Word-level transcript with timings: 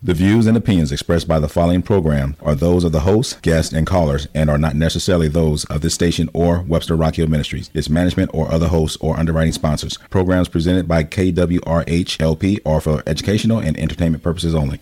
The 0.00 0.14
views 0.14 0.46
and 0.46 0.56
opinions 0.56 0.92
expressed 0.92 1.26
by 1.26 1.40
the 1.40 1.48
following 1.48 1.82
program 1.82 2.36
are 2.40 2.54
those 2.54 2.84
of 2.84 2.92
the 2.92 3.00
host, 3.00 3.42
guests, 3.42 3.72
and 3.72 3.84
callers 3.84 4.28
and 4.32 4.48
are 4.48 4.56
not 4.56 4.76
necessarily 4.76 5.26
those 5.26 5.64
of 5.64 5.80
this 5.80 5.94
station 5.94 6.30
or 6.32 6.60
Webster 6.60 6.94
Rock 6.94 7.16
Hill 7.16 7.26
Ministries, 7.26 7.68
its 7.74 7.90
management, 7.90 8.30
or 8.32 8.48
other 8.48 8.68
hosts 8.68 8.96
or 9.00 9.18
underwriting 9.18 9.52
sponsors. 9.52 9.96
Programs 10.08 10.48
presented 10.48 10.86
by 10.86 11.02
KWRH-LP 11.02 12.60
are 12.64 12.80
for 12.80 13.02
educational 13.08 13.58
and 13.58 13.76
entertainment 13.76 14.22
purposes 14.22 14.54
only. 14.54 14.80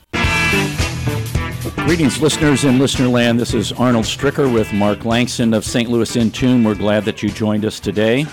Greetings, 1.76 2.20
listeners 2.20 2.64
in 2.64 2.78
Listenerland. 2.78 3.38
This 3.38 3.54
is 3.54 3.72
Arnold 3.72 4.04
Stricker 4.04 4.52
with 4.52 4.70
Mark 4.74 5.06
Langston 5.06 5.54
of 5.54 5.64
St. 5.64 5.88
Louis 5.88 6.14
in 6.16 6.30
Tune. 6.30 6.62
We're 6.62 6.74
glad 6.74 7.06
that 7.06 7.22
you 7.22 7.30
joined 7.30 7.64
us 7.64 7.80
today. 7.80 8.26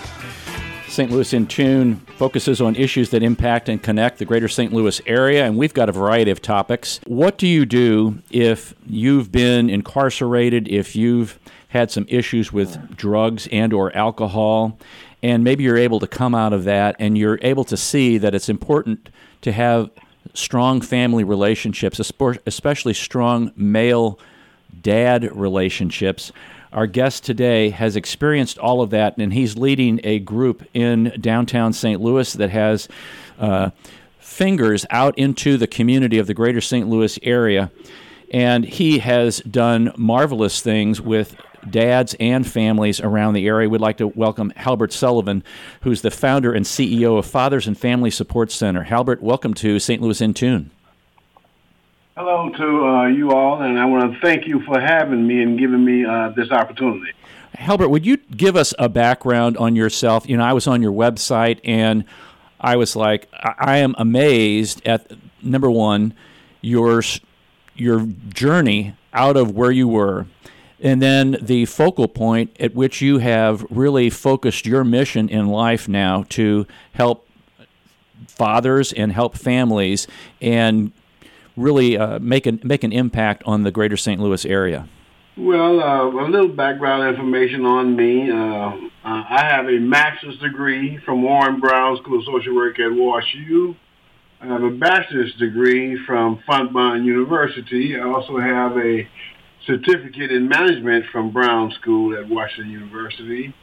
St. 0.87 1.09
Louis 1.11 1.33
in 1.33 1.47
Tune 1.47 1.95
focuses 2.17 2.61
on 2.61 2.75
issues 2.75 3.09
that 3.09 3.23
impact 3.23 3.67
and 3.67 3.81
connect 3.81 4.19
the 4.19 4.25
greater 4.25 4.47
St. 4.47 4.71
Louis 4.71 5.01
area, 5.07 5.45
and 5.45 5.57
we've 5.57 5.73
got 5.73 5.89
a 5.89 5.91
variety 5.91 6.29
of 6.29 6.41
topics. 6.41 6.99
What 7.07 7.37
do 7.37 7.47
you 7.47 7.65
do 7.65 8.21
if 8.29 8.75
you've 8.85 9.31
been 9.31 9.69
incarcerated, 9.69 10.67
if 10.67 10.95
you've 10.95 11.39
had 11.69 11.89
some 11.89 12.05
issues 12.09 12.53
with 12.53 12.95
drugs 12.95 13.47
and 13.51 13.73
or 13.73 13.95
alcohol, 13.95 14.77
and 15.23 15.43
maybe 15.43 15.63
you're 15.63 15.77
able 15.77 15.99
to 15.99 16.07
come 16.07 16.35
out 16.35 16.53
of 16.53 16.65
that 16.65 16.95
and 16.99 17.17
you're 17.17 17.39
able 17.41 17.63
to 17.63 17.77
see 17.77 18.17
that 18.19 18.35
it's 18.35 18.49
important 18.49 19.09
to 19.41 19.51
have 19.51 19.89
strong 20.33 20.81
family 20.81 21.23
relationships, 21.23 21.99
especially 22.45 22.93
strong 22.93 23.51
male 23.55 24.19
dad 24.81 25.35
relationships 25.35 26.31
our 26.73 26.87
guest 26.87 27.23
today 27.23 27.69
has 27.69 27.95
experienced 27.95 28.57
all 28.57 28.81
of 28.81 28.89
that, 28.89 29.17
and 29.17 29.31
he's 29.31 29.55
leading 29.55 30.01
a 30.03 30.19
group 30.19 30.63
in 30.73 31.13
downtown 31.21 31.71
St. 31.71 32.01
Louis 32.01 32.33
that 32.33 32.49
has 32.49 32.87
uh, 33.39 33.69
fingers 34.19 34.85
out 34.89 35.17
into 35.17 35.57
the 35.57 35.67
community 35.67 36.17
of 36.17 36.25
the 36.25 36.33
greater 36.33 36.61
St. 36.61 36.87
Louis 36.87 37.19
area. 37.21 37.71
And 38.31 38.65
he 38.65 38.97
has 38.99 39.39
done 39.41 39.93
marvelous 39.95 40.61
things 40.61 40.99
with 40.99 41.35
dads 41.69 42.15
and 42.19 42.45
families 42.45 42.99
around 42.99 43.35
the 43.35 43.47
area. 43.47 43.69
We'd 43.69 43.79
like 43.79 43.97
to 43.97 44.07
welcome 44.07 44.51
Halbert 44.55 44.91
Sullivan, 44.91 45.43
who's 45.81 46.01
the 46.01 46.11
founder 46.11 46.51
and 46.53 46.65
CEO 46.65 47.19
of 47.19 47.27
Fathers 47.27 47.67
and 47.67 47.77
Family 47.77 48.09
Support 48.09 48.51
Center. 48.51 48.83
Halbert, 48.83 49.21
welcome 49.21 49.53
to 49.55 49.77
St. 49.77 50.01
Louis 50.01 50.19
in 50.19 50.33
Tune. 50.33 50.71
Hello 52.15 52.47
to 52.47 52.85
uh, 52.85 53.07
you 53.07 53.31
all, 53.31 53.63
and 53.63 53.79
I 53.79 53.85
want 53.85 54.13
to 54.13 54.19
thank 54.19 54.45
you 54.45 54.61
for 54.61 54.79
having 54.79 55.25
me 55.25 55.41
and 55.41 55.57
giving 55.57 55.83
me 55.83 56.05
uh, 56.05 56.29
this 56.29 56.51
opportunity. 56.51 57.11
Halbert, 57.55 57.89
would 57.89 58.05
you 58.05 58.17
give 58.17 58.55
us 58.55 58.71
a 58.77 58.87
background 58.87 59.57
on 59.57 59.75
yourself? 59.75 60.29
You 60.29 60.37
know, 60.37 60.43
I 60.43 60.53
was 60.53 60.67
on 60.67 60.83
your 60.83 60.91
website 60.91 61.59
and 61.63 62.05
I 62.61 62.75
was 62.75 62.95
like, 62.95 63.27
I 63.33 63.77
am 63.77 63.95
amazed 63.97 64.87
at 64.87 65.11
number 65.41 65.71
one, 65.71 66.13
your 66.61 67.01
your 67.73 68.05
journey 68.29 68.95
out 69.11 69.35
of 69.35 69.55
where 69.55 69.71
you 69.71 69.87
were, 69.87 70.27
and 70.79 71.01
then 71.01 71.37
the 71.41 71.65
focal 71.65 72.07
point 72.07 72.55
at 72.59 72.75
which 72.75 73.01
you 73.01 73.17
have 73.17 73.65
really 73.71 74.11
focused 74.11 74.67
your 74.67 74.83
mission 74.83 75.29
in 75.29 75.47
life 75.47 75.87
now 75.87 76.25
to 76.29 76.67
help 76.93 77.27
fathers 78.27 78.93
and 78.93 79.11
help 79.11 79.35
families 79.35 80.05
and 80.39 80.91
really 81.55 81.97
uh, 81.97 82.19
make 82.19 82.45
an 82.45 82.59
make 82.63 82.83
an 82.83 82.91
impact 82.91 83.43
on 83.45 83.63
the 83.63 83.71
greater 83.71 83.97
St. 83.97 84.19
Louis 84.19 84.45
area? 84.45 84.87
Well, 85.35 85.81
uh, 85.81 86.09
a 86.09 86.29
little 86.29 86.49
background 86.49 87.15
information 87.15 87.65
on 87.65 87.95
me. 87.95 88.29
Uh, 88.29 88.89
I 89.03 89.45
have 89.49 89.65
a 89.67 89.79
master's 89.79 90.37
degree 90.37 90.99
from 91.03 91.23
Warren 91.23 91.59
Brown 91.59 91.97
School 91.97 92.19
of 92.19 92.25
Social 92.25 92.55
Work 92.55 92.79
at 92.79 92.91
WashU. 92.91 93.75
I 94.41 94.45
have 94.45 94.63
a 94.63 94.69
bachelor's 94.69 95.33
degree 95.35 95.97
from 96.05 96.39
Fontbonne 96.47 97.03
University. 97.03 97.99
I 97.99 98.03
also 98.03 98.37
have 98.37 98.77
a 98.77 99.07
certificate 99.65 100.31
in 100.31 100.47
management 100.47 101.05
from 101.11 101.31
Brown 101.31 101.71
School 101.81 102.15
at 102.17 102.27
Washington 102.27 102.71
University. 102.71 103.53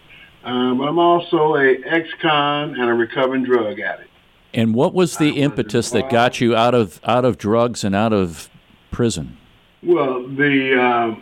But 0.42 0.48
I'm 0.50 0.98
also 0.98 1.54
a 1.56 1.76
ex-con 1.86 2.74
and 2.74 2.90
a 2.90 2.94
recovering 2.94 3.44
drug 3.44 3.78
addict. 3.78 4.09
And 4.52 4.74
what 4.74 4.92
was 4.94 5.18
the 5.18 5.40
impetus 5.40 5.90
that 5.90 6.10
got 6.10 6.40
you 6.40 6.56
out 6.56 6.74
of 6.74 7.00
out 7.04 7.24
of 7.24 7.38
drugs 7.38 7.84
and 7.84 7.94
out 7.94 8.12
of 8.12 8.50
prison? 8.90 9.36
Well, 9.82 10.26
the 10.26 10.78
uh, 10.78 11.14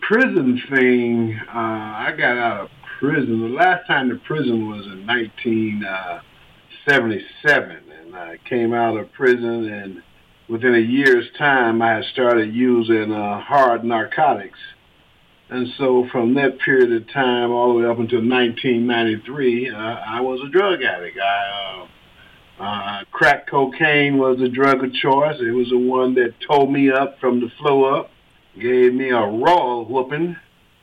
prison 0.00 0.60
thing, 0.70 1.38
uh, 1.48 1.52
I 1.52 2.12
got 2.16 2.38
out 2.38 2.62
of 2.62 2.70
prison. 2.98 3.40
The 3.40 3.48
last 3.48 3.86
time 3.86 4.08
to 4.08 4.16
prison 4.16 4.68
was 4.68 4.86
in 4.86 5.06
1977, 5.06 7.70
uh, 7.70 7.74
and 8.02 8.16
I 8.16 8.38
came 8.48 8.72
out 8.72 8.96
of 8.96 9.12
prison, 9.12 9.68
and 9.68 10.02
within 10.48 10.74
a 10.74 10.78
year's 10.78 11.30
time, 11.38 11.82
I 11.82 11.96
had 11.96 12.04
started 12.06 12.54
using 12.54 13.12
uh, 13.12 13.40
hard 13.40 13.84
narcotics. 13.84 14.58
And 15.50 15.68
so 15.76 16.08
from 16.10 16.32
that 16.34 16.58
period 16.58 16.92
of 16.92 17.06
time 17.12 17.50
all 17.50 17.68
the 17.68 17.74
way 17.80 17.84
up 17.84 17.98
until 17.98 18.20
1993, 18.20 19.70
uh, 19.70 19.76
I 19.76 20.20
was 20.20 20.40
a 20.40 20.48
drug 20.48 20.82
addict. 20.82 21.18
I 21.18 21.82
uh, 21.82 21.86
crack 23.14 23.46
cocaine 23.46 24.18
was 24.18 24.38
the 24.38 24.48
drug 24.48 24.84
of 24.84 24.92
choice. 24.92 25.36
It 25.40 25.52
was 25.52 25.70
the 25.70 25.78
one 25.78 26.14
that 26.16 26.34
towed 26.46 26.68
me 26.68 26.90
up 26.90 27.18
from 27.20 27.40
the 27.40 27.48
flow 27.58 27.84
up, 27.84 28.10
gave 28.60 28.92
me 28.92 29.10
a 29.10 29.20
raw 29.20 29.80
whooping. 29.80 30.36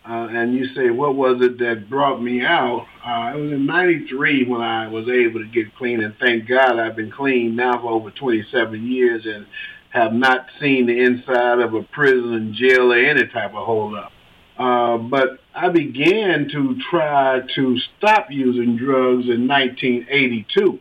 Uh, 0.03 0.27
and 0.31 0.55
you 0.55 0.65
say, 0.73 0.89
what 0.89 1.13
was 1.13 1.41
it 1.41 1.59
that 1.59 1.87
brought 1.87 2.19
me 2.19 2.41
out? 2.41 2.87
Uh, 3.05 3.37
it 3.37 3.39
was 3.39 3.51
in 3.51 3.67
93 3.67 4.45
when 4.45 4.61
I 4.61 4.87
was 4.87 5.07
able 5.07 5.41
to 5.41 5.45
get 5.45 5.75
clean. 5.75 6.01
And 6.01 6.15
thank 6.19 6.47
God 6.47 6.79
I've 6.79 6.95
been 6.95 7.11
clean 7.11 7.55
now 7.55 7.79
for 7.79 7.91
over 7.91 8.09
27 8.09 8.87
years 8.87 9.23
and 9.25 9.45
have 9.89 10.13
not 10.13 10.47
seen 10.59 10.87
the 10.87 11.03
inside 11.03 11.59
of 11.59 11.75
a 11.75 11.83
prison, 11.83 12.55
jail, 12.57 12.93
or 12.93 12.97
any 12.97 13.27
type 13.27 13.53
of 13.53 13.65
holdup. 13.65 14.11
Uh, 14.57 14.97
but 14.97 15.39
I 15.53 15.69
began 15.69 16.47
to 16.51 16.77
try 16.89 17.41
to 17.55 17.77
stop 17.97 18.27
using 18.31 18.77
drugs 18.77 19.25
in 19.25 19.47
1982. 19.47 20.79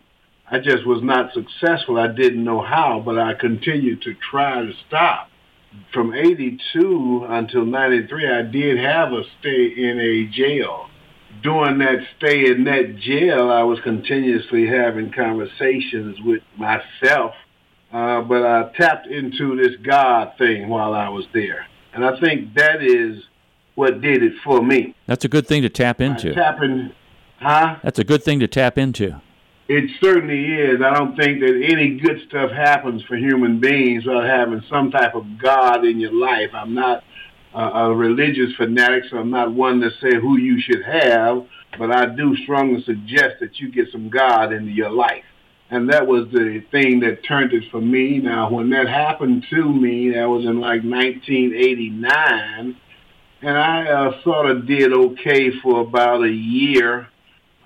I 0.50 0.58
just 0.58 0.84
was 0.84 1.00
not 1.02 1.32
successful. 1.32 1.98
I 1.98 2.08
didn't 2.08 2.42
know 2.42 2.60
how, 2.60 3.00
but 3.04 3.18
I 3.18 3.34
continued 3.34 4.02
to 4.02 4.14
try 4.14 4.62
to 4.62 4.72
stop. 4.88 5.28
From 5.92 6.12
82 6.12 7.26
until 7.28 7.64
93, 7.64 8.28
I 8.28 8.42
did 8.42 8.78
have 8.78 9.12
a 9.12 9.22
stay 9.38 9.66
in 9.66 10.00
a 10.00 10.26
jail. 10.26 10.88
During 11.44 11.78
that 11.78 12.00
stay 12.16 12.50
in 12.50 12.64
that 12.64 12.96
jail, 12.98 13.50
I 13.50 13.62
was 13.62 13.78
continuously 13.84 14.66
having 14.66 15.12
conversations 15.12 16.18
with 16.24 16.42
myself, 16.58 17.34
uh, 17.92 18.22
but 18.22 18.44
I 18.44 18.72
tapped 18.76 19.06
into 19.06 19.56
this 19.56 19.76
God 19.76 20.32
thing 20.36 20.68
while 20.68 20.92
I 20.92 21.08
was 21.08 21.26
there. 21.32 21.66
And 21.94 22.04
I 22.04 22.18
think 22.18 22.54
that 22.54 22.82
is 22.82 23.22
what 23.76 24.00
did 24.00 24.24
it 24.24 24.32
for 24.42 24.60
me. 24.60 24.96
That's 25.06 25.24
a 25.24 25.28
good 25.28 25.46
thing 25.46 25.62
to 25.62 25.68
tap 25.68 26.00
into. 26.00 26.34
Tapping, 26.34 26.90
huh? 27.38 27.76
That's 27.84 28.00
a 28.00 28.04
good 28.04 28.24
thing 28.24 28.40
to 28.40 28.48
tap 28.48 28.76
into. 28.76 29.20
It 29.72 29.88
certainly 30.02 30.46
is. 30.46 30.82
I 30.82 30.92
don't 30.92 31.14
think 31.16 31.38
that 31.38 31.62
any 31.62 31.90
good 31.90 32.22
stuff 32.26 32.50
happens 32.50 33.04
for 33.04 33.16
human 33.16 33.60
beings 33.60 34.04
without 34.04 34.24
having 34.24 34.64
some 34.68 34.90
type 34.90 35.14
of 35.14 35.24
God 35.40 35.84
in 35.84 36.00
your 36.00 36.12
life. 36.12 36.50
I'm 36.52 36.74
not 36.74 37.04
a 37.54 37.94
religious 37.94 38.52
fanatic, 38.56 39.04
so 39.08 39.18
I'm 39.18 39.30
not 39.30 39.54
one 39.54 39.80
to 39.82 39.90
say 40.02 40.16
who 40.16 40.38
you 40.38 40.60
should 40.60 40.82
have, 40.82 41.46
but 41.78 41.92
I 41.92 42.06
do 42.06 42.34
strongly 42.42 42.82
suggest 42.82 43.36
that 43.38 43.60
you 43.60 43.70
get 43.70 43.86
some 43.92 44.10
God 44.10 44.52
into 44.52 44.72
your 44.72 44.90
life. 44.90 45.22
And 45.70 45.88
that 45.88 46.04
was 46.04 46.26
the 46.32 46.64
thing 46.72 46.98
that 47.00 47.22
turned 47.22 47.52
it 47.52 47.70
for 47.70 47.80
me. 47.80 48.18
Now, 48.18 48.50
when 48.50 48.70
that 48.70 48.88
happened 48.88 49.46
to 49.50 49.72
me, 49.72 50.10
that 50.10 50.24
was 50.24 50.46
in 50.46 50.58
like 50.58 50.82
1989, 50.82 52.76
and 53.42 53.56
I 53.56 53.88
uh, 53.88 54.20
sort 54.24 54.50
of 54.50 54.66
did 54.66 54.92
okay 54.92 55.52
for 55.62 55.82
about 55.82 56.24
a 56.24 56.32
year 56.32 57.06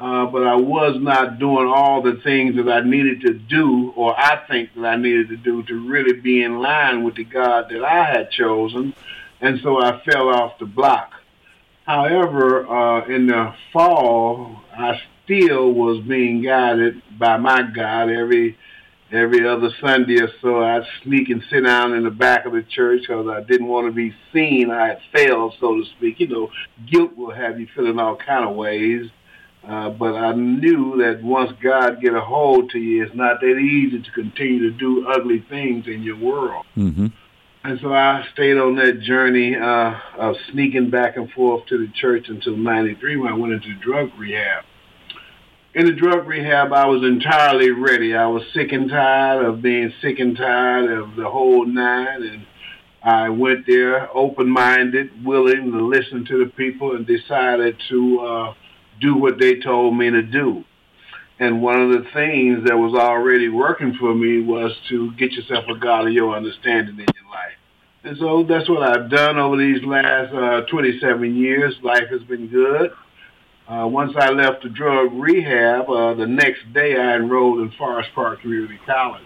uh, 0.01 0.27
but 0.27 0.47
I 0.47 0.57
was 0.57 0.97
not 1.01 1.39
doing 1.39 1.67
all 1.67 2.03
the 2.03 2.21
things 2.25 2.57
that 2.57 2.69
I 2.69 2.81
needed 2.81 3.21
to 3.23 3.35
do, 3.35 3.93
or 3.97 4.19
I 4.19 4.45
think 4.49 4.71
that 4.75 4.85
I 4.85 4.97
needed 4.97 5.29
to 5.29 5.37
do 5.37 5.63
to 5.63 5.89
really 5.89 6.21
be 6.21 6.43
in 6.43 6.61
line 6.61 7.05
with 7.05 7.15
the 7.15 7.25
God 7.25 7.67
that 7.71 7.85
I 7.85 8.05
had 8.05 8.31
chosen, 8.31 8.95
and 9.41 9.61
so 9.63 9.81
I 9.81 10.03
fell 10.05 10.29
off 10.29 10.59
the 10.59 10.67
block. 10.67 11.13
However, 11.87 12.67
uh, 12.67 13.07
in 13.07 13.27
the 13.27 13.55
fall, 13.73 14.63
I 14.77 15.01
still 15.25 15.73
was 15.73 16.03
being 16.07 16.43
guided 16.43 17.03
by 17.19 17.37
my 17.37 17.63
God 17.63 18.11
every 18.11 18.57
every 19.13 19.47
other 19.47 19.71
Sunday 19.81 20.21
or 20.21 20.29
so. 20.41 20.63
I'd 20.63 20.87
sneak 21.03 21.29
and 21.29 21.43
sit 21.51 21.65
down 21.65 21.95
in 21.95 22.05
the 22.05 22.11
back 22.11 22.47
of 22.47 22.53
the 22.53 22.63
church 22.63 23.03
because 23.03 23.29
I 23.29 23.43
didn't 23.43 23.69
want 23.69 23.87
to 23.87 23.93
be 23.93 24.15
seen. 24.33 24.71
I 24.71 24.89
had 24.89 25.01
failed, 25.13 25.55
so 25.61 25.77
to 25.77 25.85
speak. 25.97 26.21
You 26.21 26.29
know, 26.29 26.51
guilt 26.91 27.17
will 27.17 27.31
have 27.31 27.61
you 27.61 27.69
feeling 27.75 27.99
all 27.99 28.17
kind 28.17 28.45
of 28.45 28.57
ways. 28.57 29.09
Uh, 29.67 29.89
but 29.91 30.15
I 30.15 30.33
knew 30.35 30.99
that 30.99 31.23
once 31.23 31.53
God 31.63 32.01
get 32.01 32.15
a 32.15 32.21
hold 32.21 32.71
to 32.71 32.79
you, 32.79 33.03
it's 33.03 33.15
not 33.15 33.41
that 33.41 33.57
easy 33.57 34.03
to 34.03 34.11
continue 34.11 34.71
to 34.71 34.77
do 34.77 35.09
ugly 35.09 35.45
things 35.49 35.87
in 35.87 36.03
your 36.03 36.19
world. 36.19 36.67
Mm-hmm. 36.77 37.07
And 37.65 37.81
so 37.81 37.95
I 37.95 38.27
stayed 38.35 38.59
on 38.59 38.77
that 38.77 39.01
journey 39.01 39.57
uh, 39.57 39.95
of 40.19 40.37
sneaking 40.53 40.91
back 40.91 41.17
and 41.17 41.31
forth 41.31 41.65
to 41.69 41.79
the 41.79 41.91
church 41.95 42.27
until 42.29 42.59
93 42.59 43.17
when 43.17 43.33
I 43.33 43.37
went 43.37 43.55
into 43.55 43.75
drug 43.77 44.11
rehab. 44.19 44.65
in 45.75 45.87
the 45.87 45.93
drug 45.93 46.27
rehab, 46.27 46.75
I 46.75 46.85
was 46.85 47.03
entirely 47.03 47.71
ready. 47.71 48.15
I 48.15 48.27
was 48.27 48.43
sick 48.53 48.73
and 48.73 48.91
tired 48.91 49.47
of 49.47 49.63
being 49.63 49.95
sick 50.03 50.19
and 50.19 50.37
tired 50.37 50.91
of 50.91 51.17
the 51.17 51.29
whole 51.29 51.65
nine, 51.65 52.23
and 52.23 52.47
I 53.03 53.31
went 53.31 53.67
there 53.67 54.15
open-minded, 54.15 55.25
willing 55.25 55.73
to 55.73 55.87
listen 55.87 56.27
to 56.27 56.45
the 56.45 56.51
people, 56.51 56.95
and 56.95 57.07
decided 57.07 57.77
to 57.89 58.21
uh, 58.21 58.55
do 59.05 59.15
what 59.15 59.39
they 59.39 59.61
told 59.61 59.97
me 59.97 60.11
to 60.11 60.23
do. 60.23 60.65
And 61.39 61.61
one 61.61 61.81
of 61.81 61.91
the 61.91 62.09
things 62.13 62.67
that 62.67 62.77
was 62.77 62.95
already 62.95 63.49
working 63.49 63.95
for 64.01 64.15
me 64.15 64.41
was 64.43 64.73
to 64.89 65.13
get 65.17 65.33
yourself 65.33 65.65
a 65.69 65.79
God 65.79 66.07
of 66.07 66.13
your 66.13 66.35
understanding 66.35 66.95
in 66.95 67.07
your 67.15 67.31
life. 67.31 67.53
And 68.05 68.17
so 68.19 68.45
that's 68.49 68.69
what 68.69 68.83
I've 68.83 69.11
done 69.11 69.39
over 69.39 69.57
these 69.57 69.83
last 69.85 70.33
uh, 70.33 70.63
27 70.71 71.37
years. 71.37 71.75
Life 71.83 72.09
has 72.11 72.23
been 72.23 72.49
good. 72.49 72.93
Uh, 73.67 73.89
once 73.89 74.13
I 74.17 74.31
left 74.31 74.63
the 74.63 74.69
drug 74.69 75.09
rehab, 75.13 75.89
uh, 75.89 76.15
the 76.15 76.27
next 76.27 76.73
day 76.73 76.97
I 76.97 77.17
enrolled 77.17 77.61
in 77.61 77.71
Forest 77.73 78.11
Park 78.15 78.41
Community 78.41 78.79
College. 78.87 79.23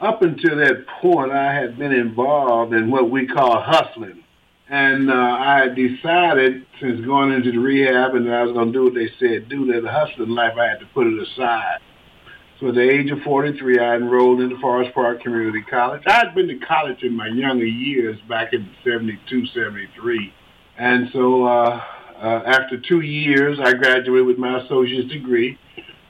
Up 0.00 0.22
until 0.22 0.56
that 0.56 0.86
point, 1.00 1.32
I 1.32 1.52
had 1.54 1.78
been 1.78 1.92
involved 1.92 2.72
in 2.72 2.90
what 2.90 3.10
we 3.10 3.26
call 3.26 3.60
hustling. 3.60 4.23
And 4.68 5.10
uh, 5.10 5.14
I 5.14 5.58
had 5.58 5.76
decided, 5.76 6.66
since 6.80 7.04
going 7.04 7.32
into 7.32 7.52
the 7.52 7.58
rehab 7.58 8.14
and 8.14 8.32
I 8.32 8.42
was 8.44 8.52
going 8.52 8.72
to 8.72 8.72
do 8.72 8.84
what 8.84 8.94
they 8.94 9.10
said 9.18 9.48
do, 9.48 9.66
that 9.72 9.82
the 9.82 9.90
hustling 9.90 10.30
life, 10.30 10.54
I 10.58 10.68
had 10.68 10.80
to 10.80 10.86
put 10.94 11.06
it 11.06 11.20
aside. 11.20 11.80
So 12.60 12.68
at 12.68 12.76
the 12.76 12.88
age 12.88 13.10
of 13.10 13.20
43, 13.22 13.78
I 13.78 13.96
enrolled 13.96 14.40
into 14.40 14.58
Forest 14.60 14.94
Park 14.94 15.22
Community 15.22 15.62
College. 15.68 16.02
I 16.06 16.12
had 16.12 16.34
been 16.34 16.48
to 16.48 16.58
college 16.58 17.02
in 17.02 17.14
my 17.14 17.26
younger 17.26 17.66
years 17.66 18.18
back 18.28 18.52
in 18.52 18.70
72, 18.84 19.46
73. 19.48 20.32
And 20.78 21.08
so 21.12 21.44
uh, 21.44 21.82
uh, 22.16 22.42
after 22.46 22.80
two 22.80 23.00
years, 23.00 23.58
I 23.62 23.74
graduated 23.74 24.26
with 24.26 24.38
my 24.38 24.62
associate's 24.62 25.12
degree. 25.12 25.58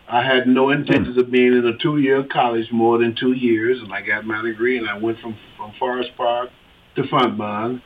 I 0.07 0.23
had 0.23 0.47
no 0.47 0.71
intentions 0.71 1.17
of 1.17 1.31
being 1.31 1.55
in 1.55 1.67
a 1.67 1.77
two-year 1.79 2.25
college 2.31 2.71
more 2.71 2.99
than 2.99 3.17
two 3.17 3.33
years, 3.33 3.79
and 3.83 3.93
I 3.93 4.03
got 4.03 4.27
my 4.27 4.43
degree, 4.43 4.77
and 4.79 4.89
I 4.89 4.99
went 4.99 5.19
from, 5.21 5.37
from 5.57 5.73
Forest 5.79 6.11
Park 6.17 6.51
to 6.97 7.03
Fontbonne. 7.05 7.81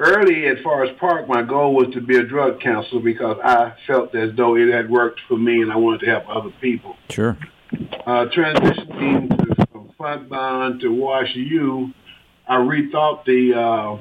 Early 0.00 0.48
at 0.48 0.62
Forest 0.62 0.98
Park, 0.98 1.28
my 1.28 1.42
goal 1.42 1.74
was 1.74 1.92
to 1.92 2.00
be 2.00 2.16
a 2.16 2.22
drug 2.22 2.58
counselor 2.58 3.02
because 3.02 3.36
I 3.44 3.74
felt 3.86 4.14
as 4.14 4.34
though 4.34 4.56
it 4.56 4.72
had 4.72 4.88
worked 4.88 5.20
for 5.28 5.36
me, 5.36 5.60
and 5.60 5.70
I 5.70 5.76
wanted 5.76 6.00
to 6.00 6.06
help 6.06 6.24
other 6.26 6.48
people. 6.58 6.96
Sure. 7.10 7.36
Uh, 8.06 8.24
transitioning 8.34 9.28
to, 9.28 9.66
from 9.70 9.92
Fontbonne 9.98 10.80
to 10.80 10.88
Wash 10.88 11.34
U, 11.34 11.92
I 12.48 12.56
rethought 12.56 13.26
the 13.26 13.52
uh, 13.54 14.00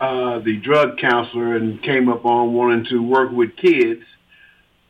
uh, 0.00 0.38
the 0.38 0.56
drug 0.58 0.98
counselor 0.98 1.56
and 1.56 1.82
came 1.82 2.08
up 2.08 2.24
on 2.24 2.54
wanting 2.54 2.84
to 2.90 3.02
work 3.02 3.32
with 3.32 3.56
kids. 3.56 4.04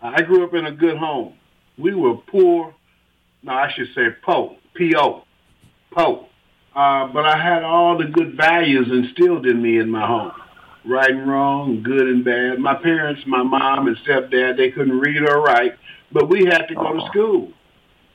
I 0.02 0.20
grew 0.20 0.44
up 0.44 0.52
in 0.52 0.66
a 0.66 0.72
good 0.72 0.98
home. 0.98 1.38
We 1.78 1.94
were 1.94 2.16
poor. 2.16 2.74
No, 3.42 3.52
I 3.52 3.72
should 3.74 3.88
say 3.94 4.08
po, 4.22 4.56
P-O, 4.74 5.24
po. 5.90 6.28
Uh, 6.74 7.06
but 7.06 7.24
I 7.24 7.38
had 7.40 7.62
all 7.62 7.96
the 7.96 8.04
good 8.04 8.36
values 8.36 8.88
instilled 8.90 9.46
in 9.46 9.62
me 9.62 9.78
in 9.78 9.88
my 9.88 10.06
home. 10.06 10.32
Right 10.84 11.10
and 11.10 11.28
wrong, 11.28 11.82
good 11.82 12.08
and 12.08 12.24
bad. 12.24 12.58
My 12.58 12.74
parents, 12.74 13.22
my 13.26 13.42
mom 13.42 13.86
and 13.86 13.96
stepdad, 13.98 14.56
they 14.56 14.70
couldn't 14.70 14.98
read 14.98 15.22
or 15.22 15.40
write, 15.40 15.76
but 16.12 16.28
we 16.28 16.44
had 16.44 16.66
to 16.66 16.74
go 16.74 16.92
to 16.92 17.06
school. 17.06 17.52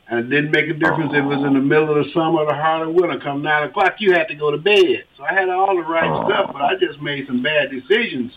And 0.08 0.20
it 0.20 0.30
didn't 0.30 0.52
make 0.52 0.68
a 0.70 0.74
difference 0.74 1.12
if 1.14 1.24
it 1.24 1.28
was 1.28 1.46
in 1.46 1.54
the 1.54 1.62
middle 1.62 1.98
of 1.98 2.04
the 2.04 2.12
summer 2.12 2.42
or 2.42 2.48
the 2.48 2.54
heart 2.54 2.88
of 2.88 2.94
winter. 2.94 3.20
Come 3.20 3.42
9 3.42 3.70
o'clock, 3.70 3.96
you 4.00 4.14
had 4.14 4.28
to 4.28 4.36
go 4.36 4.52
to 4.52 4.58
bed. 4.58 5.06
So 5.18 5.24
I 5.24 5.34
had 5.34 5.50
all 5.50 5.76
the 5.76 5.84
right 5.84 6.10
stuff, 6.26 6.50
but 6.52 6.62
I 6.62 6.76
just 6.80 7.02
made 7.02 7.28
some 7.28 7.42
bad 7.42 7.70
decisions, 7.72 8.34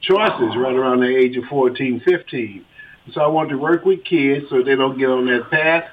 choices 0.00 0.56
right 0.56 0.74
around 0.74 1.00
the 1.00 1.14
age 1.14 1.36
of 1.36 1.44
14, 1.50 2.02
15. 2.04 2.64
So 3.12 3.20
I 3.20 3.26
wanted 3.26 3.50
to 3.50 3.58
work 3.58 3.84
with 3.84 4.04
kids 4.04 4.46
so 4.48 4.62
they 4.62 4.76
don't 4.76 4.98
get 4.98 5.08
on 5.08 5.26
that 5.26 5.50
path. 5.50 5.84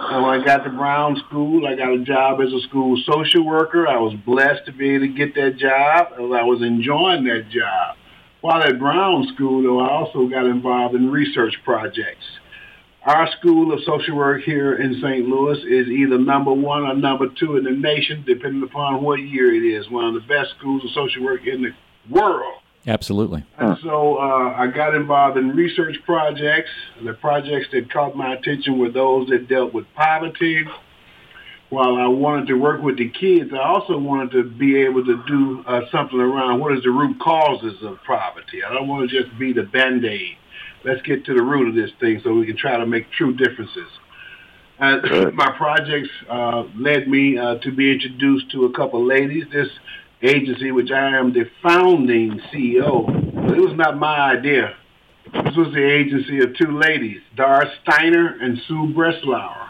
And 0.00 0.22
when 0.22 0.40
I 0.40 0.44
got 0.44 0.58
to 0.64 0.70
Brown 0.70 1.20
School, 1.28 1.66
I 1.66 1.74
got 1.74 1.92
a 1.92 2.04
job 2.04 2.40
as 2.40 2.52
a 2.52 2.60
school 2.68 2.96
social 3.04 3.44
worker. 3.44 3.88
I 3.88 3.98
was 3.98 4.14
blessed 4.24 4.66
to 4.66 4.72
be 4.72 4.94
able 4.94 5.06
to 5.06 5.12
get 5.12 5.34
that 5.34 5.56
job, 5.56 6.12
and 6.16 6.32
I 6.34 6.44
was 6.44 6.62
enjoying 6.62 7.24
that 7.24 7.50
job. 7.50 7.96
While 8.40 8.62
at 8.62 8.78
Brown 8.78 9.26
School, 9.34 9.62
though, 9.62 9.80
I 9.80 9.90
also 9.90 10.28
got 10.28 10.46
involved 10.46 10.94
in 10.94 11.10
research 11.10 11.54
projects. 11.64 12.24
Our 13.04 13.28
School 13.40 13.72
of 13.72 13.80
Social 13.84 14.14
Work 14.14 14.42
here 14.42 14.76
in 14.76 15.00
St. 15.02 15.26
Louis 15.26 15.58
is 15.58 15.88
either 15.88 16.18
number 16.18 16.52
one 16.52 16.82
or 16.82 16.94
number 16.94 17.26
two 17.38 17.56
in 17.56 17.64
the 17.64 17.72
nation, 17.72 18.22
depending 18.26 18.62
upon 18.62 19.02
what 19.02 19.16
year 19.16 19.52
it 19.52 19.66
is. 19.66 19.90
One 19.90 20.04
of 20.04 20.14
the 20.14 20.28
best 20.28 20.50
schools 20.58 20.84
of 20.84 20.90
social 20.92 21.24
work 21.24 21.40
in 21.46 21.62
the 21.62 21.70
world. 22.08 22.60
Absolutely. 22.88 23.44
And 23.58 23.76
so 23.82 24.16
uh, 24.16 24.54
I 24.56 24.66
got 24.68 24.94
involved 24.94 25.36
in 25.36 25.50
research 25.50 25.96
projects. 26.06 26.70
The 27.04 27.12
projects 27.12 27.68
that 27.72 27.92
caught 27.92 28.16
my 28.16 28.32
attention 28.34 28.78
were 28.78 28.90
those 28.90 29.28
that 29.28 29.46
dealt 29.46 29.74
with 29.74 29.84
poverty. 29.94 30.64
While 31.68 31.96
I 31.96 32.06
wanted 32.06 32.48
to 32.48 32.54
work 32.54 32.80
with 32.80 32.96
the 32.96 33.10
kids, 33.10 33.50
I 33.52 33.58
also 33.58 33.98
wanted 33.98 34.30
to 34.30 34.44
be 34.44 34.76
able 34.76 35.04
to 35.04 35.22
do 35.26 35.62
uh, 35.66 35.82
something 35.92 36.18
around 36.18 36.60
what 36.60 36.72
is 36.72 36.82
the 36.82 36.88
root 36.88 37.20
causes 37.20 37.74
of 37.82 37.98
poverty. 38.06 38.64
I 38.64 38.72
don't 38.72 38.88
want 38.88 39.10
to 39.10 39.22
just 39.22 39.38
be 39.38 39.52
the 39.52 39.64
band-aid. 39.64 40.38
Let's 40.82 41.02
get 41.02 41.26
to 41.26 41.34
the 41.34 41.42
root 41.42 41.68
of 41.68 41.74
this 41.74 41.90
thing 42.00 42.22
so 42.24 42.32
we 42.32 42.46
can 42.46 42.56
try 42.56 42.78
to 42.78 42.86
make 42.86 43.10
true 43.12 43.36
differences. 43.36 43.90
And 44.78 45.34
my 45.34 45.52
projects 45.58 46.08
uh, 46.30 46.64
led 46.74 47.06
me 47.06 47.36
uh, 47.36 47.56
to 47.56 47.70
be 47.70 47.92
introduced 47.92 48.50
to 48.52 48.64
a 48.64 48.72
couple 48.72 49.04
ladies. 49.04 49.44
This 49.52 49.68
agency, 50.22 50.72
which 50.72 50.90
I 50.90 51.16
am 51.16 51.32
the 51.32 51.44
founding 51.62 52.40
CEO, 52.52 53.08
it 53.50 53.60
was 53.60 53.76
not 53.76 53.98
my 53.98 54.18
idea. 54.18 54.74
This 55.32 55.56
was 55.56 55.72
the 55.74 55.84
agency 55.84 56.40
of 56.40 56.56
two 56.56 56.78
ladies, 56.78 57.20
Doris 57.36 57.68
Steiner 57.82 58.38
and 58.40 58.58
Sue 58.66 58.92
Breslauer. 58.96 59.68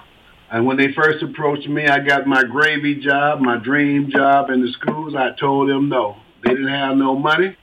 And 0.50 0.66
when 0.66 0.76
they 0.76 0.92
first 0.94 1.22
approached 1.22 1.68
me, 1.68 1.86
I 1.86 1.98
got 1.98 2.26
my 2.26 2.42
gravy 2.42 2.94
job, 2.94 3.40
my 3.40 3.58
dream 3.58 4.10
job 4.10 4.50
in 4.50 4.62
the 4.62 4.72
schools. 4.72 5.14
I 5.16 5.30
told 5.38 5.68
them 5.68 5.88
no. 5.88 6.16
They 6.44 6.50
didn't 6.50 6.68
have 6.68 6.96
no 6.96 7.16
money, 7.16 7.56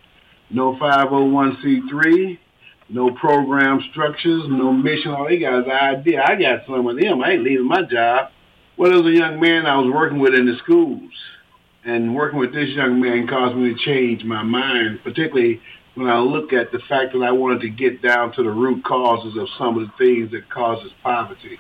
no 0.50 0.76
501c3, 0.76 2.38
no 2.90 3.12
program 3.12 3.82
structures, 3.92 4.44
no 4.48 4.72
mission. 4.72 5.12
All 5.12 5.26
they 5.26 5.40
got 5.40 5.60
is 5.60 5.66
an 5.66 5.72
idea. 5.72 6.24
I 6.24 6.36
got 6.36 6.66
some 6.68 6.86
of 6.86 7.00
them. 7.00 7.24
I 7.24 7.32
ain't 7.32 7.44
leaving 7.44 7.68
my 7.68 7.82
job. 7.82 8.32
Well, 8.78 8.92
there 8.92 9.02
was 9.02 9.08
a 9.08 9.18
young 9.18 9.40
man 9.40 9.66
I 9.66 9.78
was 9.78 9.92
working 9.92 10.20
with 10.20 10.36
in 10.36 10.46
the 10.46 10.58
schools. 10.58 11.12
And 11.86 12.16
working 12.16 12.40
with 12.40 12.52
this 12.52 12.70
young 12.70 13.00
man 13.00 13.28
caused 13.28 13.56
me 13.56 13.72
to 13.72 13.80
change 13.86 14.24
my 14.24 14.42
mind, 14.42 15.02
particularly 15.04 15.62
when 15.94 16.10
I 16.10 16.18
look 16.18 16.52
at 16.52 16.72
the 16.72 16.80
fact 16.90 17.14
that 17.14 17.20
I 17.20 17.32
wanted 17.32 17.62
to 17.62 17.70
get 17.70 18.02
down 18.02 18.34
to 18.34 18.44
the 18.44 18.50
root 18.50 18.84
causes 18.84 19.38
of 19.38 19.48
some 19.60 19.78
of 19.78 19.88
the 19.88 19.94
things 20.04 20.32
that 20.32 20.50
causes 20.50 20.92
poverty. 21.04 21.60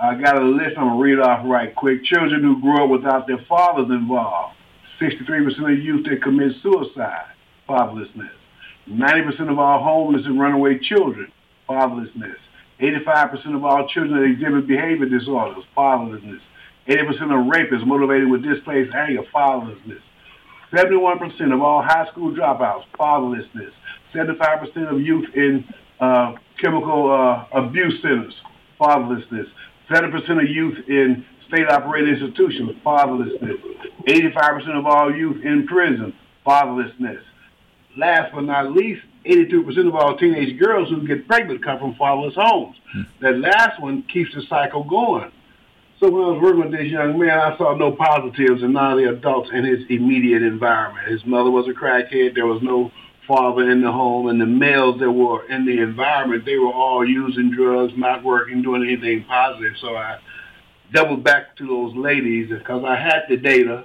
I 0.00 0.14
got 0.14 0.40
a 0.40 0.44
list 0.44 0.78
I'm 0.78 0.96
to 0.96 1.02
read 1.02 1.18
off 1.18 1.44
right 1.44 1.74
quick. 1.74 2.02
Children 2.04 2.42
who 2.42 2.62
grow 2.62 2.84
up 2.84 2.90
without 2.90 3.26
their 3.26 3.44
fathers 3.46 3.90
involved. 3.90 4.54
63% 5.02 5.72
of 5.72 5.78
youth 5.78 6.06
that 6.08 6.22
commit 6.22 6.52
suicide, 6.62 7.32
fatherlessness. 7.68 8.30
90% 8.88 9.50
of 9.50 9.58
all 9.58 9.82
homeless 9.82 10.24
and 10.24 10.40
runaway 10.40 10.78
children, 10.78 11.30
fatherlessness. 11.68 12.36
85% 12.80 13.54
of 13.54 13.64
all 13.64 13.86
children 13.88 14.22
that 14.22 14.30
exhibit 14.30 14.66
behavior 14.66 15.06
disorders, 15.06 15.64
fatherlessness. 15.76 16.40
80% 16.88 17.08
of 17.08 17.52
rapists 17.52 17.86
motivated 17.86 18.30
with 18.30 18.42
displaced 18.42 18.94
anger, 18.94 19.22
fatherlessness. 19.34 20.00
71% 20.72 21.52
of 21.52 21.62
all 21.62 21.82
high 21.82 22.06
school 22.10 22.32
dropouts, 22.32 22.84
fatherlessness. 22.98 23.72
75% 24.14 24.90
of 24.90 25.00
youth 25.00 25.28
in 25.34 25.66
uh, 26.00 26.34
chemical 26.58 27.10
uh, 27.10 27.44
abuse 27.52 28.00
centers, 28.00 28.34
fatherlessness. 28.80 29.48
70% 29.90 30.42
of 30.42 30.48
youth 30.48 30.88
in 30.88 31.24
state-operated 31.48 32.20
institutions, 32.20 32.70
fatherlessness. 32.84 33.58
85% 34.06 34.78
of 34.78 34.86
all 34.86 35.14
youth 35.14 35.44
in 35.44 35.66
prison, 35.66 36.14
fatherlessness. 36.46 37.20
Last 37.96 38.32
but 38.32 38.42
not 38.42 38.72
least, 38.72 39.02
82% 39.26 39.88
of 39.88 39.94
all 39.94 40.16
teenage 40.16 40.58
girls 40.58 40.88
who 40.88 41.06
get 41.06 41.26
pregnant 41.26 41.62
come 41.62 41.78
from 41.78 41.94
fatherless 41.96 42.34
homes. 42.34 42.76
Hmm. 42.92 43.02
That 43.20 43.38
last 43.38 43.80
one 43.80 44.02
keeps 44.02 44.34
the 44.34 44.42
cycle 44.42 44.84
going. 44.84 45.32
So 46.00 46.08
when 46.08 46.22
I 46.22 46.28
was 46.28 46.40
working 46.40 46.60
with 46.60 46.70
this 46.70 46.92
young 46.92 47.18
man, 47.18 47.36
I 47.36 47.58
saw 47.58 47.74
no 47.74 47.90
positives 47.90 48.62
in 48.62 48.72
none 48.72 48.92
of 48.92 48.98
the 48.98 49.10
adults 49.10 49.50
in 49.52 49.64
his 49.64 49.80
immediate 49.88 50.42
environment. 50.42 51.08
His 51.08 51.26
mother 51.26 51.50
was 51.50 51.66
a 51.66 51.72
crackhead. 51.72 52.36
There 52.36 52.46
was 52.46 52.62
no 52.62 52.92
father 53.26 53.68
in 53.68 53.82
the 53.82 53.90
home, 53.90 54.28
and 54.28 54.40
the 54.40 54.46
males 54.46 55.00
that 55.00 55.10
were 55.10 55.44
in 55.46 55.66
the 55.66 55.82
environment, 55.82 56.44
they 56.44 56.56
were 56.56 56.72
all 56.72 57.04
using 57.04 57.50
drugs, 57.50 57.92
not 57.96 58.22
working, 58.22 58.62
doing 58.62 58.84
anything 58.84 59.24
positive. 59.24 59.72
So 59.80 59.96
I 59.96 60.18
doubled 60.94 61.24
back 61.24 61.56
to 61.56 61.66
those 61.66 61.96
ladies 61.96 62.48
because 62.48 62.84
I 62.86 62.94
had 62.94 63.22
the 63.28 63.36
data, 63.36 63.84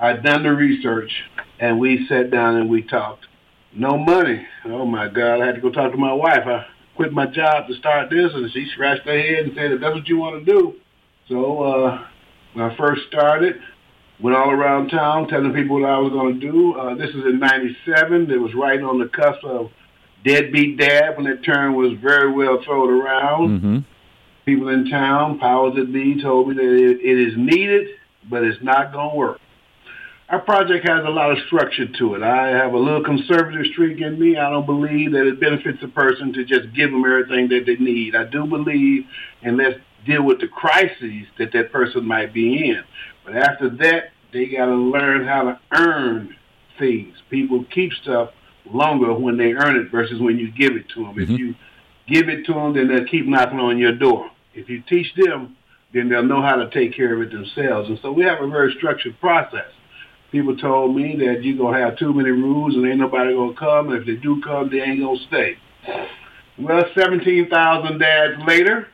I'd 0.00 0.22
done 0.22 0.44
the 0.44 0.52
research, 0.52 1.12
and 1.60 1.78
we 1.78 2.06
sat 2.08 2.30
down 2.30 2.56
and 2.56 2.70
we 2.70 2.82
talked. 2.82 3.26
No 3.72 3.98
money. 3.98 4.46
Oh 4.64 4.86
my 4.86 5.08
God! 5.08 5.42
I 5.42 5.46
had 5.46 5.56
to 5.56 5.60
go 5.60 5.70
talk 5.70 5.92
to 5.92 5.98
my 5.98 6.12
wife. 6.12 6.46
I 6.46 6.66
quit 6.96 7.12
my 7.12 7.26
job 7.26 7.68
to 7.68 7.74
start 7.74 8.08
this, 8.08 8.32
and 8.34 8.50
she 8.50 8.66
scratched 8.72 9.06
her 9.06 9.16
head 9.16 9.44
and 9.44 9.54
said, 9.54 9.72
"If 9.72 9.80
that's 9.80 9.94
what 9.94 10.08
you 10.08 10.16
want 10.16 10.44
to 10.44 10.52
do." 10.52 10.74
So 11.30 11.62
uh, 11.62 12.04
when 12.54 12.68
I 12.68 12.76
first 12.76 13.02
started, 13.06 13.60
went 14.20 14.36
all 14.36 14.50
around 14.50 14.88
town 14.88 15.28
telling 15.28 15.54
people 15.54 15.80
what 15.80 15.88
I 15.88 15.96
was 15.98 16.10
going 16.10 16.40
to 16.40 16.52
do. 16.52 16.74
Uh, 16.74 16.96
this 16.96 17.10
is 17.10 17.24
in 17.24 17.38
97. 17.38 18.30
It 18.30 18.36
was 18.36 18.52
right 18.54 18.82
on 18.82 18.98
the 18.98 19.06
cusp 19.06 19.44
of 19.44 19.70
deadbeat 20.24 20.76
dad 20.76 21.16
when 21.16 21.26
that 21.26 21.44
term 21.44 21.76
was 21.76 21.92
very 22.02 22.32
well 22.32 22.58
thrown 22.64 22.90
around. 22.90 23.48
Mm-hmm. 23.48 23.78
People 24.44 24.68
in 24.70 24.90
town, 24.90 25.38
powers 25.38 25.76
that 25.76 25.92
be, 25.92 26.20
told 26.20 26.48
me 26.48 26.54
that 26.56 26.62
it, 26.62 27.00
it 27.00 27.28
is 27.28 27.34
needed, 27.36 27.86
but 28.28 28.42
it's 28.42 28.62
not 28.62 28.92
going 28.92 29.10
to 29.10 29.16
work. 29.16 29.38
Our 30.28 30.40
project 30.40 30.88
has 30.88 31.04
a 31.04 31.10
lot 31.10 31.30
of 31.30 31.38
structure 31.46 31.86
to 31.86 32.14
it. 32.14 32.22
I 32.22 32.48
have 32.48 32.72
a 32.72 32.78
little 32.78 33.04
conservative 33.04 33.66
streak 33.72 34.00
in 34.00 34.18
me. 34.18 34.36
I 34.36 34.50
don't 34.50 34.66
believe 34.66 35.12
that 35.12 35.26
it 35.26 35.40
benefits 35.40 35.78
a 35.82 35.88
person 35.88 36.32
to 36.32 36.44
just 36.44 36.72
give 36.74 36.90
them 36.90 37.04
everything 37.04 37.48
that 37.48 37.66
they 37.66 37.76
need. 37.76 38.16
I 38.16 38.24
do 38.24 38.46
believe, 38.46 39.06
and 39.42 39.56
let's 39.56 39.78
deal 40.04 40.22
with 40.22 40.40
the 40.40 40.48
crises 40.48 41.26
that 41.38 41.52
that 41.52 41.72
person 41.72 42.04
might 42.04 42.32
be 42.32 42.70
in. 42.70 42.82
But 43.24 43.36
after 43.36 43.68
that, 43.68 44.10
they 44.32 44.46
got 44.46 44.66
to 44.66 44.74
learn 44.74 45.26
how 45.26 45.42
to 45.42 45.60
earn 45.72 46.36
things. 46.78 47.16
People 47.30 47.64
keep 47.74 47.92
stuff 47.94 48.30
longer 48.72 49.12
when 49.12 49.36
they 49.36 49.52
earn 49.52 49.76
it 49.76 49.90
versus 49.90 50.20
when 50.20 50.38
you 50.38 50.50
give 50.50 50.76
it 50.76 50.88
to 50.94 51.04
them. 51.04 51.14
Mm-hmm. 51.14 51.34
If 51.34 51.38
you 51.38 51.54
give 52.08 52.28
it 52.28 52.44
to 52.46 52.52
them, 52.52 52.74
then 52.74 52.88
they'll 52.88 53.06
keep 53.06 53.26
knocking 53.26 53.60
on 53.60 53.78
your 53.78 53.94
door. 53.94 54.30
If 54.54 54.68
you 54.68 54.82
teach 54.88 55.14
them, 55.14 55.56
then 55.92 56.08
they'll 56.08 56.24
know 56.24 56.42
how 56.42 56.56
to 56.56 56.70
take 56.70 56.94
care 56.94 57.14
of 57.14 57.20
it 57.20 57.32
themselves. 57.32 57.88
And 57.88 57.98
so 58.02 58.12
we 58.12 58.24
have 58.24 58.40
a 58.40 58.48
very 58.48 58.74
structured 58.78 59.18
process 59.20 59.70
people 60.30 60.56
told 60.56 60.94
me 60.94 61.16
that 61.16 61.42
you're 61.42 61.56
going 61.56 61.74
to 61.74 61.80
have 61.80 61.98
too 61.98 62.12
many 62.12 62.30
rules 62.30 62.74
and 62.74 62.86
ain't 62.86 62.98
nobody 62.98 63.34
going 63.34 63.54
to 63.54 63.58
come. 63.58 63.90
And 63.90 64.00
if 64.00 64.06
they 64.06 64.14
do 64.14 64.40
come, 64.42 64.70
they 64.70 64.80
ain't 64.80 65.00
going 65.00 65.18
to 65.18 65.26
stay. 65.26 65.56
Well, 66.58 66.84
17,000 66.94 67.98
dads 67.98 68.42
later, 68.46 68.88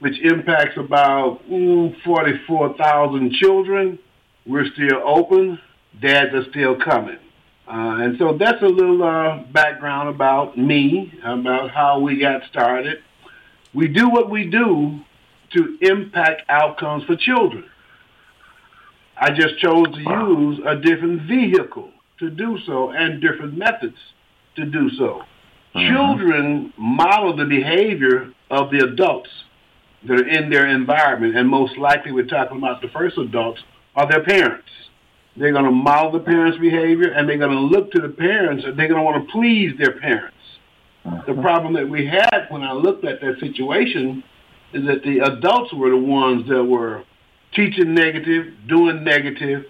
which 0.00 0.18
impacts 0.22 0.76
about 0.76 1.40
mm, 1.48 1.94
44,000 2.02 3.32
children, 3.32 3.98
we're 4.46 4.66
still 4.72 5.02
open. 5.04 5.58
Dads 6.00 6.34
are 6.34 6.48
still 6.50 6.76
coming. 6.76 7.18
Uh, 7.68 8.02
and 8.02 8.18
so 8.18 8.36
that's 8.36 8.60
a 8.62 8.66
little 8.66 9.02
uh, 9.02 9.44
background 9.52 10.08
about 10.08 10.58
me, 10.58 11.12
about 11.24 11.70
how 11.70 12.00
we 12.00 12.18
got 12.18 12.42
started. 12.50 12.98
We 13.72 13.86
do 13.86 14.08
what 14.08 14.28
we 14.28 14.50
do 14.50 15.00
to 15.52 15.78
impact 15.80 16.42
outcomes 16.48 17.04
for 17.04 17.14
children. 17.16 17.64
I 19.16 19.30
just 19.30 19.58
chose 19.58 19.86
to 19.92 20.00
use 20.00 20.60
a 20.66 20.76
different 20.76 21.22
vehicle 21.28 21.90
to 22.18 22.30
do 22.30 22.58
so 22.66 22.90
and 22.90 23.20
different 23.20 23.56
methods 23.56 23.96
to 24.56 24.64
do 24.64 24.90
so. 24.90 25.22
Mm-hmm. 25.74 25.94
Children 25.94 26.72
model 26.76 27.36
the 27.36 27.44
behavior 27.44 28.32
of 28.50 28.70
the 28.70 28.78
adults 28.78 29.28
that 30.06 30.20
are 30.20 30.28
in 30.28 30.50
their 30.50 30.66
environment, 30.66 31.36
and 31.36 31.48
most 31.48 31.76
likely 31.76 32.12
we're 32.12 32.26
talking 32.26 32.58
about 32.58 32.80
the 32.80 32.88
first 32.88 33.18
adults 33.18 33.60
are 33.94 34.08
their 34.08 34.24
parents. 34.24 34.68
They're 35.36 35.52
going 35.52 35.64
to 35.64 35.70
model 35.70 36.12
the 36.12 36.20
parents' 36.20 36.58
behavior, 36.58 37.12
and 37.12 37.28
they're 37.28 37.38
going 37.38 37.50
to 37.50 37.60
look 37.60 37.92
to 37.92 38.00
the 38.00 38.08
parents, 38.08 38.64
and 38.64 38.78
they're 38.78 38.88
going 38.88 39.00
to 39.00 39.04
want 39.04 39.26
to 39.26 39.32
please 39.32 39.72
their 39.78 39.98
parents. 39.98 40.36
The 41.04 41.10
uh-huh. 41.10 41.42
problem 41.42 41.74
that 41.74 41.88
we 41.88 42.06
had 42.06 42.46
when 42.50 42.62
I 42.62 42.72
looked 42.72 43.04
at 43.04 43.20
that 43.20 43.38
situation 43.40 44.22
is 44.72 44.86
that 44.86 45.02
the 45.02 45.20
adults 45.20 45.72
were 45.72 45.90
the 45.90 45.96
ones 45.96 46.48
that 46.48 46.62
were 46.62 47.04
teaching 47.52 47.94
negative, 47.94 48.54
doing 48.68 49.04
negative, 49.04 49.64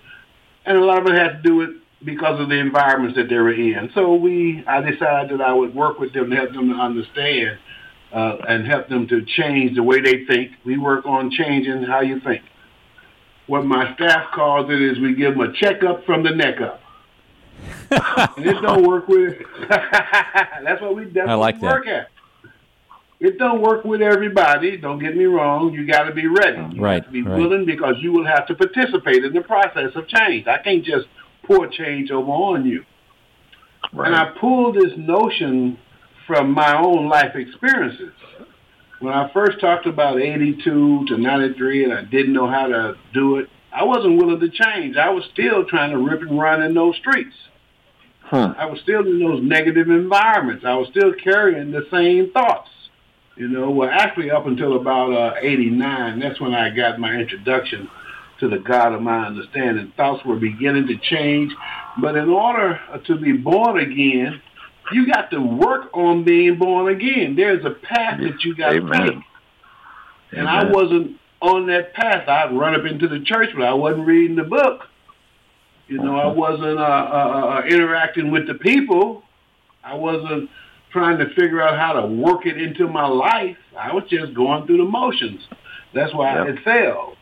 and 0.66 0.76
a 0.76 0.84
lot 0.84 1.00
of 1.00 1.06
it 1.06 1.18
had 1.18 1.42
to 1.42 1.42
do 1.42 1.56
with 1.56 1.70
because 2.04 2.40
of 2.40 2.48
the 2.48 2.56
environments 2.58 3.16
that 3.16 3.28
they 3.28 3.36
were 3.36 3.52
in. 3.52 3.90
So 3.94 4.14
we, 4.14 4.64
I 4.66 4.80
decided 4.80 5.38
that 5.38 5.42
I 5.42 5.52
would 5.52 5.74
work 5.74 5.98
with 5.98 6.14
them 6.14 6.30
to 6.30 6.36
help 6.36 6.52
them 6.52 6.70
to 6.70 6.74
understand 6.74 7.58
uh, 8.12 8.36
and 8.48 8.66
help 8.66 8.88
them 8.88 9.06
to 9.08 9.24
change 9.24 9.76
the 9.76 9.82
way 9.82 10.00
they 10.00 10.24
think. 10.24 10.52
We 10.64 10.78
work 10.78 11.06
on 11.06 11.30
changing 11.30 11.82
how 11.84 12.00
you 12.00 12.20
think. 12.20 12.42
What 13.46 13.64
my 13.64 13.94
staff 13.94 14.32
calls 14.32 14.70
it 14.70 14.80
is 14.80 14.98
we 14.98 15.14
give 15.14 15.34
them 15.34 15.40
a 15.40 15.52
checkup 15.52 16.04
from 16.04 16.22
the 16.22 16.30
neck 16.30 16.60
up. 16.60 16.80
and 18.36 18.46
it 18.46 18.60
don't 18.62 18.86
work 18.86 19.08
with. 19.08 19.38
that's 19.68 20.80
what 20.80 20.94
we. 20.94 21.04
That's 21.06 21.28
I 21.28 21.34
like 21.34 21.56
what 21.56 21.62
that. 21.62 21.72
work 21.72 21.86
at. 21.86 22.08
It 23.18 23.36
don't 23.38 23.60
work 23.60 23.84
with 23.84 24.00
everybody. 24.00 24.78
Don't 24.78 24.98
get 24.98 25.14
me 25.14 25.24
wrong. 25.24 25.74
You 25.74 25.86
got 25.86 26.04
to 26.04 26.14
be 26.14 26.26
ready. 26.26 26.74
You 26.74 26.82
right. 26.82 27.04
to 27.04 27.10
be 27.10 27.20
right. 27.20 27.38
willing 27.38 27.66
because 27.66 27.96
you 28.00 28.12
will 28.12 28.24
have 28.24 28.46
to 28.46 28.54
participate 28.54 29.24
in 29.24 29.34
the 29.34 29.42
process 29.42 29.90
of 29.94 30.08
change. 30.08 30.46
I 30.46 30.56
can't 30.58 30.82
just 30.82 31.06
pour 31.44 31.68
change 31.68 32.10
over 32.10 32.30
on 32.30 32.64
you. 32.64 32.84
Right. 33.92 34.06
And 34.06 34.16
I 34.16 34.32
pulled 34.40 34.76
this 34.76 34.92
notion 34.96 35.78
from 36.30 36.52
my 36.52 36.80
own 36.80 37.08
life 37.08 37.34
experiences. 37.34 38.12
When 39.00 39.12
I 39.12 39.32
first 39.32 39.58
talked 39.58 39.86
about 39.86 40.20
82 40.20 41.06
to 41.08 41.18
93 41.18 41.84
and 41.84 41.92
I 41.92 42.04
didn't 42.04 42.32
know 42.32 42.48
how 42.48 42.68
to 42.68 42.96
do 43.12 43.38
it, 43.38 43.48
I 43.72 43.82
wasn't 43.82 44.16
willing 44.16 44.38
to 44.38 44.48
change. 44.48 44.96
I 44.96 45.10
was 45.10 45.24
still 45.32 45.64
trying 45.64 45.90
to 45.90 45.98
rip 45.98 46.20
and 46.20 46.38
run 46.38 46.62
in 46.62 46.72
those 46.72 46.94
streets. 46.98 47.34
Huh. 48.22 48.54
I 48.56 48.66
was 48.66 48.78
still 48.78 49.00
in 49.00 49.18
those 49.18 49.42
negative 49.42 49.90
environments. 49.90 50.64
I 50.64 50.76
was 50.76 50.86
still 50.90 51.12
carrying 51.14 51.72
the 51.72 51.88
same 51.90 52.30
thoughts. 52.30 52.70
You 53.34 53.48
know, 53.48 53.70
well, 53.70 53.90
actually, 53.90 54.30
up 54.30 54.46
until 54.46 54.76
about 54.76 55.12
uh, 55.12 55.34
'89, 55.42 56.20
that's 56.20 56.40
when 56.40 56.54
I 56.54 56.70
got 56.70 57.00
my 57.00 57.12
introduction 57.14 57.90
to 58.38 58.48
the 58.48 58.58
God 58.58 58.92
of 58.92 59.02
my 59.02 59.26
understanding. 59.26 59.92
Thoughts 59.96 60.24
were 60.24 60.36
beginning 60.36 60.86
to 60.86 60.96
change, 60.96 61.52
but 62.00 62.16
in 62.16 62.28
order 62.28 62.78
to 63.06 63.16
be 63.16 63.32
born 63.32 63.80
again, 63.80 64.40
you 64.92 65.06
got 65.06 65.30
to 65.30 65.40
work 65.40 65.94
on 65.94 66.24
being 66.24 66.58
born 66.58 66.94
again. 66.94 67.36
There's 67.36 67.64
a 67.64 67.70
path 67.70 68.20
that 68.20 68.44
you 68.44 68.54
got 68.56 68.70
to 68.70 68.80
take, 68.80 69.18
and 70.32 70.48
I 70.48 70.70
wasn't 70.70 71.18
on 71.40 71.66
that 71.66 71.94
path. 71.94 72.28
I'd 72.28 72.52
run 72.56 72.74
up 72.74 72.84
into 72.86 73.08
the 73.08 73.20
church, 73.24 73.50
but 73.54 73.64
I 73.64 73.74
wasn't 73.74 74.06
reading 74.06 74.36
the 74.36 74.44
book. 74.44 74.82
You 75.88 75.98
know, 75.98 76.16
I 76.16 76.28
wasn't 76.28 76.78
uh, 76.78 76.82
uh, 76.82 76.84
uh, 76.84 77.62
interacting 77.68 78.30
with 78.30 78.46
the 78.46 78.54
people. 78.54 79.24
I 79.82 79.94
wasn't 79.94 80.48
trying 80.92 81.18
to 81.18 81.28
figure 81.34 81.60
out 81.60 81.78
how 81.78 82.00
to 82.00 82.06
work 82.06 82.46
it 82.46 82.60
into 82.60 82.86
my 82.86 83.06
life. 83.06 83.56
I 83.76 83.92
was 83.92 84.04
just 84.08 84.34
going 84.34 84.66
through 84.66 84.78
the 84.78 84.84
motions. 84.84 85.40
That's 85.94 86.14
why 86.14 86.34
yep. 86.34 86.48
it 86.48 86.64
failed. 86.64 87.16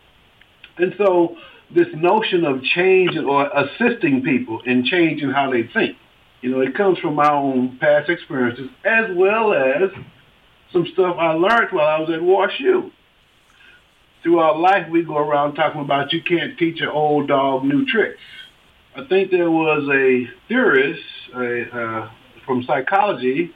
And 0.76 0.94
so 0.98 1.36
this 1.74 1.86
notion 1.94 2.44
of 2.44 2.62
changing 2.62 3.24
or 3.24 3.46
assisting 3.46 4.22
people 4.22 4.60
in 4.64 4.84
changing 4.84 5.30
how 5.30 5.50
they 5.50 5.68
think, 5.74 5.96
you 6.40 6.50
know, 6.50 6.60
it 6.60 6.74
comes 6.74 6.98
from 6.98 7.14
my 7.14 7.30
own 7.30 7.78
past 7.78 8.08
experiences 8.08 8.68
as 8.84 9.06
well 9.14 9.52
as 9.52 9.90
some 10.72 10.86
stuff 10.92 11.16
I 11.18 11.32
learned 11.32 11.72
while 11.72 11.86
I 11.86 12.00
was 12.00 12.10
at 12.10 12.20
WashU. 12.20 12.90
Throughout 14.22 14.58
life, 14.58 14.88
we 14.90 15.02
go 15.02 15.16
around 15.16 15.54
talking 15.54 15.80
about 15.80 16.12
you 16.12 16.22
can't 16.22 16.58
teach 16.58 16.80
an 16.80 16.88
old 16.88 17.28
dog 17.28 17.64
new 17.64 17.86
tricks. 17.86 18.20
I 18.96 19.06
think 19.06 19.30
there 19.30 19.50
was 19.50 19.88
a 19.88 20.28
theorist 20.48 21.02
a, 21.34 21.76
uh, 21.76 22.10
from 22.44 22.64
psychology 22.64 23.52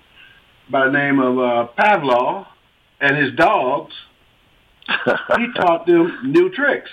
by 0.71 0.87
the 0.87 0.93
name 0.93 1.19
of 1.19 1.39
uh, 1.39 1.69
Pavlov 1.77 2.47
and 3.01 3.17
his 3.17 3.35
dogs. 3.35 3.93
he 4.89 5.53
taught 5.57 5.87
them 5.87 6.21
new 6.25 6.51
tricks. 6.51 6.91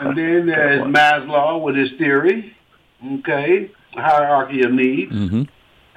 And 0.00 0.16
then 0.16 0.46
there's 0.46 0.82
Maslow 0.82 1.60
with 1.60 1.76
his 1.76 1.90
theory, 1.98 2.56
okay, 3.04 3.70
hierarchy 3.96 4.62
of 4.62 4.72
needs. 4.72 5.12
Mm-hmm. 5.12 5.42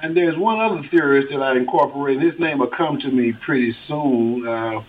And 0.02 0.16
there's 0.16 0.36
one 0.36 0.60
other 0.60 0.82
theorist 0.90 1.28
that 1.30 1.42
I 1.42 1.56
incorporated. 1.56 2.22
His 2.22 2.40
name 2.40 2.58
will 2.58 2.70
come 2.74 2.98
to 3.00 3.08
me 3.10 3.32
pretty 3.44 3.74
soon. 3.86 4.46
Uh, 4.46 4.80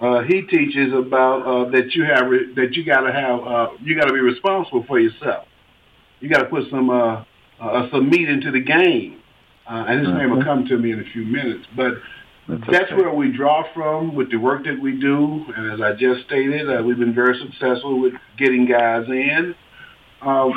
uh, 0.00 0.22
he 0.24 0.42
teaches 0.42 0.92
about 0.92 1.42
uh, 1.46 1.70
that 1.70 1.94
you 1.94 2.04
have 2.04 2.28
re- 2.28 2.52
that 2.54 2.74
you 2.74 2.84
got 2.84 3.02
to 3.02 3.12
have 3.12 3.40
uh, 3.40 3.68
you 3.80 3.98
got 3.98 4.06
to 4.06 4.12
be 4.12 4.20
responsible 4.20 4.84
for 4.86 4.98
yourself. 4.98 5.46
You 6.20 6.28
got 6.28 6.40
to 6.40 6.46
put 6.46 6.68
some 6.70 6.90
uh, 6.90 7.24
uh, 7.60 7.88
some 7.90 8.10
meat 8.10 8.28
into 8.28 8.50
the 8.50 8.60
game. 8.60 9.20
Uh, 9.66 9.84
and 9.88 10.00
his 10.00 10.08
name 10.08 10.30
will 10.30 10.38
mm-hmm. 10.38 10.48
come 10.48 10.66
to 10.66 10.76
me 10.76 10.90
in 10.92 11.00
a 11.00 11.04
few 11.12 11.24
minutes. 11.24 11.64
But 11.76 11.94
that's, 12.48 12.62
that's 12.68 12.84
okay. 12.92 12.96
where 12.96 13.14
we 13.14 13.30
draw 13.30 13.62
from 13.72 14.14
with 14.14 14.30
the 14.30 14.36
work 14.36 14.64
that 14.64 14.80
we 14.80 14.98
do. 15.00 15.44
And 15.56 15.72
as 15.72 15.80
I 15.80 15.92
just 15.92 16.26
stated, 16.26 16.68
uh, 16.68 16.82
we've 16.82 16.98
been 16.98 17.14
very 17.14 17.38
successful 17.38 18.00
with 18.00 18.14
getting 18.36 18.66
guys 18.66 19.06
in. 19.06 19.54
Uh, 20.20 20.50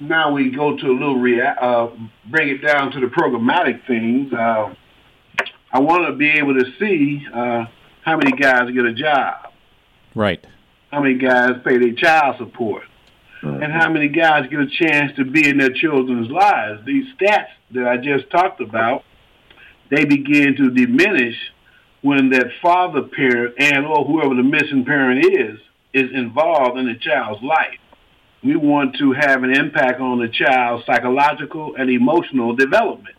now 0.00 0.32
we 0.32 0.50
go 0.50 0.76
to 0.76 0.86
a 0.86 0.92
little 0.92 1.18
rea- 1.18 1.54
uh, 1.60 1.88
bring 2.30 2.48
it 2.48 2.58
down 2.58 2.92
to 2.92 3.00
the 3.00 3.06
programmatic 3.06 3.86
things. 3.86 4.32
Uh, 4.32 4.74
I 5.72 5.78
want 5.80 6.06
to 6.06 6.16
be 6.16 6.30
able 6.30 6.54
to 6.54 6.64
see 6.78 7.26
uh, 7.32 7.66
how 8.02 8.16
many 8.16 8.32
guys 8.32 8.70
get 8.72 8.84
a 8.84 8.94
job. 8.94 9.52
Right. 10.14 10.44
How 10.90 11.00
many 11.00 11.14
guys 11.14 11.52
pay 11.64 11.78
their 11.78 11.94
child 11.94 12.36
support 12.38 12.82
and 13.42 13.72
how 13.72 13.90
many 13.90 14.08
guys 14.08 14.48
get 14.50 14.60
a 14.60 14.66
chance 14.66 15.12
to 15.16 15.24
be 15.24 15.48
in 15.48 15.58
their 15.58 15.72
children's 15.72 16.30
lives. 16.30 16.84
These 16.84 17.06
stats 17.14 17.48
that 17.72 17.86
I 17.86 17.96
just 17.96 18.30
talked 18.30 18.60
about, 18.60 19.04
they 19.90 20.04
begin 20.04 20.56
to 20.56 20.70
diminish 20.70 21.36
when 22.02 22.30
that 22.30 22.46
father 22.62 23.02
parent 23.02 23.54
and 23.58 23.86
or 23.86 24.04
whoever 24.04 24.34
the 24.34 24.42
missing 24.42 24.84
parent 24.84 25.24
is 25.24 25.58
is 25.92 26.10
involved 26.12 26.78
in 26.78 26.86
the 26.86 26.94
child's 26.94 27.42
life. 27.42 27.79
We 28.42 28.56
want 28.56 28.96
to 28.96 29.12
have 29.12 29.42
an 29.42 29.54
impact 29.54 30.00
on 30.00 30.18
the 30.18 30.28
child's 30.28 30.86
psychological 30.86 31.76
and 31.76 31.90
emotional 31.90 32.54
development 32.54 33.16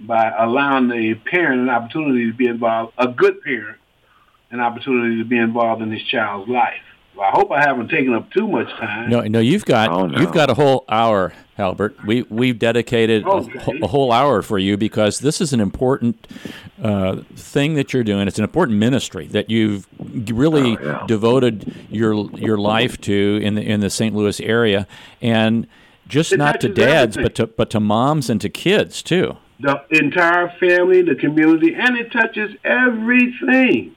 by 0.00 0.32
allowing 0.36 0.88
the 0.88 1.14
parent 1.14 1.60
an 1.60 1.68
opportunity 1.68 2.30
to 2.30 2.36
be 2.36 2.46
involved, 2.46 2.92
a 2.98 3.08
good 3.08 3.42
parent, 3.42 3.78
an 4.50 4.60
opportunity 4.60 5.18
to 5.18 5.24
be 5.24 5.38
involved 5.38 5.82
in 5.82 5.92
his 5.92 6.02
child's 6.04 6.48
life 6.48 6.87
I 7.20 7.30
hope 7.32 7.50
I 7.50 7.60
haven't 7.60 7.88
taken 7.88 8.14
up 8.14 8.30
too 8.30 8.46
much 8.46 8.68
time. 8.78 9.10
No, 9.10 9.20
no, 9.22 9.40
you've 9.40 9.64
got 9.64 9.90
Oh, 9.90 10.06
no. 10.06 10.20
you've 10.20 10.32
got 10.32 10.50
a 10.50 10.54
whole 10.54 10.84
hour, 10.88 11.32
Albert. 11.58 11.96
We 12.06 12.22
we've 12.22 12.58
dedicated 12.58 13.24
a, 13.24 13.28
Okay. 13.28 13.58
wh- 13.78 13.82
a 13.84 13.86
whole 13.88 14.12
hour 14.12 14.42
for 14.42 14.58
you 14.58 14.76
because 14.76 15.18
this 15.18 15.40
is 15.40 15.52
an 15.52 15.60
important 15.60 16.28
uh, 16.82 17.16
thing 17.34 17.74
that 17.74 17.92
you're 17.92 18.04
doing. 18.04 18.28
It's 18.28 18.38
an 18.38 18.44
important 18.44 18.78
ministry 18.78 19.26
that 19.28 19.50
you've 19.50 19.86
really 20.32 20.76
Oh, 20.78 20.84
yeah. 20.84 21.04
devoted 21.06 21.74
your 21.90 22.30
your 22.36 22.56
life 22.58 23.00
to 23.02 23.40
in 23.42 23.54
the 23.56 23.62
in 23.62 23.80
the 23.80 23.90
St. 23.90 24.14
Louis 24.14 24.40
area, 24.40 24.86
and 25.20 25.66
just 26.06 26.32
It 26.32 26.38
not 26.38 26.60
to 26.60 26.68
dads, 26.68 27.16
everything. 27.16 27.22
but 27.24 27.34
to 27.34 27.46
but 27.48 27.70
to 27.70 27.80
moms 27.80 28.30
and 28.30 28.40
to 28.40 28.48
kids 28.48 29.02
too. 29.02 29.36
the 29.60 29.80
entire 29.90 30.48
family, 30.60 31.02
the 31.02 31.16
community, 31.16 31.74
and 31.74 31.96
it 31.98 32.12
touches 32.12 32.54
everything. 32.64 33.94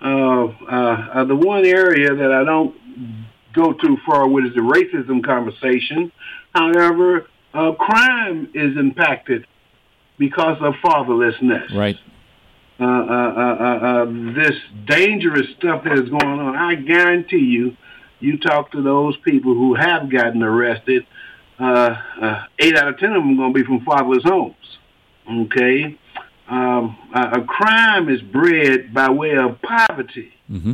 Uh, 0.00 0.06
uh, 0.06 1.08
uh, 1.12 1.24
the 1.24 1.34
one 1.34 1.64
area 1.64 2.14
that 2.14 2.32
I 2.32 2.44
don't 2.44 2.74
go 3.52 3.72
too 3.72 3.96
far 4.06 4.28
with 4.28 4.46
is 4.46 4.54
the 4.54 4.60
racism 4.60 5.24
conversation. 5.24 6.12
However, 6.54 7.28
uh, 7.52 7.72
crime 7.72 8.50
is 8.54 8.76
impacted 8.76 9.46
because 10.18 10.58
of 10.60 10.74
fatherlessness. 10.74 11.74
Right. 11.74 11.98
Uh, 12.80 12.84
uh, 12.84 12.86
uh, 12.86 13.78
uh, 13.86 14.04
this 14.34 14.56
dangerous 14.86 15.48
stuff 15.56 15.82
that 15.82 15.98
is 15.98 16.08
going 16.08 16.38
on, 16.38 16.54
I 16.54 16.76
guarantee 16.76 17.38
you, 17.38 17.76
you 18.20 18.38
talk 18.38 18.70
to 18.72 18.82
those 18.82 19.16
people 19.18 19.54
who 19.54 19.74
have 19.74 20.08
gotten 20.10 20.42
arrested, 20.42 21.04
uh, 21.58 21.96
uh, 22.20 22.44
eight 22.58 22.76
out 22.76 22.88
of 22.88 22.98
ten 22.98 23.10
of 23.10 23.22
them 23.22 23.32
are 23.32 23.36
going 23.36 23.54
to 23.54 23.60
be 23.60 23.66
from 23.66 23.84
fatherless 23.84 24.22
homes. 24.22 24.78
Okay? 25.28 25.98
Um, 26.48 26.96
a, 27.14 27.40
a 27.40 27.44
crime 27.44 28.08
is 28.08 28.22
bred 28.22 28.94
by 28.94 29.10
way 29.10 29.36
of 29.36 29.60
poverty. 29.60 30.32
hmm 30.46 30.72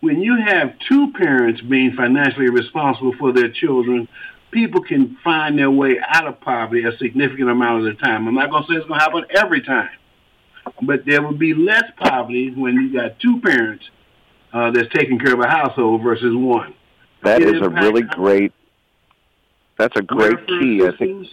When 0.00 0.20
you 0.20 0.36
have 0.36 0.74
two 0.88 1.12
parents 1.12 1.60
being 1.60 1.94
financially 1.94 2.48
responsible 2.48 3.14
for 3.18 3.32
their 3.32 3.50
children, 3.50 4.08
people 4.52 4.82
can 4.82 5.16
find 5.24 5.58
their 5.58 5.70
way 5.70 5.98
out 6.06 6.26
of 6.28 6.40
poverty 6.40 6.84
a 6.84 6.96
significant 6.98 7.50
amount 7.50 7.86
of 7.86 7.96
the 7.96 8.00
time. 8.00 8.28
I'm 8.28 8.34
not 8.34 8.50
going 8.50 8.62
to 8.64 8.68
say 8.68 8.76
it's 8.76 8.86
going 8.86 9.00
to 9.00 9.04
happen 9.04 9.24
every 9.30 9.62
time, 9.62 9.90
but 10.82 11.04
there 11.04 11.22
will 11.22 11.36
be 11.36 11.54
less 11.54 11.84
poverty 11.96 12.52
when 12.52 12.74
you 12.74 12.92
got 12.92 13.18
two 13.18 13.40
parents 13.40 13.84
uh, 14.52 14.70
that's 14.70 14.88
taking 14.94 15.18
care 15.18 15.34
of 15.34 15.40
a 15.40 15.48
household 15.48 16.02
versus 16.02 16.34
one. 16.36 16.74
That 17.24 17.42
It 17.42 17.56
is 17.56 17.62
a 17.62 17.68
really 17.68 18.02
great. 18.02 18.52
That's 19.76 19.96
a 19.96 20.02
great 20.02 20.46
key. 20.46 20.86
I 20.86 20.96
think. 20.96 21.26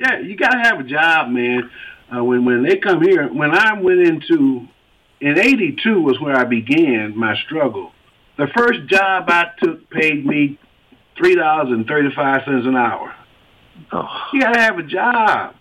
Yeah, 0.00 0.18
you 0.18 0.36
got 0.36 0.50
to 0.50 0.58
have 0.58 0.80
a 0.80 0.82
job, 0.82 1.30
man. 1.30 1.70
Uh, 2.14 2.22
when 2.22 2.44
when 2.44 2.62
they 2.62 2.76
come 2.76 3.02
here, 3.02 3.26
when 3.28 3.52
I 3.52 3.80
went 3.80 4.00
into 4.00 4.66
in 5.20 5.38
'82 5.38 6.00
was 6.00 6.20
where 6.20 6.36
I 6.36 6.44
began 6.44 7.16
my 7.16 7.36
struggle. 7.44 7.92
The 8.38 8.46
first 8.56 8.86
job 8.86 9.24
I 9.28 9.50
took 9.62 9.88
paid 9.90 10.24
me 10.26 10.58
three 11.16 11.34
dollars 11.34 11.68
and 11.70 11.86
thirty 11.86 12.14
five 12.14 12.42
cents 12.44 12.66
an 12.66 12.76
hour. 12.76 13.14
Oh, 13.92 14.08
You 14.32 14.40
got 14.40 14.54
to 14.54 14.60
have 14.60 14.78
a 14.78 14.82
job. 14.82 15.54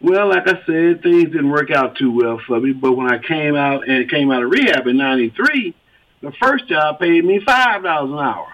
Well, 0.00 0.28
like 0.28 0.46
I 0.46 0.64
said, 0.64 1.02
things 1.02 1.24
didn't 1.24 1.50
work 1.50 1.70
out 1.70 1.96
too 1.96 2.12
well 2.12 2.40
for 2.46 2.60
me. 2.60 2.72
But 2.72 2.92
when 2.92 3.10
I 3.10 3.18
came 3.18 3.56
out 3.56 3.88
and 3.88 4.08
came 4.10 4.30
out 4.30 4.42
of 4.42 4.50
rehab 4.50 4.86
in 4.86 4.96
'93, 4.96 5.74
the 6.22 6.32
first 6.40 6.68
job 6.68 6.98
paid 7.00 7.24
me 7.24 7.40
five 7.44 7.82
dollars 7.82 8.10
an 8.12 8.18
hour. 8.18 8.48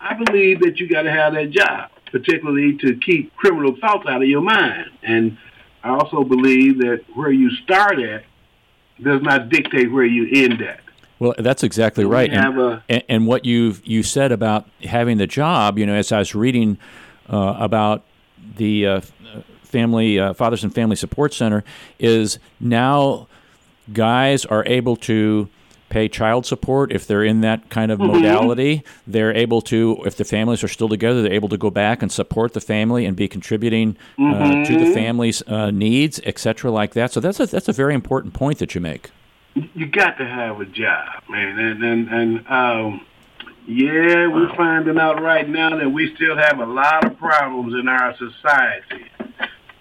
I 0.00 0.14
believe 0.22 0.60
that 0.60 0.78
you 0.78 0.88
got 0.88 1.02
to 1.02 1.10
have 1.10 1.34
that 1.34 1.50
job, 1.50 1.90
particularly 2.12 2.76
to 2.78 2.96
keep 2.96 3.34
criminal 3.36 3.76
thoughts 3.80 4.06
out 4.08 4.22
of 4.22 4.28
your 4.28 4.42
mind. 4.42 4.90
And 5.02 5.38
I 5.86 5.90
also 5.90 6.24
believe 6.24 6.78
that 6.80 7.04
where 7.14 7.30
you 7.30 7.48
start 7.62 8.00
at 8.00 8.24
does 9.00 9.22
not 9.22 9.48
dictate 9.50 9.92
where 9.92 10.04
you 10.04 10.44
end 10.44 10.60
at. 10.60 10.80
Well, 11.20 11.34
that's 11.38 11.62
exactly 11.62 12.04
We 12.04 12.10
right. 12.12 12.30
And, 12.32 12.58
a- 12.60 12.82
and, 12.88 13.02
and 13.08 13.26
what 13.26 13.44
you've 13.44 13.86
you 13.86 14.02
said 14.02 14.32
about 14.32 14.68
having 14.82 15.18
the 15.18 15.28
job, 15.28 15.78
you 15.78 15.86
know, 15.86 15.94
as 15.94 16.10
I 16.10 16.18
was 16.18 16.34
reading 16.34 16.76
uh, 17.30 17.56
about 17.58 18.02
the 18.56 18.86
uh, 18.86 19.00
family 19.62 20.18
uh, 20.18 20.32
fathers 20.34 20.64
and 20.64 20.74
family 20.74 20.96
support 20.96 21.32
center, 21.32 21.62
is 22.00 22.40
now 22.58 23.28
guys 23.92 24.44
are 24.44 24.64
able 24.66 24.96
to 24.96 25.48
pay 25.88 26.08
child 26.08 26.46
support 26.46 26.92
if 26.92 27.06
they're 27.06 27.24
in 27.24 27.40
that 27.42 27.70
kind 27.70 27.90
of 27.92 27.98
modality. 27.98 28.82
They're 29.06 29.34
able 29.34 29.60
to, 29.62 30.02
if 30.04 30.16
the 30.16 30.24
families 30.24 30.64
are 30.64 30.68
still 30.68 30.88
together, 30.88 31.22
they're 31.22 31.32
able 31.32 31.48
to 31.50 31.58
go 31.58 31.70
back 31.70 32.02
and 32.02 32.10
support 32.10 32.52
the 32.52 32.60
family 32.60 33.04
and 33.06 33.16
be 33.16 33.28
contributing 33.28 33.96
uh, 34.18 34.64
to 34.64 34.78
the 34.78 34.92
family's 34.92 35.42
uh, 35.46 35.70
needs, 35.70 36.20
et 36.24 36.38
cetera, 36.38 36.70
like 36.70 36.94
that. 36.94 37.12
So 37.12 37.20
that's 37.20 37.40
a, 37.40 37.46
that's 37.46 37.68
a 37.68 37.72
very 37.72 37.94
important 37.94 38.34
point 38.34 38.58
that 38.58 38.74
you 38.74 38.80
make. 38.80 39.10
you 39.74 39.86
got 39.86 40.18
to 40.18 40.26
have 40.26 40.60
a 40.60 40.66
job, 40.66 41.22
man. 41.28 41.58
And 41.58 41.82
and 41.82 42.08
and 42.08 42.46
um, 42.48 43.06
yeah, 43.66 44.28
we're 44.28 44.54
finding 44.56 44.98
out 44.98 45.20
right 45.22 45.48
now 45.48 45.76
that 45.76 45.88
we 45.88 46.14
still 46.14 46.36
have 46.36 46.58
a 46.60 46.66
lot 46.66 47.04
of 47.04 47.18
problems 47.18 47.74
in 47.74 47.88
our 47.88 48.14
society. 48.16 49.10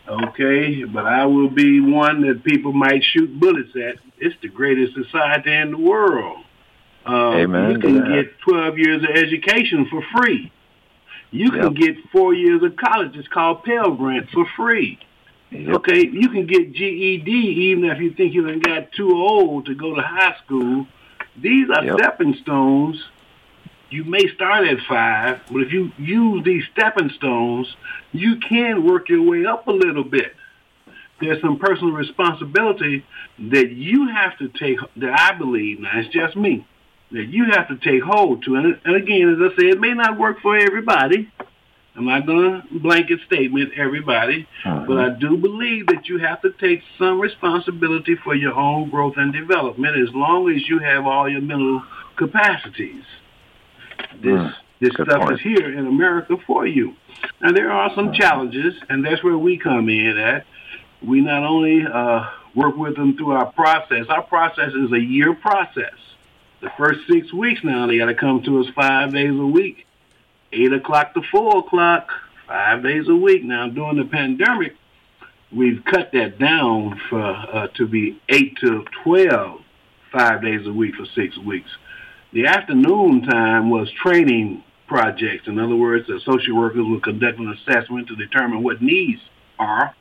Okay, 0.07 0.83
but 0.83 1.05
I 1.05 1.25
will 1.25 1.49
be 1.49 1.79
one 1.79 2.21
that 2.27 2.43
people 2.43 2.73
might 2.73 3.03
shoot 3.03 3.39
bullets 3.39 3.71
at. 3.75 3.95
It's 4.19 4.35
the 4.41 4.49
greatest 4.49 4.93
society 4.93 5.51
in 5.51 5.71
the 5.71 5.77
world. 5.77 6.37
Uh, 7.07 7.31
Amen 7.37 7.71
You 7.71 7.79
can 7.79 8.13
get 8.13 8.39
12 8.39 8.77
years 8.77 9.03
of 9.03 9.09
education 9.15 9.87
for 9.89 10.03
free. 10.15 10.51
You 11.31 11.51
can 11.51 11.63
Yep. 11.63 11.73
get 11.75 11.97
four 12.11 12.33
years 12.33 12.61
of 12.63 12.75
college. 12.75 13.15
It's 13.15 13.27
called 13.27 13.63
Pell 13.63 13.91
Grant 13.91 14.29
for 14.29 14.45
free. 14.55 14.99
yep. 15.51 15.75
Okay, 15.75 16.07
you 16.07 16.29
can 16.29 16.45
get 16.45 16.73
GED 16.73 17.29
even 17.71 17.85
if 17.85 17.99
you 17.99 18.11
think 18.11 18.33
you 18.33 18.45
done 18.47 18.59
got 18.59 18.91
too 18.91 19.11
old 19.11 19.65
to 19.67 19.75
go 19.75 19.95
to 19.95 20.01
high 20.01 20.35
school. 20.45 20.87
These 21.39 21.69
are 21.69 21.83
Yep. 21.83 21.97
stepping 21.99 22.35
stones. 22.35 23.03
You 23.89 24.03
may 24.03 24.27
start 24.33 24.67
at 24.67 24.79
five, 24.89 25.41
but 25.51 25.61
if 25.61 25.71
you 25.71 25.91
use 25.97 26.43
these 26.43 26.63
stepping 26.73 27.09
stones, 27.11 27.67
you 28.11 28.37
can 28.37 28.85
work 28.85 29.09
your 29.09 29.21
way 29.21 29.45
up 29.45 29.67
a 29.67 29.71
little 29.71 30.03
bit. 30.03 30.33
There's 31.21 31.41
some 31.41 31.59
personal 31.59 31.93
responsibility 31.93 33.05
that 33.39 33.71
you 33.71 34.09
have 34.09 34.37
to 34.39 34.49
take, 34.49 34.79
that 34.97 35.17
I 35.17 35.37
believe, 35.37 35.79
now 35.79 35.91
it's 35.93 36.13
just 36.13 36.35
me, 36.35 36.67
that 37.11 37.27
you 37.27 37.45
have 37.51 37.67
to 37.69 37.77
take 37.77 38.03
hold 38.03 38.43
to. 38.45 38.55
And, 38.55 38.79
and 38.83 38.95
again, 38.95 39.29
as 39.29 39.51
I 39.51 39.55
said, 39.55 39.65
it 39.65 39.79
may 39.79 39.93
not 39.93 40.19
work 40.19 40.41
for 40.41 40.57
everybody. 40.57 41.31
I'm 41.95 42.05
not 42.05 42.25
going 42.25 42.61
to 42.61 42.79
blanket 42.79 43.19
statement 43.25 43.71
everybody, 43.77 44.47
uh-huh. 44.65 44.83
but 44.85 44.97
I 44.97 45.09
do 45.11 45.37
believe 45.37 45.87
that 45.87 46.09
you 46.09 46.17
have 46.17 46.41
to 46.41 46.51
take 46.51 46.81
some 46.99 47.21
responsibility 47.21 48.15
for 48.21 48.35
your 48.35 48.53
own 48.53 48.89
growth 48.89 49.13
and 49.15 49.31
development 49.31 49.95
as 49.97 50.13
long 50.13 50.49
as 50.49 50.67
you 50.67 50.79
have 50.79 51.05
all 51.05 51.29
your 51.29 51.39
mental 51.39 51.83
capacities. 52.17 53.03
This 54.21 54.31
Mm, 54.31 54.53
this 54.79 54.93
stuff 54.93 55.07
point. 55.21 55.33
is 55.33 55.41
here 55.41 55.71
in 55.77 55.87
America 55.87 56.37
for 56.45 56.65
you. 56.65 56.93
Now 57.41 57.51
there 57.51 57.71
are 57.71 57.93
some 57.95 58.13
challenges, 58.13 58.75
and 58.89 59.05
that's 59.05 59.23
where 59.23 59.37
we 59.37 59.57
come 59.57 59.89
in 59.89 60.17
at. 60.17 60.45
We 61.01 61.21
not 61.21 61.43
only 61.43 61.85
uh, 61.85 62.25
work 62.55 62.75
with 62.75 62.95
them 62.95 63.15
through 63.17 63.31
our 63.31 63.51
process. 63.51 64.05
Our 64.09 64.23
process 64.23 64.73
is 64.73 64.91
a 64.91 64.99
year 64.99 65.33
process. 65.33 65.93
The 66.61 66.69
first 66.77 67.01
six 67.07 67.31
weeks 67.33 67.61
now, 67.63 67.85
they 67.87 67.97
got 67.97 68.05
to 68.05 68.15
come 68.15 68.41
to 68.43 68.59
us 68.61 68.67
five 68.75 69.11
days 69.13 69.37
a 69.37 69.45
week, 69.45 69.85
eight 70.51 70.73
o'clock 70.73 71.13
to 71.13 71.21
four 71.31 71.59
o'clock, 71.59 72.09
five 72.47 72.81
days 72.81 73.07
a 73.07 73.15
week. 73.15 73.43
Now 73.43 73.67
during 73.69 73.97
the 73.97 74.05
pandemic, 74.05 74.75
we've 75.51 75.83
cut 75.85 76.11
that 76.13 76.39
down 76.39 76.99
for 77.09 77.21
uh, 77.21 77.67
to 77.75 77.85
be 77.87 78.19
eight 78.29 78.57
to 78.61 78.85
twelve, 79.03 79.61
five 80.11 80.41
days 80.41 80.65
a 80.65 80.73
week 80.73 80.95
for 80.95 81.05
six 81.13 81.37
weeks. 81.37 81.69
The 82.35 82.47
afternoon 82.47 83.21
time 83.21 83.69
was 83.69 83.89
training 84.03 84.61
projects. 84.87 85.47
In 85.47 85.57
other 85.57 85.77
words, 85.77 86.05
the 86.07 86.19
social 86.25 86.57
workers 86.57 86.83
will 86.85 86.99
conduct 86.99 87.39
an 87.39 87.47
assessment 87.47 88.09
to 88.09 88.15
determine 88.17 88.61
what 88.61 88.81
needs 88.81 89.21
are. 89.57 89.95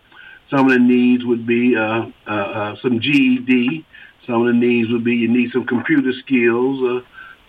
Some 0.51 0.66
of 0.66 0.73
the 0.73 0.81
needs 0.81 1.25
would 1.25 1.47
be 1.47 1.77
uh, 1.77 2.07
uh, 2.27 2.31
uh, 2.31 2.77
some 2.83 2.99
GED. 2.99 3.87
Some 4.27 4.40
of 4.40 4.49
the 4.49 4.59
needs 4.59 4.90
would 4.90 5.05
be 5.05 5.14
you 5.14 5.29
need 5.29 5.53
some 5.53 5.64
computer 5.64 6.11
skills. 6.27 6.83
Uh, 6.83 7.07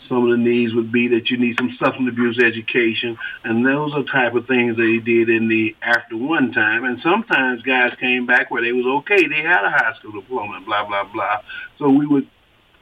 some 0.07 0.23
of 0.23 0.29
the 0.29 0.37
needs 0.37 0.71
would 0.75 0.91
be 0.91 1.07
that 1.07 1.31
you 1.31 1.37
need 1.37 1.57
some 1.57 1.75
substance 1.79 2.07
abuse 2.07 2.37
education, 2.37 3.17
and 3.43 3.65
those 3.65 3.91
are 3.95 4.03
type 4.03 4.35
of 4.35 4.45
things 4.45 4.77
they 4.77 4.99
did 4.99 5.29
in 5.29 5.47
the 5.47 5.75
after 5.81 6.15
one 6.15 6.51
time. 6.51 6.85
And 6.85 7.01
sometimes 7.01 7.63
guys 7.63 7.93
came 7.99 8.27
back 8.27 8.51
where 8.51 8.61
they 8.61 8.71
was 8.71 8.85
okay, 8.99 9.27
they 9.27 9.41
had 9.41 9.65
a 9.65 9.71
high 9.71 9.95
school 9.97 10.11
diploma, 10.11 10.61
blah 10.63 10.85
blah 10.85 11.05
blah. 11.05 11.41
So 11.79 11.89
we 11.89 12.05
would 12.05 12.29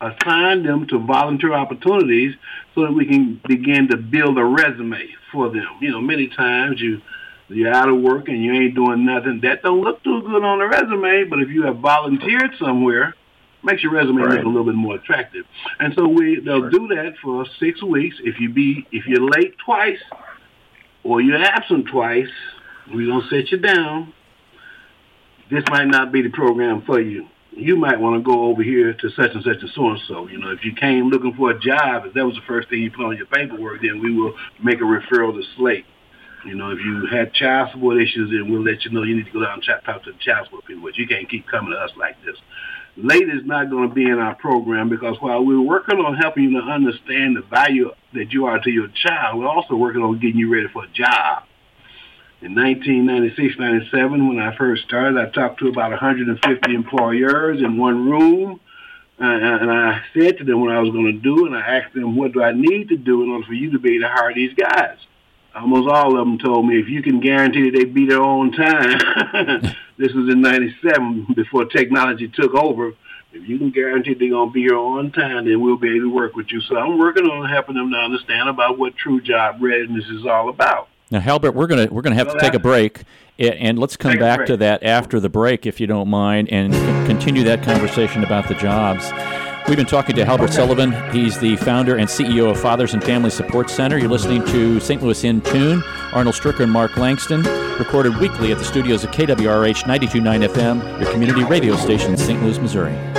assign 0.05 0.63
them 0.63 0.87
to 0.87 0.99
volunteer 0.99 1.53
opportunities 1.53 2.35
so 2.75 2.81
that 2.81 2.91
we 2.91 3.05
can 3.05 3.39
begin 3.47 3.87
to 3.89 3.97
build 3.97 4.37
a 4.37 4.43
resume 4.43 5.07
for 5.31 5.49
them. 5.49 5.67
You 5.81 5.91
know, 5.91 6.01
many 6.01 6.27
times 6.27 6.81
you 6.81 7.01
you're 7.49 7.73
out 7.73 7.89
of 7.89 8.01
work 8.01 8.29
and 8.29 8.43
you 8.43 8.53
ain't 8.53 8.73
doing 8.73 9.05
nothing. 9.05 9.41
That 9.43 9.61
don't 9.61 9.81
look 9.81 10.03
too 10.03 10.21
good 10.23 10.43
on 10.43 10.59
the 10.59 10.65
resume, 10.65 11.25
but 11.25 11.39
if 11.39 11.49
you 11.49 11.63
have 11.63 11.77
volunteered 11.77 12.51
somewhere, 12.57 13.13
makes 13.63 13.83
your 13.83 13.91
resume 13.91 14.21
Right. 14.23 14.37
look 14.37 14.45
a 14.45 14.47
little 14.47 14.63
bit 14.65 14.75
more 14.75 14.95
attractive. 14.95 15.45
And 15.79 15.93
so 15.93 16.07
we 16.07 16.39
they'll 16.39 16.69
do 16.69 16.87
that 16.89 17.13
for 17.21 17.45
six 17.59 17.81
weeks. 17.83 18.15
If 18.23 18.39
you 18.39 18.49
be 18.49 18.85
if 18.91 19.05
you're 19.07 19.21
late 19.29 19.55
twice 19.63 19.99
or 21.03 21.21
you're 21.21 21.37
absent 21.41 21.87
twice, 21.87 22.29
we're 22.93 23.07
gonna 23.07 23.27
set 23.29 23.51
you 23.51 23.57
down. 23.57 24.13
This 25.49 25.63
might 25.69 25.87
not 25.87 26.11
be 26.11 26.21
the 26.21 26.29
program 26.29 26.81
for 26.81 26.99
you. 26.99 27.27
You 27.55 27.75
might 27.75 27.99
want 27.99 28.17
to 28.17 28.23
go 28.23 28.45
over 28.45 28.63
here 28.63 28.93
to 28.93 29.09
such 29.11 29.31
and 29.33 29.43
such 29.43 29.61
and 29.61 29.71
so 29.75 29.89
and 29.89 29.99
so. 30.07 30.27
You 30.27 30.39
know, 30.39 30.51
if 30.51 30.63
you 30.63 30.73
came 30.73 31.09
looking 31.09 31.33
for 31.33 31.51
a 31.51 31.59
job, 31.59 32.05
if 32.05 32.13
that 32.13 32.25
was 32.25 32.35
the 32.35 32.41
first 32.47 32.69
thing 32.69 32.81
you 32.81 32.91
put 32.91 33.05
on 33.05 33.17
your 33.17 33.27
paperwork, 33.27 33.81
then 33.81 34.01
we 34.01 34.13
will 34.13 34.33
make 34.63 34.79
a 34.79 34.83
referral 34.83 35.33
to 35.33 35.43
Slate. 35.55 35.85
You 36.45 36.55
know, 36.55 36.71
if 36.71 36.79
you 36.79 37.07
had 37.09 37.33
child 37.33 37.69
support 37.71 38.01
issues, 38.01 38.29
then 38.29 38.51
we'll 38.51 38.63
let 38.63 38.83
you 38.83 38.91
know 38.91 39.03
you 39.03 39.15
need 39.15 39.25
to 39.25 39.31
go 39.31 39.41
down 39.41 39.61
and 39.65 39.83
talk 39.85 40.03
to 40.03 40.11
the 40.11 40.17
child 40.19 40.47
support 40.47 40.65
people. 40.65 40.83
But 40.83 40.97
you 40.97 41.07
can't 41.07 41.29
keep 41.29 41.47
coming 41.47 41.71
to 41.71 41.77
us 41.77 41.91
like 41.97 42.17
this. 42.25 42.35
Late 42.97 43.29
is 43.29 43.45
not 43.45 43.69
going 43.69 43.89
to 43.89 43.95
be 43.95 44.05
in 44.05 44.19
our 44.19 44.35
program 44.35 44.89
because 44.89 45.15
while 45.19 45.43
we're 45.43 45.61
working 45.61 45.99
on 45.99 46.15
helping 46.15 46.43
you 46.43 46.61
to 46.61 46.67
understand 46.67 47.37
the 47.37 47.41
value 47.49 47.91
that 48.13 48.31
you 48.31 48.45
are 48.45 48.59
to 48.59 48.69
your 48.69 48.87
child, 48.89 49.39
we're 49.39 49.47
also 49.47 49.75
working 49.75 50.01
on 50.01 50.19
getting 50.19 50.37
you 50.37 50.53
ready 50.53 50.67
for 50.71 50.83
a 50.83 50.89
job. 50.89 51.43
In 52.43 52.55
1996, 52.55 53.57
97, 53.57 54.27
when 54.27 54.37
I 54.37 54.53
first 54.57 54.83
started, 54.83 55.17
I 55.17 55.29
talked 55.29 55.59
to 55.59 55.69
about 55.69 55.91
150 55.91 56.75
employers 56.75 57.61
in 57.61 57.77
one 57.77 58.09
room. 58.09 58.59
And 59.17 59.71
I 59.71 60.01
said 60.13 60.39
to 60.39 60.43
them 60.43 60.59
what 60.59 60.75
I 60.75 60.81
was 60.81 60.91
going 60.91 61.05
to 61.05 61.13
do, 61.13 61.45
and 61.45 61.55
I 61.55 61.61
asked 61.61 61.93
them, 61.93 62.17
what 62.17 62.33
do 62.33 62.43
I 62.43 62.51
need 62.51 62.89
to 62.89 62.97
do 62.97 63.23
in 63.23 63.29
order 63.29 63.45
for 63.45 63.53
you 63.53 63.71
to 63.71 63.79
be 63.79 63.95
able 63.95 64.09
to 64.09 64.09
hire 64.09 64.33
these 64.33 64.53
guys? 64.55 64.97
Almost 65.55 65.87
all 65.87 66.19
of 66.19 66.27
them 66.27 66.37
told 66.37 66.67
me, 66.67 66.81
if 66.81 66.89
you 66.89 67.01
can 67.01 67.21
guarantee 67.21 67.69
that 67.69 67.77
they 67.77 67.85
be 67.85 68.07
there 68.07 68.21
on 68.21 68.51
time, 68.51 69.61
this 69.97 70.11
was 70.11 70.27
in 70.29 70.41
97 70.41 71.27
before 71.35 71.63
technology 71.63 72.27
took 72.27 72.53
over. 72.55 72.91
If 73.31 73.47
you 73.47 73.57
can 73.57 73.71
guarantee 73.71 74.15
they're 74.15 74.31
going 74.31 74.49
to 74.49 74.53
be 74.53 74.63
here 74.63 74.75
on 74.75 75.13
time, 75.13 75.45
then 75.45 75.61
we'll 75.61 75.77
be 75.77 75.95
able 75.95 76.09
to 76.09 76.13
work 76.13 76.35
with 76.35 76.51
you. 76.51 76.59
So 76.59 76.75
I'm 76.75 76.97
working 76.99 77.25
on 77.25 77.47
helping 77.47 77.75
them 77.75 77.91
to 77.91 77.97
understand 77.97 78.49
about 78.49 78.77
what 78.77 78.97
true 78.97 79.21
job 79.21 79.61
readiness 79.61 80.09
is 80.09 80.25
all 80.25 80.49
about. 80.49 80.89
Now, 81.11 81.19
Halbert, 81.19 81.53
we're 81.53 81.67
gonna 81.67 81.87
we're 81.91 82.01
gonna 82.01 82.15
have 82.15 82.31
to 82.31 82.39
take 82.39 82.53
a 82.53 82.59
break, 82.59 83.03
and 83.37 83.77
let's 83.77 83.97
come 83.97 84.17
back 84.17 84.45
to 84.47 84.57
that 84.57 84.83
after 84.83 85.19
the 85.19 85.29
break, 85.29 85.65
if 85.65 85.79
you 85.79 85.87
don't 85.87 86.09
mind, 86.09 86.49
and 86.49 86.73
continue 87.07 87.43
that 87.43 87.63
conversation 87.63 88.23
about 88.23 88.47
the 88.47 88.55
jobs. 88.55 89.11
We've 89.67 89.77
been 89.77 89.85
talking 89.85 90.15
to 90.17 90.25
Halbert 90.25 90.49
okay. 90.49 90.55
Sullivan. 90.55 90.91
He's 91.11 91.39
the 91.39 91.55
founder 91.57 91.95
and 91.95 92.07
CEO 92.09 92.51
of 92.51 92.59
Fathers 92.59 92.93
and 92.93 93.01
Family 93.01 93.29
Support 93.29 93.69
Center. 93.69 93.97
You're 93.97 94.09
listening 94.09 94.43
to 94.47 94.79
St. 94.81 95.01
Louis 95.01 95.23
in 95.23 95.39
Tune. 95.41 95.81
Arnold 96.13 96.35
Stricker 96.35 96.61
and 96.61 96.71
Mark 96.71 96.95
Langston, 96.97 97.43
recorded 97.79 98.17
weekly 98.17 98.51
at 98.51 98.57
the 98.59 98.63
studios 98.63 99.03
of 99.03 99.11
KWRH 99.11 99.83
92.9 99.83 100.47
FM, 100.47 101.01
your 101.01 101.11
community 101.11 101.43
radio 101.43 101.75
station 101.75 102.11
in 102.11 102.17
St. 102.17 102.41
Louis, 102.43 102.59
Missouri. 102.59 103.12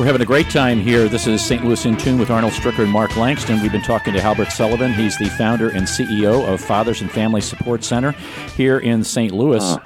We're 0.00 0.06
having 0.06 0.22
a 0.22 0.24
great 0.24 0.48
time 0.48 0.80
here. 0.80 1.08
This 1.10 1.26
is 1.26 1.44
St. 1.44 1.62
Louis 1.62 1.84
in 1.84 1.94
Tune 1.94 2.18
with 2.18 2.30
Arnold 2.30 2.54
Stricker 2.54 2.84
and 2.84 2.90
Mark 2.90 3.18
Langston. 3.18 3.60
We've 3.60 3.70
been 3.70 3.82
talking 3.82 4.14
to 4.14 4.20
Halbert 4.22 4.50
Sullivan. 4.50 4.94
He's 4.94 5.18
the 5.18 5.26
founder 5.26 5.68
and 5.68 5.82
CEO 5.86 6.42
of 6.50 6.62
Fathers 6.62 7.02
and 7.02 7.12
Family 7.12 7.42
Support 7.42 7.84
Center 7.84 8.12
here 8.56 8.78
in 8.78 9.04
St. 9.04 9.30
Louis. 9.30 9.62
Uh. 9.62 9.76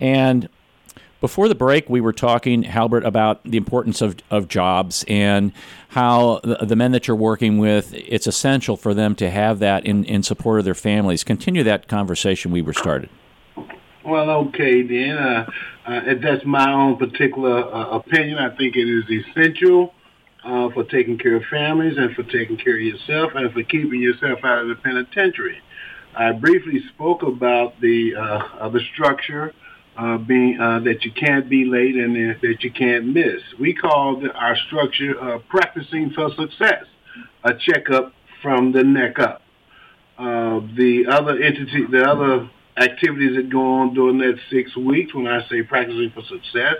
And 0.00 0.48
before 1.20 1.48
the 1.48 1.54
break, 1.54 1.90
we 1.90 2.00
were 2.00 2.14
talking, 2.14 2.62
Halbert, 2.62 3.04
about 3.04 3.44
the 3.44 3.58
importance 3.58 4.00
of, 4.00 4.16
of 4.30 4.48
jobs 4.48 5.04
and 5.06 5.52
how 5.88 6.40
the, 6.42 6.64
the, 6.64 6.74
men 6.74 6.92
that 6.92 7.06
you're 7.06 7.14
working 7.14 7.58
with, 7.58 7.92
it's 7.92 8.26
essential 8.26 8.78
for 8.78 8.94
them 8.94 9.14
to 9.16 9.28
have 9.28 9.58
that 9.58 9.84
in, 9.84 10.02
in 10.06 10.22
support 10.22 10.60
of 10.60 10.64
their 10.64 10.74
families. 10.74 11.24
Continue 11.24 11.62
that 11.64 11.88
conversation 11.88 12.50
we 12.50 12.62
were 12.62 12.72
started. 12.72 13.10
Well, 14.08 14.30
okay, 14.48 14.82
then. 14.82 15.18
Uh, 15.18 15.44
uh, 15.86 16.00
that's 16.22 16.42
my 16.46 16.72
own 16.72 16.96
particular 16.96 17.62
uh, 17.62 17.98
opinion. 17.98 18.38
I 18.38 18.56
think 18.56 18.74
it 18.74 18.88
is 18.88 19.04
essential 19.10 19.92
uh, 20.42 20.70
for 20.70 20.84
taking 20.84 21.18
care 21.18 21.36
of 21.36 21.42
families 21.50 21.98
and 21.98 22.14
for 22.14 22.22
taking 22.22 22.56
care 22.56 22.76
of 22.76 22.82
yourself 22.82 23.32
and 23.34 23.52
for 23.52 23.62
keeping 23.64 24.00
yourself 24.00 24.38
out 24.44 24.62
of 24.62 24.68
the 24.68 24.76
penitentiary. 24.76 25.58
I 26.16 26.32
briefly 26.32 26.80
spoke 26.94 27.22
about 27.22 27.78
the 27.82 28.14
uh, 28.16 28.70
the 28.70 28.80
structure 28.94 29.52
uh, 29.98 30.16
being 30.16 30.58
uh, 30.58 30.80
that 30.84 31.04
you 31.04 31.12
can't 31.12 31.50
be 31.50 31.66
late 31.66 31.94
and 31.94 32.16
that 32.40 32.64
you 32.64 32.72
can't 32.72 33.08
miss. 33.08 33.42
We 33.60 33.74
call 33.74 34.22
our 34.34 34.56
structure 34.68 35.20
uh, 35.20 35.38
practicing 35.50 36.12
for 36.14 36.30
success, 36.34 36.84
a 37.44 37.52
checkup 37.52 38.14
from 38.40 38.72
the 38.72 38.84
neck 38.84 39.18
up. 39.18 39.42
Uh, 40.16 40.60
the 40.76 41.04
other 41.10 41.40
entity, 41.42 41.84
the 41.90 42.04
other 42.04 42.50
activities 42.80 43.36
that 43.36 43.50
go 43.50 43.80
on 43.80 43.94
during 43.94 44.18
that 44.18 44.38
six 44.50 44.76
weeks. 44.76 45.14
When 45.14 45.26
I 45.26 45.46
say 45.48 45.62
practicing 45.62 46.10
for 46.10 46.22
success, 46.22 46.76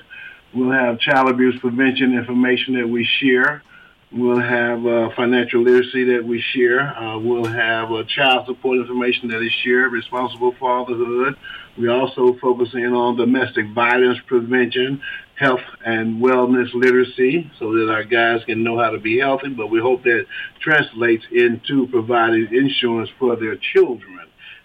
we'll 0.54 0.72
have 0.72 0.98
child 1.00 1.28
abuse 1.28 1.58
prevention 1.60 2.16
information 2.16 2.74
that 2.78 2.88
we 2.88 3.04
share. 3.20 3.62
We'll 4.10 4.40
have 4.40 4.86
uh, 4.86 5.10
financial 5.14 5.62
literacy 5.62 6.04
that 6.16 6.24
we 6.24 6.42
share. 6.54 6.96
Uh, 6.96 7.18
we'll 7.18 7.44
have 7.44 7.92
uh, 7.92 8.04
child 8.04 8.46
support 8.46 8.78
information 8.78 9.28
that 9.28 9.42
is 9.42 9.52
shared, 9.62 9.92
responsible 9.92 10.54
fatherhood. 10.58 11.36
We 11.76 11.88
also 11.88 12.34
focus 12.40 12.70
in 12.72 12.94
on 12.94 13.16
domestic 13.16 13.66
violence 13.74 14.18
prevention, 14.26 15.02
health 15.34 15.60
and 15.84 16.22
wellness 16.22 16.72
literacy, 16.72 17.50
so 17.58 17.74
that 17.74 17.92
our 17.92 18.02
guys 18.02 18.42
can 18.46 18.64
know 18.64 18.78
how 18.78 18.90
to 18.90 18.98
be 18.98 19.18
healthy. 19.18 19.50
But 19.50 19.66
we 19.66 19.78
hope 19.78 20.02
that 20.04 20.24
translates 20.58 21.24
into 21.30 21.86
providing 21.88 22.48
insurance 22.50 23.10
for 23.18 23.36
their 23.36 23.56
children. 23.56 24.17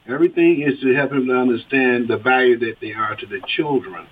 Everything 0.08 0.62
is 0.62 0.80
to 0.82 0.94
help 0.94 1.12
them 1.12 1.28
to 1.28 1.34
understand 1.34 2.10
the 2.10 2.18
value 2.18 2.60
that 2.60 2.76
they 2.82 2.92
are 2.92 3.16
to 3.16 3.26
the 3.26 3.40
children. 3.48 4.06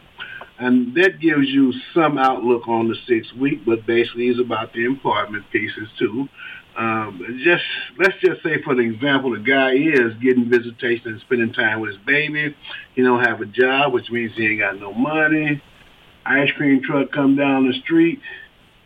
And 0.58 0.96
that 0.96 1.20
gives 1.20 1.50
you 1.50 1.74
some 1.94 2.18
outlook 2.18 2.68
on 2.68 2.88
the 2.88 2.96
six 3.08 3.34
week, 3.34 3.66
but 3.66 3.86
basically 3.86 4.28
it's 4.28 4.40
about 4.40 4.74
the 4.74 4.86
employment 4.86 5.44
pieces 5.52 5.90
too. 5.98 6.30
Um, 6.78 7.42
just 7.44 7.64
let's 7.98 8.16
just 8.22 8.42
say, 8.44 8.62
for 8.64 8.76
the 8.76 8.82
example, 8.82 9.32
the 9.32 9.40
guy 9.40 9.74
is 9.74 10.14
getting 10.22 10.50
visitation 10.50 11.12
and 11.12 11.22
spending 11.22 11.52
time 11.52 11.82
with 11.82 11.92
his 11.92 12.02
baby. 12.06 12.56
He 12.96 13.02
don't 13.02 13.26
have 13.26 13.42
a 13.42 13.46
job, 13.46 13.92
which 13.92 14.10
means 14.10 14.32
he 14.36 14.48
ain't 14.48 14.60
got 14.60 14.80
no 14.80 14.94
money. 14.94 15.62
Ice 16.26 16.52
cream 16.56 16.82
truck 16.84 17.12
come 17.12 17.36
down 17.36 17.68
the 17.68 17.74
street. 17.84 18.22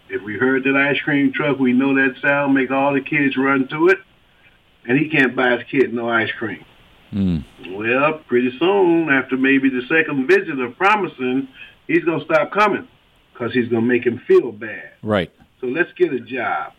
If 0.09 0.23
we 0.23 0.37
heard 0.37 0.63
that 0.63 0.75
ice 0.75 0.99
cream 1.01 1.33
truck, 1.33 1.59
we 1.59 1.73
know 1.73 1.93
that 1.93 2.15
sound 2.21 2.53
make 2.55 2.71
all 2.71 2.93
the 2.93 3.01
kids 3.01 3.37
run 3.37 3.67
to 3.67 3.89
it, 3.89 3.97
and 4.87 4.97
he 4.97 5.09
can't 5.09 5.35
buy 5.35 5.57
his 5.57 5.67
kid 5.69 5.93
no 5.93 6.09
ice 6.09 6.31
cream. 6.39 6.65
Mm. 7.15 7.45
Well, 7.78 8.19
pretty 8.28 8.51
soon, 8.60 9.10
after 9.10 9.38
maybe 9.38 9.69
the 9.69 9.82
second 9.88 10.28
visit 10.28 10.60
of 10.60 10.78
promising, 10.78 11.47
he's 11.88 12.04
going 12.04 12.19
to 12.19 12.25
stop 12.25 12.51
coming 12.51 12.88
because 13.32 13.54
he's 13.54 13.69
going 13.69 13.84
to 13.84 13.88
make 13.88 14.06
him 14.06 14.21
feel 14.28 14.51
bad. 14.51 14.91
Right. 15.01 15.32
So 15.62 15.67
let's 15.67 15.91
get 15.93 16.13
a 16.13 16.19
job. 16.19 16.73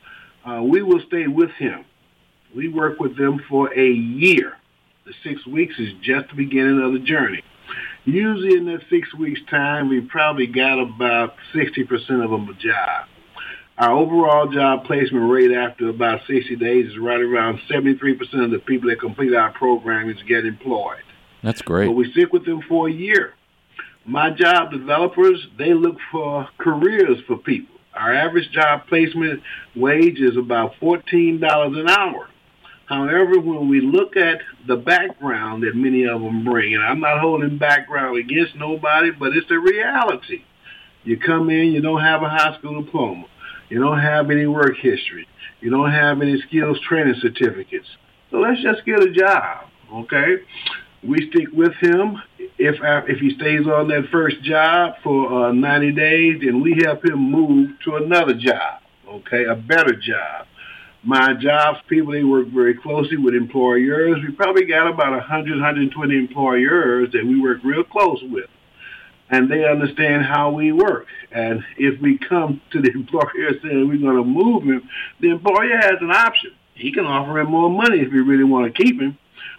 Uh, 0.45 0.63
we 0.63 0.83
will 0.83 1.01
stay 1.07 1.27
with 1.27 1.51
him. 1.53 1.85
We 2.55 2.69
work 2.69 3.01
with 3.01 3.17
them 3.17 3.43
for 3.49 3.73
a 3.73 3.91
year. 3.91 4.57
The 5.07 5.13
six 5.25 5.45
weeks 5.47 5.75
is 5.79 5.93
just 6.03 6.29
the 6.29 6.37
beginning 6.37 6.83
of 6.83 6.93
the 6.93 6.99
journey. 6.99 7.43
Usually 8.05 8.57
in 8.57 8.67
that 8.67 8.83
six 8.91 9.13
weeks 9.15 9.41
time, 9.51 9.89
we 9.89 10.01
probably 10.01 10.47
got 10.47 10.81
about 10.81 11.35
60% 11.55 12.25
of 12.25 12.31
them 12.31 12.49
a 12.49 12.55
job. 12.55 13.09
Our 13.79 13.93
overall 13.93 14.49
job 14.49 14.85
placement 14.85 15.31
rate 15.31 15.53
after 15.53 15.91
about 15.91 16.21
60 16.27 16.57
days 16.57 16.93
is 16.93 16.99
right 16.99 17.21
around 17.21 17.61
73% 17.71 18.43
of 18.43 18.51
the 18.51 18.59
people 18.59 18.89
that 18.89 18.99
complete 18.99 19.35
our 19.35 19.53
program 19.53 20.09
is 20.09 20.17
get 20.27 20.47
employed. 20.47 21.03
That's 21.43 21.61
great. 21.61 21.87
But 21.87 21.93
we 21.93 22.11
stick 22.13 22.33
with 22.33 22.47
them 22.47 22.63
for 22.67 22.89
a 22.89 22.93
year. 22.93 23.35
My 24.07 24.31
job 24.31 24.71
developers, 24.71 25.47
they 25.59 25.75
look 25.75 25.97
for 26.11 26.49
careers 26.57 27.19
for 27.27 27.37
people. 27.37 27.77
Our 27.93 28.15
average 28.15 28.51
job 28.51 28.87
placement 28.89 29.43
wage 29.75 30.21
is 30.21 30.39
about 30.39 30.73
$14 30.81 31.79
an 31.79 31.89
hour. 31.91 32.29
However, 32.87 33.41
when 33.41 33.69
we 33.69 33.81
look 33.81 34.17
at 34.17 34.41
the 34.67 34.77
background 34.77 35.65
that 35.65 35.75
many 35.75 36.05
of 36.05 36.23
them 36.23 36.45
bring, 36.45 36.75
and 36.75 36.85
I'm 36.85 37.01
not 37.01 37.21
holding 37.21 37.59
background 37.59 38.17
against 38.17 38.55
nobody, 38.55 39.11
but 39.11 39.37
it's 39.37 39.49
the 39.49 39.59
reality. 39.59 40.45
You 41.05 41.19
come 41.19 41.51
in, 41.51 41.73
you 41.73 41.83
don't 41.83 42.01
have 42.01 42.23
a 42.23 42.29
high 42.29 42.57
school 42.59 42.83
diploma. 42.83 43.27
You 43.69 43.81
don't 43.81 43.99
have 43.99 44.31
any 44.31 44.47
work 44.47 44.77
history. 44.77 45.27
You 45.61 45.71
don't 45.71 45.91
have 45.91 46.23
any 46.23 46.41
skills 46.43 46.79
training 46.89 47.17
certificates. 47.21 47.87
So 48.31 48.39
let's 48.39 48.63
just 48.63 48.85
get 48.85 49.03
a 49.03 49.11
job, 49.11 49.67
okay? 49.93 50.37
We 51.03 51.31
stick 51.31 51.49
with 51.53 51.73
him. 51.81 52.21
If 52.59 52.77
if 53.09 53.19
he 53.19 53.31
stays 53.35 53.67
on 53.67 53.89
that 53.89 54.09
first 54.11 54.43
job 54.43 54.95
for 55.03 55.49
uh, 55.49 55.53
90 55.53 55.93
days, 55.93 56.41
then 56.45 56.63
we 56.63 56.81
help 56.85 57.05
him 57.05 57.19
move 57.19 57.71
to 57.85 57.97
another 57.97 58.35
job, 58.35 58.81
okay, 59.09 59.45
a 59.45 59.55
better 59.55 59.95
job. 59.95 60.47
My 61.05 61.35
jobs 61.35 61.79
people, 61.89 62.13
they 62.13 62.25
work 62.25 62.49
very 62.49 62.75
closely 62.75 63.17
with 63.17 63.35
employers. 63.35 64.19
We 64.27 64.35
probably 64.35 64.65
got 64.65 64.89
about 64.89 65.13
100, 65.13 65.51
120 65.51 66.19
employers 66.19 67.11
that 67.13 67.25
we 67.25 67.41
work 67.41 67.59
real 67.63 67.85
close 67.85 68.21
with 68.25 68.51
and 69.31 69.51
they 69.51 69.65
understand 69.65 70.25
how 70.25 70.51
we 70.51 70.73
work. 70.73 71.07
And 71.33 71.65
if 71.77 72.01
we 72.01 72.19
come 72.19 72.61
to 72.73 72.81
the 72.81 72.91
employer 72.95 73.59
saying 73.63 73.89
we're 73.89 73.99
going 73.99 74.17
to 74.17 74.25
move 74.25 74.65
him, 74.65 74.89
the 75.21 75.31
employer 75.31 75.77
has 75.77 75.97
an 76.01 76.11
option. 76.11 76.53
He 76.75 76.93
can 76.93 77.07
offer 77.07 77.39
him 77.39 77.51
more 77.51 77.71
money 77.71 78.01
if 78.01 78.13
we 78.13 78.21
really 78.21 78.45
want 78.45 78.75
to 78.75 78.83
keep 78.83 79.01
him. 79.01 79.19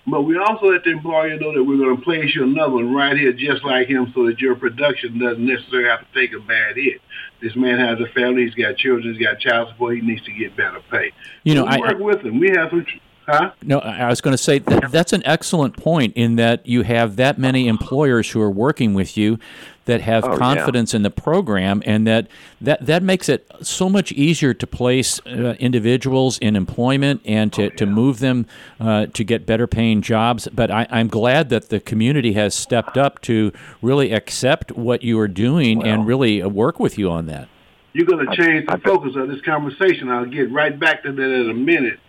But 0.09 0.21
we 0.21 0.37
also 0.37 0.67
let 0.67 0.85
the 0.85 0.91
employer 0.91 1.37
know 1.37 1.53
that 1.53 1.63
we're 1.63 1.77
going 1.77 1.97
to 1.97 2.01
place 2.01 2.33
you 2.33 2.43
another 2.43 2.75
one 2.75 2.93
right 2.93 3.17
here 3.17 3.33
just 3.33 3.65
like 3.65 3.89
him 3.89 4.11
so 4.15 4.25
that 4.27 4.39
your 4.39 4.55
production 4.55 5.19
doesn't 5.19 5.45
necessarily 5.45 5.89
have 5.89 5.99
to 5.99 6.13
take 6.13 6.33
a 6.33 6.39
bad 6.39 6.77
hit. 6.77 7.01
This 7.41 7.55
man 7.57 7.77
has 7.77 7.99
a 7.99 8.09
family, 8.13 8.45
he's 8.45 8.55
got 8.55 8.77
children, 8.77 9.13
he's 9.13 9.21
got 9.21 9.39
child 9.39 9.67
support, 9.69 9.95
he 9.95 10.01
needs 10.01 10.23
to 10.23 10.31
get 10.31 10.55
better 10.55 10.79
pay. 10.89 11.11
You 11.43 11.55
know, 11.55 11.65
so 11.65 11.71
I 11.71 11.79
work 11.79 11.99
with 11.99 12.21
him. 12.21 12.39
We 12.39 12.51
have 12.51 12.69
some 12.69 12.85
Huh? 13.27 13.51
No, 13.61 13.79
I 13.79 14.07
was 14.07 14.21
going 14.21 14.31
to 14.33 14.37
say 14.37 14.59
that 14.59 14.89
that's 14.89 15.11
an 15.11 15.21
excellent 15.25 15.75
point 15.75 16.13
in 16.15 16.37
that 16.37 16.65
you 16.65 16.83
have 16.83 17.17
that 17.17 17.37
many 17.37 17.67
employers 17.67 18.31
who 18.31 18.39
are 18.41 18.49
working 18.49 18.93
with 18.93 19.17
you 19.17 19.37
that 19.83 19.99
have 20.01 20.23
Oh, 20.23 20.31
yeah. 20.31 20.37
confidence 20.37 20.93
in 20.93 21.01
the 21.01 21.09
program, 21.09 21.83
and 21.85 22.07
that, 22.07 22.27
that 22.61 22.85
that 22.85 23.03
makes 23.03 23.27
it 23.27 23.49
so 23.61 23.89
much 23.89 24.11
easier 24.13 24.53
to 24.53 24.65
place 24.67 25.19
uh, 25.25 25.55
individuals 25.59 26.37
in 26.37 26.55
employment 26.55 27.21
and 27.25 27.51
to, 27.53 27.69
to 27.71 27.85
move 27.85 28.19
them 28.19 28.45
uh, 28.79 29.07
to 29.07 29.23
get 29.25 29.45
better 29.45 29.67
paying 29.67 30.01
jobs. 30.01 30.47
But 30.53 30.71
I, 30.71 30.87
I'm 30.89 31.07
glad 31.09 31.49
that 31.49 31.67
the 31.69 31.79
community 31.81 32.31
has 32.33 32.55
stepped 32.55 32.97
up 32.97 33.21
to 33.23 33.51
really 33.81 34.13
accept 34.13 34.71
what 34.71 35.03
you 35.03 35.19
are 35.19 35.27
doing 35.27 35.83
and 35.83 36.07
really 36.07 36.41
uh, 36.41 36.47
work 36.47 36.79
with 36.79 36.97
you 36.97 37.09
on 37.11 37.25
that. 37.25 37.49
You're 37.91 38.05
going 38.05 38.25
to 38.25 38.35
change 38.35 38.65
I 38.69 38.73
the 38.73 38.77
bet- 38.77 38.83
focus 38.83 39.15
of 39.17 39.27
this 39.27 39.41
conversation. 39.41 40.09
I'll 40.09 40.25
get 40.25 40.49
right 40.51 40.77
back 40.79 41.03
to 41.03 41.11
that 41.11 41.21
in 41.41 41.49
a 41.49 41.53
minute. 41.53 41.99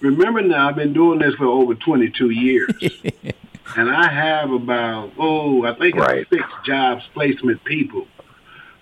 Remember 0.00 0.40
now, 0.42 0.68
I've 0.68 0.76
been 0.76 0.92
doing 0.92 1.18
this 1.18 1.34
for 1.34 1.46
over 1.46 1.74
22 1.74 2.30
years. 2.30 2.70
and 3.76 3.90
I 3.90 4.10
have 4.10 4.50
about, 4.50 5.12
oh, 5.18 5.64
I 5.64 5.74
think 5.74 5.96
Right. 5.96 6.20
it's 6.20 6.30
six 6.30 6.44
jobs 6.64 7.04
placement 7.12 7.62
people. 7.64 8.06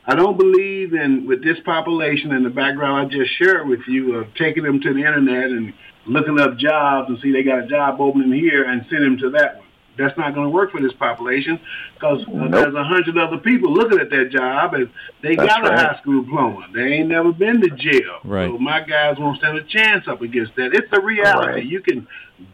I 0.06 0.14
don't 0.14 0.38
believe 0.38 0.94
in, 0.94 1.26
with 1.26 1.42
this 1.44 1.58
population 1.64 2.32
and 2.32 2.44
the 2.46 2.50
background 2.50 3.06
I 3.06 3.14
just 3.14 3.34
shared 3.36 3.68
with 3.68 3.80
you, 3.86 4.14
of 4.14 4.32
taking 4.34 4.62
them 4.62 4.80
to 4.80 4.94
the 4.94 5.00
internet 5.00 5.50
and 5.50 5.74
looking 6.06 6.40
up 6.40 6.56
jobs 6.56 7.10
and 7.10 7.18
see 7.20 7.32
they 7.32 7.42
got 7.42 7.64
a 7.64 7.66
job 7.66 8.00
opening 8.00 8.32
here 8.32 8.64
and 8.64 8.86
send 8.88 9.04
them 9.04 9.18
to 9.18 9.30
that 9.30 9.58
one. 9.58 9.66
That's 9.98 10.16
not 10.16 10.32
going 10.34 10.46
to 10.46 10.50
work 10.50 10.70
for 10.70 10.80
this 10.80 10.92
population 10.92 11.60
because 11.94 12.24
Nope. 12.28 12.52
there's 12.52 12.74
a 12.74 12.84
hundred 12.84 13.18
other 13.18 13.38
people 13.38 13.72
looking 13.72 13.98
at 13.98 14.10
that 14.10 14.30
job 14.30 14.74
and 14.74 14.88
they 15.22 15.34
That's 15.36 15.48
got 15.48 15.66
a 15.66 15.70
right. 15.70 15.78
high 15.78 16.00
school 16.00 16.22
diploma. 16.22 16.66
They 16.72 16.94
ain't 16.94 17.08
never 17.08 17.32
been 17.32 17.60
to 17.60 17.70
jail. 17.70 18.20
Right. 18.24 18.48
So 18.48 18.58
my 18.58 18.80
guys 18.80 19.16
won't 19.18 19.38
stand 19.38 19.58
a 19.58 19.64
chance 19.64 20.06
up 20.08 20.22
against 20.22 20.54
that. 20.56 20.72
It's 20.72 20.90
the 20.90 21.00
reality. 21.00 21.52
Right. 21.52 21.64
You 21.66 21.80
can 21.80 22.06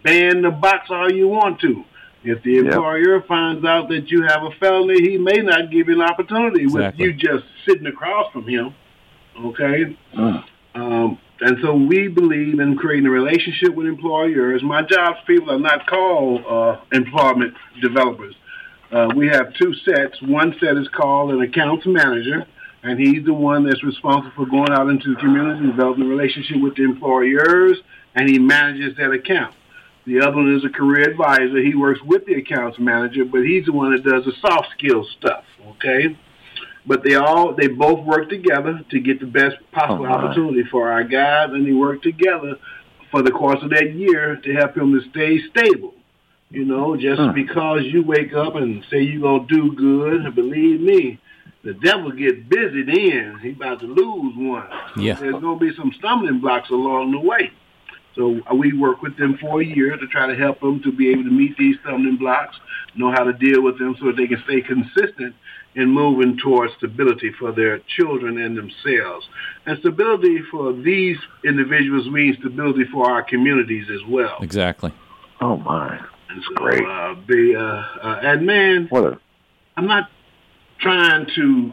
ban 0.02 0.42
the 0.42 0.50
box 0.50 0.88
all 0.90 1.12
you 1.12 1.28
want 1.28 1.60
to. 1.60 1.84
If 2.24 2.42
the 2.42 2.52
Yep. 2.52 2.64
employer 2.64 3.20
finds 3.28 3.64
out 3.66 3.90
that 3.90 4.10
you 4.10 4.22
have 4.22 4.42
a 4.44 4.50
felony, 4.58 5.02
he 5.02 5.18
may 5.18 5.42
not 5.42 5.70
give 5.70 5.88
you 5.88 5.94
an 5.94 6.00
opportunity 6.02 6.62
Exactly. 6.62 7.08
with 7.08 7.16
you 7.22 7.28
just 7.28 7.44
sitting 7.68 7.86
across 7.86 8.32
from 8.32 8.48
him. 8.48 8.74
Okay? 9.38 9.94
Mm. 10.16 10.44
Um, 10.74 11.18
and 11.40 11.58
so 11.62 11.74
we 11.74 12.08
believe 12.08 12.60
in 12.60 12.76
creating 12.76 13.06
a 13.06 13.10
relationship 13.10 13.74
with 13.74 13.86
employers. 13.86 14.62
My 14.62 14.82
jobs 14.82 15.18
people 15.26 15.50
are 15.50 15.58
not 15.58 15.86
called 15.86 16.44
uh, 16.46 16.80
employment 16.92 17.54
developers. 17.82 18.34
Uh, 18.92 19.08
we 19.16 19.26
have 19.26 19.52
two 19.54 19.74
sets. 19.84 20.20
One 20.22 20.54
set 20.60 20.76
is 20.76 20.88
called 20.88 21.32
an 21.32 21.42
accounts 21.42 21.84
manager, 21.86 22.46
and 22.82 23.00
he's 23.00 23.24
the 23.24 23.34
one 23.34 23.66
that's 23.66 23.82
responsible 23.82 24.32
for 24.36 24.46
going 24.46 24.70
out 24.70 24.88
into 24.88 25.14
the 25.14 25.20
community 25.20 25.60
and 25.60 25.72
developing 25.72 26.04
a 26.04 26.06
relationship 26.06 26.62
with 26.62 26.76
the 26.76 26.84
employers, 26.84 27.78
and 28.14 28.28
he 28.28 28.38
manages 28.38 28.96
that 28.98 29.10
account. 29.10 29.54
The 30.06 30.20
other 30.20 30.36
one 30.36 30.54
is 30.54 30.64
a 30.64 30.68
career 30.68 31.10
advisor. 31.10 31.58
He 31.62 31.74
works 31.74 32.00
with 32.04 32.26
the 32.26 32.34
accounts 32.34 32.78
manager, 32.78 33.24
but 33.24 33.40
he's 33.40 33.64
the 33.64 33.72
one 33.72 33.92
that 33.92 34.04
does 34.04 34.24
the 34.24 34.32
soft 34.40 34.68
skills 34.78 35.10
stuff. 35.18 35.44
Okay, 35.66 36.16
but 36.86 37.02
they 37.02 37.14
all 37.14 37.54
they 37.54 37.68
both 37.68 38.04
work 38.04 38.28
together 38.28 38.80
to 38.90 39.00
get 39.00 39.20
the 39.20 39.26
best 39.26 39.56
possible 39.72 40.06
Oh, 40.06 40.10
opportunity 40.10 40.64
for 40.70 40.90
our 40.90 41.04
guys, 41.04 41.50
and 41.52 41.66
they 41.66 41.72
work 41.72 42.02
together 42.02 42.56
for 43.10 43.22
the 43.22 43.30
course 43.30 43.62
of 43.62 43.70
that 43.70 43.92
year 43.94 44.36
to 44.36 44.54
help 44.54 44.76
him 44.76 44.92
to 44.92 45.08
stay 45.10 45.40
stable. 45.48 45.94
You 46.50 46.64
know, 46.64 46.96
just 46.96 47.20
Hmm. 47.20 47.32
because 47.32 47.82
you 47.84 48.02
wake 48.02 48.32
up 48.34 48.54
and 48.54 48.84
say 48.90 49.02
you're 49.02 49.22
gonna 49.22 49.46
do 49.48 49.72
good, 49.72 50.34
believe 50.34 50.80
me, 50.80 51.18
the 51.62 51.74
devil 51.74 52.10
get 52.12 52.48
busy 52.48 52.82
then. 52.82 53.38
He 53.42 53.50
about 53.50 53.80
to 53.80 53.86
lose 53.86 54.34
one. 54.36 54.64
Yeah. 54.96 55.14
There's 55.14 55.40
gonna 55.40 55.58
be 55.58 55.74
some 55.74 55.92
stumbling 55.98 56.38
blocks 56.40 56.70
along 56.70 57.12
the 57.12 57.20
way. 57.20 57.50
So 58.14 58.40
uh, 58.48 58.54
we 58.54 58.72
work 58.74 59.02
with 59.02 59.16
them 59.16 59.36
for 59.38 59.60
a 59.60 59.64
year 59.64 59.96
to 59.96 60.06
try 60.06 60.26
to 60.28 60.36
help 60.36 60.60
them 60.60 60.80
to 60.84 60.92
be 60.92 61.08
able 61.10 61.24
to 61.24 61.30
meet 61.32 61.56
these 61.56 61.76
stumbling 61.80 62.16
blocks, 62.16 62.54
know 62.94 63.10
how 63.10 63.24
to 63.24 63.32
deal 63.32 63.60
with 63.62 63.76
them 63.78 63.96
so 63.98 64.06
that 64.06 64.16
they 64.16 64.28
can 64.28 64.40
stay 64.44 64.60
consistent 64.60 65.34
in 65.76 65.90
moving 65.90 66.38
towards 66.38 66.72
stability 66.78 67.32
for 67.38 67.52
their 67.52 67.80
children 67.96 68.38
and 68.38 68.56
themselves. 68.56 69.26
And 69.66 69.78
stability 69.80 70.40
for 70.50 70.72
these 70.72 71.16
individuals 71.44 72.06
means 72.08 72.36
stability 72.38 72.84
for 72.92 73.10
our 73.10 73.22
communities 73.22 73.86
as 73.92 74.00
well. 74.08 74.36
Exactly. 74.40 74.92
Oh 75.40 75.56
my. 75.56 75.98
that's 76.28 76.46
so, 76.46 76.54
Great. 76.54 76.84
Uh, 76.84 77.14
the, 77.26 77.54
uh, 77.56 78.06
uh, 78.06 78.20
and 78.22 78.46
man, 78.46 78.86
What 78.88 79.04
a 79.04 79.20
I'm 79.76 79.86
not 79.86 80.08
trying 80.80 81.26
to 81.34 81.72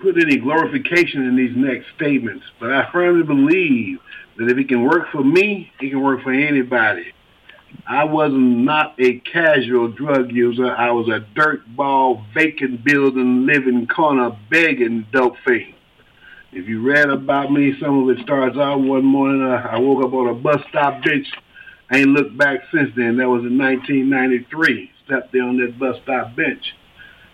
put 0.00 0.16
any 0.20 0.38
glorification 0.38 1.22
in 1.26 1.36
these 1.36 1.54
next 1.54 1.86
statements, 1.94 2.44
but 2.58 2.72
I 2.72 2.90
firmly 2.90 3.22
believe 3.22 3.98
that 4.38 4.50
if 4.50 4.58
it 4.58 4.68
can 4.68 4.82
work 4.82 5.08
for 5.12 5.22
me, 5.22 5.70
it 5.80 5.90
can 5.90 6.00
work 6.00 6.22
for 6.22 6.32
anybody. 6.32 7.12
I 7.86 8.04
was 8.04 8.30
not 8.32 8.94
a 8.98 9.18
casual 9.20 9.88
drug 9.88 10.30
user. 10.30 10.70
I 10.74 10.90
was 10.92 11.08
a 11.08 11.26
dirtball, 11.38 12.24
vacant 12.34 12.84
building, 12.84 13.46
living 13.46 13.86
corner, 13.86 14.36
begging 14.50 15.06
dope 15.12 15.36
fiend. 15.44 15.74
If 16.52 16.68
you 16.68 16.82
read 16.82 17.10
about 17.10 17.52
me, 17.52 17.74
some 17.80 18.02
of 18.08 18.16
it 18.16 18.22
starts 18.24 18.56
out 18.56 18.80
one 18.80 19.04
morning. 19.04 19.42
Uh, 19.42 19.68
I 19.70 19.78
woke 19.78 20.04
up 20.04 20.12
on 20.12 20.28
a 20.28 20.34
bus 20.34 20.60
stop 20.68 21.02
bench. 21.04 21.26
Ain't 21.92 22.08
looked 22.10 22.36
back 22.36 22.60
since 22.72 22.90
then. 22.96 23.16
That 23.16 23.28
was 23.28 23.42
in 23.44 23.58
1993. 23.58 24.90
Stepped 25.04 25.32
there 25.32 25.44
on 25.44 25.58
that 25.58 25.78
bus 25.78 25.96
stop 26.02 26.34
bench. 26.36 26.74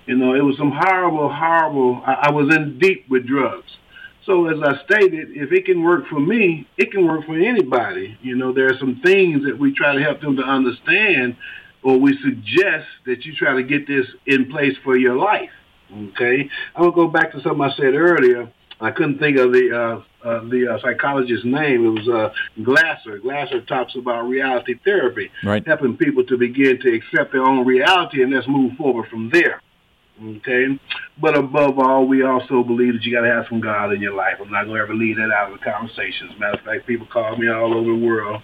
You 0.06 0.16
know, 0.16 0.34
it 0.34 0.40
was 0.40 0.56
some 0.56 0.70
horrible, 0.70 1.32
horrible. 1.32 2.02
I, 2.06 2.28
I 2.28 2.30
was 2.30 2.54
in 2.54 2.78
deep 2.78 3.06
with 3.08 3.26
drugs. 3.26 3.76
So 4.26 4.48
as 4.48 4.58
I 4.60 4.82
stated, 4.84 5.28
if 5.36 5.52
it 5.52 5.64
can 5.66 5.82
work 5.82 6.06
for 6.08 6.18
me, 6.20 6.66
it 6.76 6.90
can 6.90 7.06
work 7.06 7.24
for 7.26 7.38
anybody. 7.38 8.18
You 8.22 8.34
know, 8.36 8.52
there 8.52 8.66
are 8.68 8.76
some 8.78 9.00
things 9.02 9.44
that 9.44 9.56
we 9.58 9.72
try 9.72 9.94
to 9.94 10.02
help 10.02 10.20
them 10.20 10.36
to 10.36 10.42
understand, 10.42 11.36
or 11.84 11.96
we 11.98 12.18
suggest 12.22 12.86
that 13.06 13.24
you 13.24 13.34
try 13.36 13.54
to 13.54 13.62
get 13.62 13.86
this 13.86 14.06
in 14.26 14.50
place 14.50 14.74
for 14.82 14.96
your 14.96 15.16
life. 15.16 15.50
Okay, 16.08 16.50
I'm 16.74 16.82
gonna 16.82 16.92
go 16.96 17.06
back 17.06 17.30
to 17.32 17.40
something 17.40 17.60
I 17.62 17.70
said 17.76 17.94
earlier. 17.94 18.50
I 18.80 18.90
couldn't 18.90 19.18
think 19.20 19.38
of 19.38 19.52
the 19.52 19.70
uh, 19.72 20.28
uh, 20.28 20.40
the 20.48 20.74
uh, 20.74 20.80
psychologist's 20.82 21.44
name. 21.46 21.86
It 21.86 21.88
was 22.00 22.08
uh, 22.08 22.62
Glasser. 22.64 23.18
Glasser 23.18 23.60
talks 23.60 23.94
about 23.94 24.22
reality 24.28 24.74
therapy, 24.84 25.30
Right. 25.44 25.64
helping 25.64 25.96
people 25.96 26.24
to 26.24 26.36
begin 26.36 26.80
to 26.80 26.92
accept 26.92 27.30
their 27.30 27.44
own 27.44 27.64
reality 27.64 28.22
and 28.24 28.32
let's 28.32 28.48
move 28.48 28.72
forward 28.76 29.08
from 29.08 29.30
there. 29.30 29.62
Okay, 30.18 30.80
but 31.20 31.36
above 31.36 31.78
all, 31.78 32.06
we 32.06 32.22
also 32.22 32.62
believe 32.62 32.94
that 32.94 33.02
you 33.04 33.14
got 33.14 33.20
to 33.20 33.30
have 33.30 33.44
some 33.50 33.60
God 33.60 33.92
in 33.92 34.00
your 34.00 34.14
life. 34.14 34.36
I'm 34.40 34.50
not 34.50 34.64
going 34.64 34.76
to 34.76 34.82
ever 34.82 34.94
leave 34.94 35.16
that 35.16 35.30
out 35.30 35.52
of 35.52 35.58
the 35.58 35.64
conversation. 35.64 36.28
As 36.30 36.36
a 36.36 36.38
matter 36.38 36.58
of 36.58 36.64
fact, 36.64 36.86
people 36.86 37.06
call 37.06 37.36
me 37.36 37.50
all 37.50 37.74
over 37.74 37.90
the 37.90 38.06
world, 38.06 38.40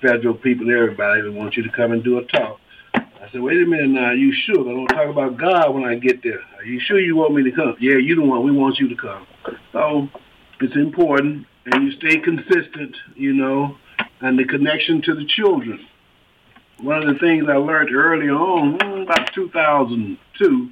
federal 0.00 0.34
people, 0.34 0.70
everybody, 0.70 1.22
they 1.22 1.28
want 1.28 1.56
you 1.56 1.64
to 1.64 1.70
come 1.70 1.90
and 1.90 2.04
do 2.04 2.18
a 2.18 2.24
talk. 2.26 2.60
I 2.94 3.28
said, 3.32 3.40
wait 3.40 3.60
a 3.60 3.66
minute 3.66 3.88
now, 3.88 4.12
you 4.12 4.32
sure? 4.32 4.60
I 4.60 4.72
don't 4.72 4.86
talk 4.86 5.08
about 5.08 5.36
God 5.36 5.74
when 5.74 5.84
I 5.84 5.96
get 5.96 6.22
there. 6.22 6.42
Are 6.58 6.64
you 6.64 6.78
sure 6.78 7.00
you 7.00 7.16
want 7.16 7.34
me 7.34 7.42
to 7.42 7.50
come? 7.50 7.74
Yeah, 7.80 7.96
you 7.96 8.14
the 8.14 8.22
one. 8.22 8.44
We 8.44 8.52
want 8.52 8.78
you 8.78 8.88
to 8.88 8.94
come. 8.94 9.26
So 9.72 10.08
it's 10.60 10.76
important, 10.76 11.44
and 11.64 11.82
you 11.82 11.92
stay 11.98 12.20
consistent, 12.20 12.94
you 13.16 13.32
know, 13.32 13.76
and 14.20 14.38
the 14.38 14.44
connection 14.44 15.02
to 15.02 15.14
the 15.14 15.26
children. 15.26 15.84
One 16.80 17.02
of 17.02 17.12
the 17.12 17.18
things 17.18 17.46
I 17.48 17.56
learned 17.56 17.92
early 17.92 18.28
on, 18.28 19.02
about 19.02 19.32
2002, 19.34 20.70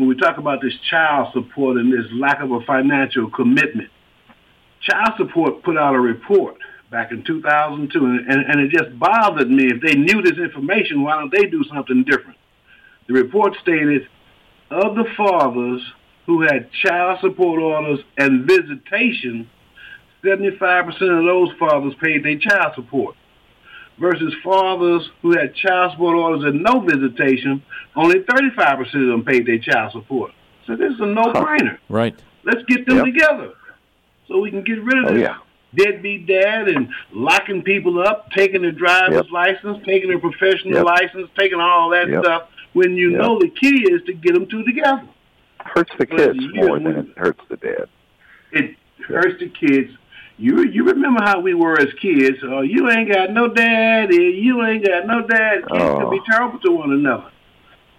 when 0.00 0.08
we 0.08 0.16
talk 0.16 0.38
about 0.38 0.62
this 0.62 0.72
child 0.88 1.28
support 1.34 1.76
and 1.76 1.92
this 1.92 2.10
lack 2.14 2.40
of 2.40 2.50
a 2.52 2.60
financial 2.62 3.28
commitment, 3.30 3.90
child 4.80 5.10
support 5.18 5.62
put 5.62 5.76
out 5.76 5.94
a 5.94 6.00
report 6.00 6.56
back 6.90 7.12
in 7.12 7.22
2002, 7.22 8.02
and, 8.02 8.26
and, 8.26 8.60
it 8.60 8.70
just 8.70 8.98
bothered 8.98 9.50
me. 9.50 9.66
If 9.66 9.82
they 9.82 9.94
knew 9.94 10.22
this 10.22 10.38
information, 10.38 11.02
why 11.02 11.20
don't 11.20 11.30
they 11.30 11.50
do 11.50 11.62
something 11.64 12.02
different? 12.04 12.38
The 13.08 13.12
report 13.12 13.56
stated 13.60 14.08
of 14.70 14.96
the 14.96 15.04
fathers 15.18 15.82
who 16.24 16.40
had 16.40 16.72
child 16.72 17.18
support 17.20 17.60
orders 17.60 18.00
and 18.16 18.46
visitation, 18.48 19.50
75% 20.24 20.88
of 20.88 21.24
those 21.26 21.50
fathers 21.58 21.92
paid 22.00 22.24
their 22.24 22.38
child 22.38 22.72
support 22.74 23.16
versus 24.00 24.34
fathers 24.42 25.08
who 25.22 25.32
had 25.38 25.54
child 25.54 25.92
support 25.92 26.16
orders 26.16 26.44
and 26.44 26.62
no 26.62 26.80
visitation, 26.80 27.62
only 27.94 28.20
35% 28.20 28.80
of 28.80 28.90
them 28.92 29.24
paid 29.24 29.46
their 29.46 29.58
child 29.58 29.92
support. 29.92 30.32
So 30.66 30.74
this 30.74 30.92
is 30.94 31.00
a 31.00 31.06
no-brainer. 31.06 31.78
Right. 31.88 32.14
Let's 32.44 32.64
get 32.66 32.86
them 32.86 32.96
Yep. 32.96 33.04
together 33.04 33.52
so 34.26 34.40
we 34.40 34.50
can 34.50 34.62
get 34.62 34.82
rid 34.82 34.98
of 34.98 35.10
oh 35.10 35.12
this 35.14 35.22
yeah. 35.22 35.36
deadbeat 35.74 36.26
dad 36.26 36.68
and 36.68 36.88
locking 37.12 37.62
people 37.62 38.00
up, 38.00 38.30
taking 38.32 38.62
their 38.62 38.72
driver's 38.72 39.26
Yep. 39.26 39.30
license, 39.30 39.78
taking 39.84 40.08
their 40.08 40.18
professional 40.18 40.74
Yep. 40.74 40.84
license, 40.86 41.28
taking 41.38 41.60
all 41.60 41.90
that 41.90 42.08
Yep. 42.08 42.24
stuff 42.24 42.42
when 42.72 42.96
you 42.96 43.10
Yep. 43.10 43.20
know 43.20 43.38
the 43.38 43.48
key 43.48 43.82
is 43.90 44.02
to 44.04 44.14
get 44.14 44.32
them 44.34 44.46
two 44.46 44.64
together. 44.64 45.02
Hurts 45.62 45.92
the 45.98 46.06
kids 46.06 46.38
more 46.54 46.78
than 46.78 46.96
it 46.96 47.06
hurts 47.18 47.42
the 47.48 47.56
dad. 47.58 47.86
It 48.52 48.76
hurts 49.06 49.38
the 49.38 49.48
kids. 49.48 49.92
You 50.40 50.64
you 50.64 50.84
remember 50.84 51.22
how 51.22 51.40
we 51.40 51.52
were 51.52 51.78
as 51.78 51.92
kids? 52.00 52.38
Oh, 52.42 52.62
you 52.62 52.90
ain't 52.90 53.12
got 53.12 53.30
no 53.30 53.48
daddy. 53.52 54.40
You 54.42 54.64
ain't 54.64 54.86
got 54.86 55.06
no 55.06 55.26
dad. 55.26 55.56
Kids 55.70 55.82
Oh. 55.84 55.98
can 56.00 56.10
be 56.10 56.20
terrible 56.30 56.58
to 56.60 56.70
one 56.72 56.92
another. 56.92 57.30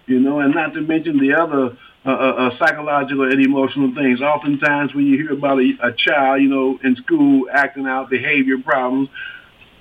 You 0.06 0.18
know, 0.18 0.40
and 0.40 0.52
not 0.52 0.74
to 0.74 0.80
mention 0.80 1.18
the 1.18 1.34
other 1.34 1.76
uh, 2.04 2.08
uh, 2.08 2.12
uh, 2.50 2.58
psychological 2.58 3.30
and 3.30 3.40
emotional 3.40 3.94
things. 3.94 4.20
Oftentimes, 4.20 4.92
when 4.92 5.06
you 5.06 5.18
hear 5.18 5.32
about 5.32 5.60
a, 5.60 5.72
a 5.84 5.92
child, 5.92 6.42
you 6.42 6.48
know, 6.48 6.80
in 6.82 6.96
school 6.96 7.46
acting 7.52 7.86
out 7.86 8.10
behavior 8.10 8.58
problems, 8.58 9.08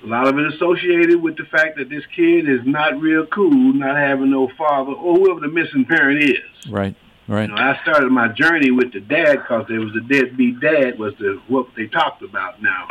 A 0.03 0.07
lot 0.07 0.27
of 0.27 0.37
it 0.37 0.53
associated 0.53 1.19
with 1.19 1.37
the 1.37 1.45
fact 1.45 1.77
that 1.77 1.89
this 1.89 2.03
kid 2.15 2.47
is 2.47 2.61
not 2.63 2.99
real 3.01 3.25
cool, 3.25 3.73
not 3.73 3.95
having 3.97 4.29
no 4.29 4.47
father 4.55 4.91
or 4.93 5.15
whoever 5.15 5.39
the 5.39 5.47
missing 5.47 5.85
parent 5.85 6.23
is. 6.23 6.69
Right. 6.69 6.95
Right. 7.31 7.47
You 7.47 7.55
know, 7.55 7.61
I 7.61 7.79
started 7.81 8.11
my 8.11 8.27
journey 8.27 8.71
with 8.71 8.91
the 8.91 8.99
dad 8.99 9.37
because 9.37 9.65
there 9.69 9.79
was 9.79 9.95
a 9.95 10.01
deadbeat 10.01 10.59
dad 10.59 10.99
was 10.99 11.13
the 11.17 11.41
what 11.47 11.67
they 11.77 11.87
talked 11.87 12.23
about. 12.23 12.61
Now, 12.61 12.89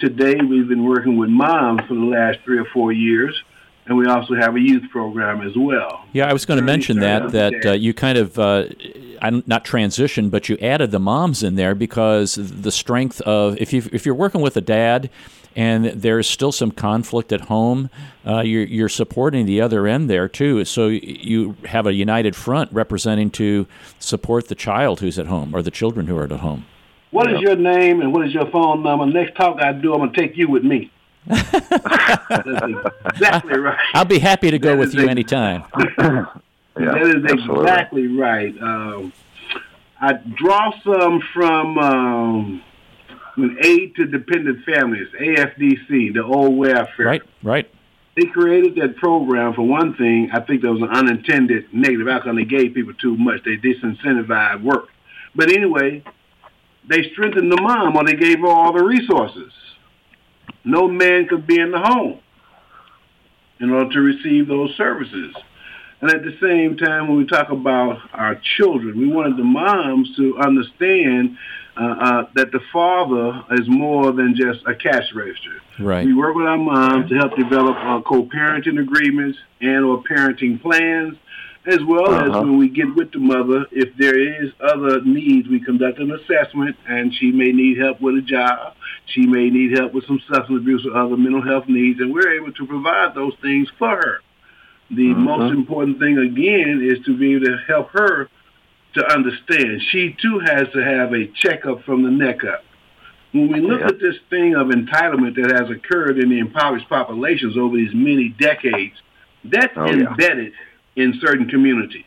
today 0.00 0.34
we've 0.34 0.66
been 0.66 0.82
working 0.82 1.16
with 1.16 1.28
moms 1.28 1.82
for 1.86 1.94
the 1.94 2.00
last 2.00 2.40
three 2.44 2.58
or 2.58 2.64
four 2.64 2.90
years, 2.90 3.40
and 3.86 3.96
we 3.96 4.06
also 4.08 4.34
have 4.34 4.56
a 4.56 4.60
youth 4.60 4.90
program 4.90 5.40
as 5.40 5.52
well. 5.56 6.04
Yeah, 6.12 6.28
I 6.28 6.32
was 6.32 6.44
going 6.44 6.58
to 6.58 6.66
mention 6.66 6.98
that 6.98 7.30
that 7.30 7.64
uh, 7.64 7.72
you 7.74 7.94
kind 7.94 8.18
of 8.18 8.36
uh, 8.40 8.64
not 9.22 9.64
transitioned, 9.64 10.32
but 10.32 10.48
you 10.48 10.58
added 10.60 10.90
the 10.90 10.98
moms 10.98 11.44
in 11.44 11.54
there 11.54 11.76
because 11.76 12.34
the 12.34 12.72
strength 12.72 13.20
of 13.20 13.56
if 13.58 13.72
you 13.72 13.88
if 13.92 14.04
you're 14.04 14.16
working 14.16 14.40
with 14.40 14.56
a 14.56 14.60
dad 14.60 15.10
and 15.56 15.86
there's 15.86 16.28
still 16.28 16.52
some 16.52 16.70
conflict 16.70 17.32
at 17.32 17.40
home, 17.42 17.88
uh, 18.26 18.42
you're, 18.42 18.64
you're 18.64 18.90
supporting 18.90 19.46
the 19.46 19.62
other 19.62 19.86
end 19.86 20.10
there 20.10 20.28
too. 20.28 20.64
So 20.66 20.88
you 20.88 21.56
have 21.64 21.86
a 21.86 21.94
united 21.94 22.36
front 22.36 22.70
representing 22.72 23.30
to 23.32 23.66
support 23.98 24.48
the 24.48 24.54
child 24.54 25.00
who's 25.00 25.18
at 25.18 25.26
home 25.26 25.54
or 25.54 25.62
the 25.62 25.70
children 25.70 26.06
who 26.06 26.16
are 26.18 26.24
at 26.24 26.30
home. 26.30 26.66
What 27.10 27.32
is 27.32 27.40
your 27.40 27.56
name 27.56 28.02
and 28.02 28.12
what 28.12 28.26
is 28.26 28.34
your 28.34 28.50
phone 28.50 28.82
number? 28.82 29.06
Next 29.06 29.34
talk 29.36 29.58
I 29.62 29.72
do, 29.72 29.94
I'm 29.94 30.00
gonna 30.00 30.12
take 30.12 30.36
you 30.36 30.50
with 30.50 30.62
me. 30.62 30.90
exactly 31.28 31.98
right. 33.58 33.78
I'll 33.94 34.04
be 34.04 34.18
happy 34.18 34.50
to 34.50 34.58
go 34.58 34.72
that 34.72 34.78
with 34.78 34.94
you 34.94 35.06
a, 35.06 35.10
anytime. 35.10 35.64
yeah, 35.78 36.26
that 36.74 37.02
is 37.02 37.24
absolutely. 37.24 37.62
exactly 37.62 38.06
right. 38.08 38.54
Um, 38.60 39.12
I 40.00 40.12
draw 40.12 40.72
some 40.82 41.22
from 41.32 41.78
um, 41.78 42.62
an 43.36 43.58
aid 43.62 43.94
to 43.96 44.06
dependent 44.06 44.64
families, 44.64 45.08
AFDC, 45.20 46.14
the 46.14 46.24
old 46.24 46.56
welfare. 46.56 47.06
Right, 47.06 47.22
right. 47.42 47.70
They 48.16 48.26
created 48.26 48.76
that 48.76 48.96
program 48.96 49.52
for 49.52 49.62
one 49.62 49.94
thing. 49.94 50.30
I 50.32 50.40
think 50.40 50.62
there 50.62 50.72
was 50.72 50.80
an 50.80 50.88
unintended 50.88 51.66
negative 51.72 52.08
outcome. 52.08 52.36
They 52.36 52.44
gave 52.44 52.72
people 52.72 52.94
too 52.94 53.16
much. 53.16 53.44
They 53.44 53.56
disincentivized 53.56 54.62
work. 54.62 54.88
But 55.34 55.52
anyway, 55.52 56.02
they 56.88 57.10
strengthened 57.12 57.52
the 57.52 57.60
mom 57.60 57.94
or 57.94 58.04
they 58.04 58.14
gave 58.14 58.38
her 58.38 58.46
all 58.46 58.72
the 58.72 58.82
resources. 58.82 59.52
No 60.64 60.88
man 60.88 61.28
could 61.28 61.46
be 61.46 61.60
in 61.60 61.70
the 61.70 61.78
home 61.78 62.20
in 63.60 63.70
order 63.70 63.92
to 63.92 64.00
receive 64.00 64.48
those 64.48 64.74
services. 64.76 65.34
And 66.00 66.10
at 66.10 66.22
the 66.22 66.36
same 66.40 66.76
time, 66.76 67.08
when 67.08 67.18
we 67.18 67.26
talk 67.26 67.50
about 67.50 67.98
our 68.12 68.40
children, 68.56 68.98
we 68.98 69.08
wanted 69.08 69.36
the 69.36 69.44
moms 69.44 70.14
to 70.16 70.38
understand 70.38 71.36
uh, 71.76 71.84
uh, 71.84 72.26
that 72.34 72.52
the 72.52 72.60
father 72.72 73.44
is 73.52 73.68
more 73.68 74.12
than 74.12 74.34
just 74.34 74.60
a 74.66 74.74
cash 74.74 75.12
register. 75.14 75.60
Right. 75.78 76.06
We 76.06 76.14
work 76.14 76.34
with 76.34 76.46
our 76.46 76.56
moms 76.56 77.10
to 77.10 77.16
help 77.16 77.36
develop 77.36 77.76
uh, 77.78 78.00
co-parenting 78.00 78.80
agreements 78.80 79.38
and 79.60 79.84
or 79.84 80.02
parenting 80.02 80.60
plans, 80.62 81.16
as 81.66 81.80
well 81.86 82.14
uh-huh. 82.14 82.24
as 82.24 82.30
when 82.30 82.58
we 82.58 82.68
get 82.68 82.94
with 82.94 83.12
the 83.12 83.18
mother, 83.18 83.66
if 83.72 83.94
there 83.98 84.18
is 84.18 84.52
other 84.60 85.02
needs, 85.02 85.48
we 85.48 85.60
conduct 85.60 85.98
an 85.98 86.12
assessment, 86.12 86.76
and 86.88 87.12
she 87.14 87.32
may 87.32 87.52
need 87.52 87.78
help 87.78 88.00
with 88.00 88.16
a 88.16 88.22
job. 88.22 88.74
She 89.06 89.26
may 89.26 89.50
need 89.50 89.76
help 89.76 89.92
with 89.92 90.06
some 90.06 90.20
substance 90.32 90.60
abuse 90.60 90.86
or 90.86 90.96
other 90.96 91.16
mental 91.16 91.42
health 91.42 91.68
needs, 91.68 92.00
and 92.00 92.14
we're 92.14 92.36
able 92.36 92.52
to 92.52 92.66
provide 92.66 93.14
those 93.14 93.34
things 93.42 93.68
for 93.78 93.90
her. 93.90 94.20
The 94.90 95.10
uh-huh. 95.10 95.20
most 95.20 95.52
important 95.52 95.98
thing, 95.98 96.16
again, 96.18 96.80
is 96.82 97.04
to 97.04 97.16
be 97.16 97.34
able 97.34 97.46
to 97.46 97.58
help 97.66 97.90
her 97.90 98.30
to 98.96 99.12
understand. 99.12 99.82
She 99.90 100.16
too 100.20 100.40
has 100.40 100.68
to 100.72 100.80
have 100.82 101.12
a 101.12 101.26
checkup 101.42 101.84
from 101.84 102.02
the 102.02 102.10
neck 102.10 102.44
up. 102.44 102.64
When 103.32 103.52
we 103.52 103.60
look 103.60 103.80
yeah. 103.80 103.88
at 103.88 104.00
this 104.00 104.16
thing 104.30 104.54
of 104.54 104.68
entitlement 104.68 105.36
that 105.36 105.52
has 105.52 105.70
occurred 105.70 106.18
in 106.18 106.30
the 106.30 106.38
impoverished 106.38 106.88
populations 106.88 107.56
over 107.56 107.76
these 107.76 107.94
many 107.94 108.30
decades, 108.30 108.94
that's 109.44 109.72
oh, 109.76 109.86
embedded 109.86 110.52
yeah. 110.94 111.04
in 111.04 111.20
certain 111.20 111.48
communities. 111.48 112.04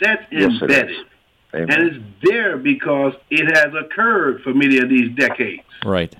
That's 0.00 0.22
yes, 0.30 0.50
embedded. 0.60 1.06
and 1.52 1.70
it's 1.70 2.04
there 2.22 2.56
because 2.58 3.14
it 3.30 3.56
has 3.56 3.74
occurred 3.74 4.42
for 4.42 4.54
many 4.54 4.78
of 4.78 4.88
these 4.88 5.14
decades. 5.16 5.62
Right. 5.84 6.14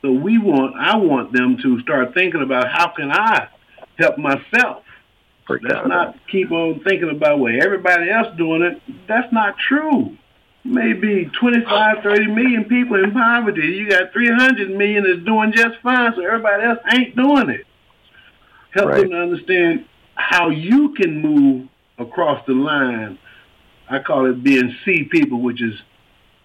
So 0.00 0.10
we 0.10 0.38
want, 0.38 0.74
I 0.78 0.96
want 0.96 1.32
them 1.32 1.58
to 1.62 1.80
start 1.80 2.14
thinking 2.14 2.42
about 2.42 2.68
how 2.68 2.88
can 2.88 3.12
I 3.12 3.48
help 3.98 4.18
myself 4.18 4.84
Let's 5.48 5.88
not 5.88 6.16
keep 6.30 6.50
on 6.50 6.80
thinking 6.80 7.10
about 7.10 7.38
what 7.38 7.54
everybody 7.54 8.10
else 8.10 8.28
doing 8.36 8.62
it. 8.62 8.80
That's 9.08 9.32
not 9.32 9.56
true. 9.58 10.16
Maybe 10.64 11.28
25, 11.40 12.02
30 12.02 12.26
million 12.28 12.64
people 12.64 13.02
in 13.02 13.10
poverty. 13.12 13.62
You 13.62 13.88
got 13.88 14.12
300 14.12 14.70
million 14.70 15.04
that's 15.04 15.24
doing 15.24 15.52
just 15.52 15.80
fine, 15.82 16.12
so 16.14 16.24
everybody 16.24 16.62
else 16.62 16.78
ain't 16.92 17.16
doing 17.16 17.50
it. 17.50 17.66
Help 18.70 18.88
right. 18.88 19.00
them 19.00 19.10
to 19.10 19.16
understand 19.16 19.84
how 20.14 20.50
you 20.50 20.94
can 20.94 21.20
move 21.20 21.68
across 21.98 22.44
the 22.46 22.54
line. 22.54 23.18
I 23.90 23.98
call 23.98 24.30
it 24.30 24.42
being 24.42 24.74
C 24.84 25.04
people, 25.04 25.42
which 25.42 25.60
is 25.60 25.74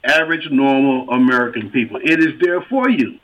average, 0.03 0.49
normal 0.49 1.09
American 1.11 1.69
people. 1.69 1.99
It 2.03 2.19
is 2.19 2.39
there 2.41 2.61
for 2.61 2.89
you. 2.89 3.19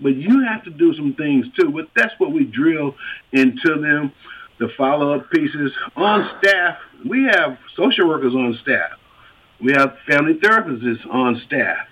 But 0.00 0.14
you 0.14 0.44
have 0.44 0.64
to 0.64 0.70
do 0.70 0.94
some 0.94 1.14
things 1.14 1.46
too. 1.58 1.70
But 1.70 1.88
that's 1.94 2.14
what 2.18 2.32
we 2.32 2.44
drill 2.44 2.94
into 3.32 3.80
them 3.80 4.12
the 4.58 4.68
follow-up 4.76 5.30
pieces 5.30 5.72
on 5.96 6.30
staff. 6.38 6.78
We 7.08 7.24
have 7.24 7.58
social 7.76 8.08
workers 8.08 8.34
on 8.34 8.58
staff. 8.62 8.98
We 9.60 9.72
have 9.72 9.96
family 10.06 10.34
therapists 10.34 11.06
on 11.12 11.40
staff. 11.46 11.88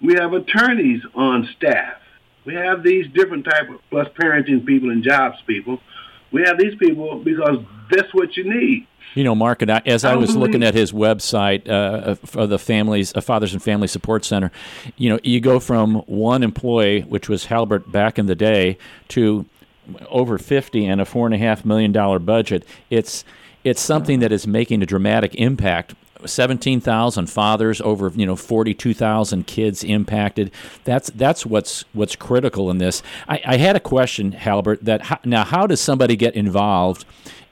We 0.00 0.14
have 0.14 0.32
attorneys 0.32 1.02
on 1.14 1.48
staff. 1.56 1.98
We 2.44 2.54
have 2.54 2.82
these 2.82 3.06
different 3.12 3.44
type 3.44 3.70
of 3.70 3.80
plus 3.90 4.08
parenting 4.20 4.66
people 4.66 4.90
and 4.90 5.02
jobs 5.02 5.38
people. 5.46 5.80
We 6.30 6.42
have 6.42 6.58
these 6.58 6.74
people 6.76 7.20
because 7.20 7.58
that's 7.90 8.12
what 8.12 8.36
you 8.36 8.44
need. 8.44 8.86
You 9.14 9.22
know, 9.22 9.34
Mark, 9.36 9.62
and 9.62 9.70
I, 9.70 9.82
as 9.86 10.04
I, 10.04 10.14
I 10.14 10.16
was 10.16 10.34
looking 10.34 10.64
at 10.64 10.74
his 10.74 10.90
website 10.90 11.68
uh, 11.68 12.16
for 12.16 12.48
the 12.48 12.58
families, 12.58 13.14
uh, 13.14 13.20
Fathers 13.20 13.52
and 13.52 13.62
Family 13.62 13.86
Support 13.86 14.24
Center, 14.24 14.50
you 14.96 15.08
know, 15.08 15.20
you 15.22 15.40
go 15.40 15.60
from 15.60 15.96
one 16.06 16.42
employee, 16.42 17.02
which 17.02 17.28
was 17.28 17.44
Halbert 17.44 17.92
back 17.92 18.18
in 18.18 18.26
the 18.26 18.34
day, 18.34 18.76
to 19.08 19.46
over 20.08 20.38
50 20.38 20.86
and 20.86 21.00
a 21.00 21.04
four 21.04 21.26
and 21.26 21.34
a 21.34 21.38
half 21.38 21.64
million 21.64 21.92
dollar 21.92 22.18
budget, 22.18 22.64
it's 22.90 23.24
it's 23.62 23.80
something 23.80 24.20
that 24.20 24.30
is 24.30 24.46
making 24.46 24.82
a 24.82 24.86
dramatic 24.86 25.34
impact. 25.36 25.94
17,000 26.26 27.26
fathers, 27.26 27.80
over 27.80 28.10
you 28.14 28.26
know 28.26 28.36
42,000 28.36 29.46
kids 29.46 29.84
impacted. 29.84 30.50
That's 30.84 31.10
that's 31.10 31.46
what's 31.46 31.84
what's 31.92 32.16
critical 32.16 32.70
in 32.70 32.78
this. 32.78 33.02
I, 33.28 33.40
I 33.44 33.56
had 33.56 33.76
a 33.76 33.80
question, 33.80 34.32
Halbert. 34.32 34.84
That 34.84 35.02
how, 35.02 35.18
now, 35.24 35.44
how 35.44 35.66
does 35.66 35.80
somebody 35.80 36.16
get 36.16 36.34
involved 36.34 37.04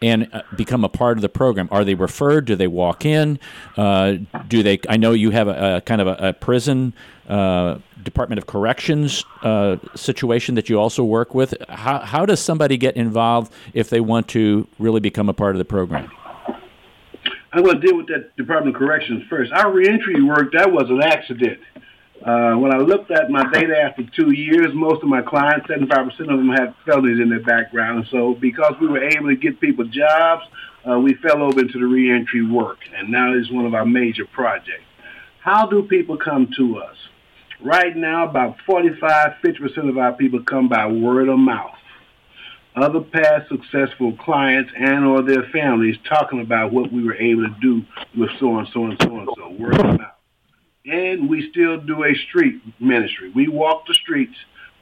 and 0.03 0.29
uh, 0.33 0.43
become 0.57 0.85
a 0.85 0.89
part 0.89 1.17
of 1.17 1.23
the 1.23 1.29
program? 1.29 1.69
Are 1.71 1.85
they 1.85 1.95
referred? 1.95 2.45
Do 2.45 2.57
they 2.57 2.67
walk 2.67 3.05
in? 3.05 3.39
Uh, 3.77 4.17
do 4.49 4.63
they? 4.63 4.81
I 4.89 4.97
know 4.97 5.13
you 5.13 5.31
have 5.31 5.49
a, 5.49 5.77
a 5.77 5.81
kind 5.81 6.01
of 6.01 6.09
a, 6.09 6.29
a 6.29 6.33
prison 6.33 6.93
uh, 7.29 7.79
Department 8.03 8.39
of 8.39 8.47
Corrections 8.47 9.25
uh, 9.43 9.77
situation 9.95 10.57
that 10.57 10.69
you 10.69 10.79
also 10.79 11.05
work 11.05 11.35
with. 11.35 11.55
How, 11.69 12.01
how 12.01 12.27
does 12.27 12.41
somebody 12.41 12.77
get 12.77 12.97
involved 12.97 13.53
if 13.75 13.91
they 13.91 14.01
want 14.01 14.29
to 14.29 14.67
really 14.79 15.01
become 15.01 15.29
a 15.29 15.35
part 15.35 15.55
of 15.55 15.59
the 15.59 15.65
program? 15.65 16.11
I'm 17.53 17.65
going 17.65 17.79
to 17.81 17.87
deal 17.87 17.97
with 17.97 18.07
that 18.09 18.35
Department 18.37 18.75
of 18.75 18.79
Corrections 18.81 19.25
first. 19.29 19.53
Our 19.53 19.71
reentry 19.71 20.23
work 20.23 20.53
that 20.53 20.73
was 20.73 20.89
an 20.89 21.03
accident. 21.03 21.61
Uh, 22.25 22.55
when 22.55 22.73
I 22.73 22.79
looked 22.79 23.11
at 23.11 23.29
my 23.31 23.45
data 23.53 23.77
after 23.77 24.05
two 24.17 24.33
years, 24.33 24.69
most 24.73 25.03
of 25.03 25.09
my 25.09 25.21
clients, 25.21 25.67
75% 25.67 26.09
of 26.21 26.27
them 26.27 26.49
had 26.49 26.75
felonies 26.87 27.21
in 27.21 27.29
their 27.29 27.43
background. 27.43 28.07
So 28.11 28.35
because 28.35 28.75
we 28.81 28.87
were 28.87 29.05
able 29.05 29.29
to 29.29 29.37
get 29.37 29.61
people 29.61 29.85
jobs, 29.85 30.45
uh, 30.89 30.99
we 30.99 31.15
fell 31.15 31.43
over 31.43 31.61
into 31.61 31.79
the 31.79 31.85
reentry 31.85 32.47
work. 32.47 32.79
And 32.97 33.11
now 33.11 33.35
it's 33.35 33.51
one 33.51 33.67
of 33.67 33.75
our 33.75 33.85
major 33.85 34.25
projects. 34.25 34.85
How 35.41 35.67
do 35.67 35.83
people 35.83 36.17
come 36.17 36.49
to 36.57 36.79
us? 36.79 36.97
Right 37.61 37.95
now, 37.95 38.29
about 38.29 38.57
45, 38.65 39.33
50% 39.45 39.89
of 39.91 39.99
our 39.99 40.13
people 40.15 40.43
come 40.43 40.69
by 40.69 40.87
word 40.87 41.29
of 41.29 41.39
mouth. 41.39 41.75
Other 42.75 43.01
past 43.01 43.49
successful 43.49 44.17
clients 44.17 44.73
and 44.75 45.05
or 45.05 45.23
their 45.23 45.43
families 45.53 45.97
talking 46.09 46.41
about 46.41 46.73
what 46.73 46.91
we 46.91 47.05
were 47.05 47.17
able 47.17 47.43
to 47.43 47.55
do 47.61 47.83
with 48.17 48.31
so 48.41 48.59
and 48.59 48.69
so 48.73 48.87
and 48.87 48.99
so 49.03 49.19
and 49.19 49.29
so, 49.37 49.51
word 49.51 49.79
of 49.79 49.99
mouth 49.99 50.13
and 50.85 51.29
we 51.29 51.49
still 51.51 51.81
do 51.81 52.05
a 52.05 52.15
street 52.29 52.61
ministry. 52.81 53.31
We 53.35 53.49
walk 53.49 53.87
the 53.87 53.95
streets 53.95 54.35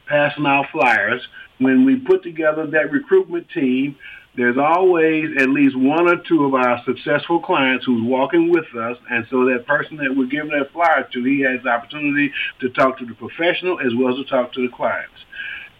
passing 0.06 0.46
out 0.46 0.66
flyers. 0.72 1.26
When 1.58 1.84
we 1.84 1.96
put 1.96 2.22
together 2.22 2.66
that 2.66 2.90
recruitment 2.90 3.48
team, 3.50 3.96
there's 4.36 4.56
always 4.56 5.36
at 5.38 5.50
least 5.50 5.76
one 5.76 6.08
or 6.08 6.16
two 6.16 6.44
of 6.44 6.54
our 6.54 6.82
successful 6.84 7.40
clients 7.40 7.84
who's 7.84 8.02
walking 8.02 8.50
with 8.50 8.74
us. 8.76 8.96
And 9.10 9.26
so 9.28 9.44
that 9.46 9.66
person 9.66 9.96
that 9.98 10.14
we're 10.16 10.26
giving 10.26 10.50
that 10.50 10.72
flyer 10.72 11.06
to, 11.12 11.24
he 11.24 11.40
has 11.40 11.62
the 11.62 11.70
opportunity 11.70 12.32
to 12.60 12.70
talk 12.70 12.98
to 12.98 13.06
the 13.06 13.14
professional 13.14 13.80
as 13.80 13.92
well 13.94 14.10
as 14.12 14.16
to 14.16 14.24
talk 14.24 14.52
to 14.54 14.66
the 14.66 14.74
clients. 14.74 15.12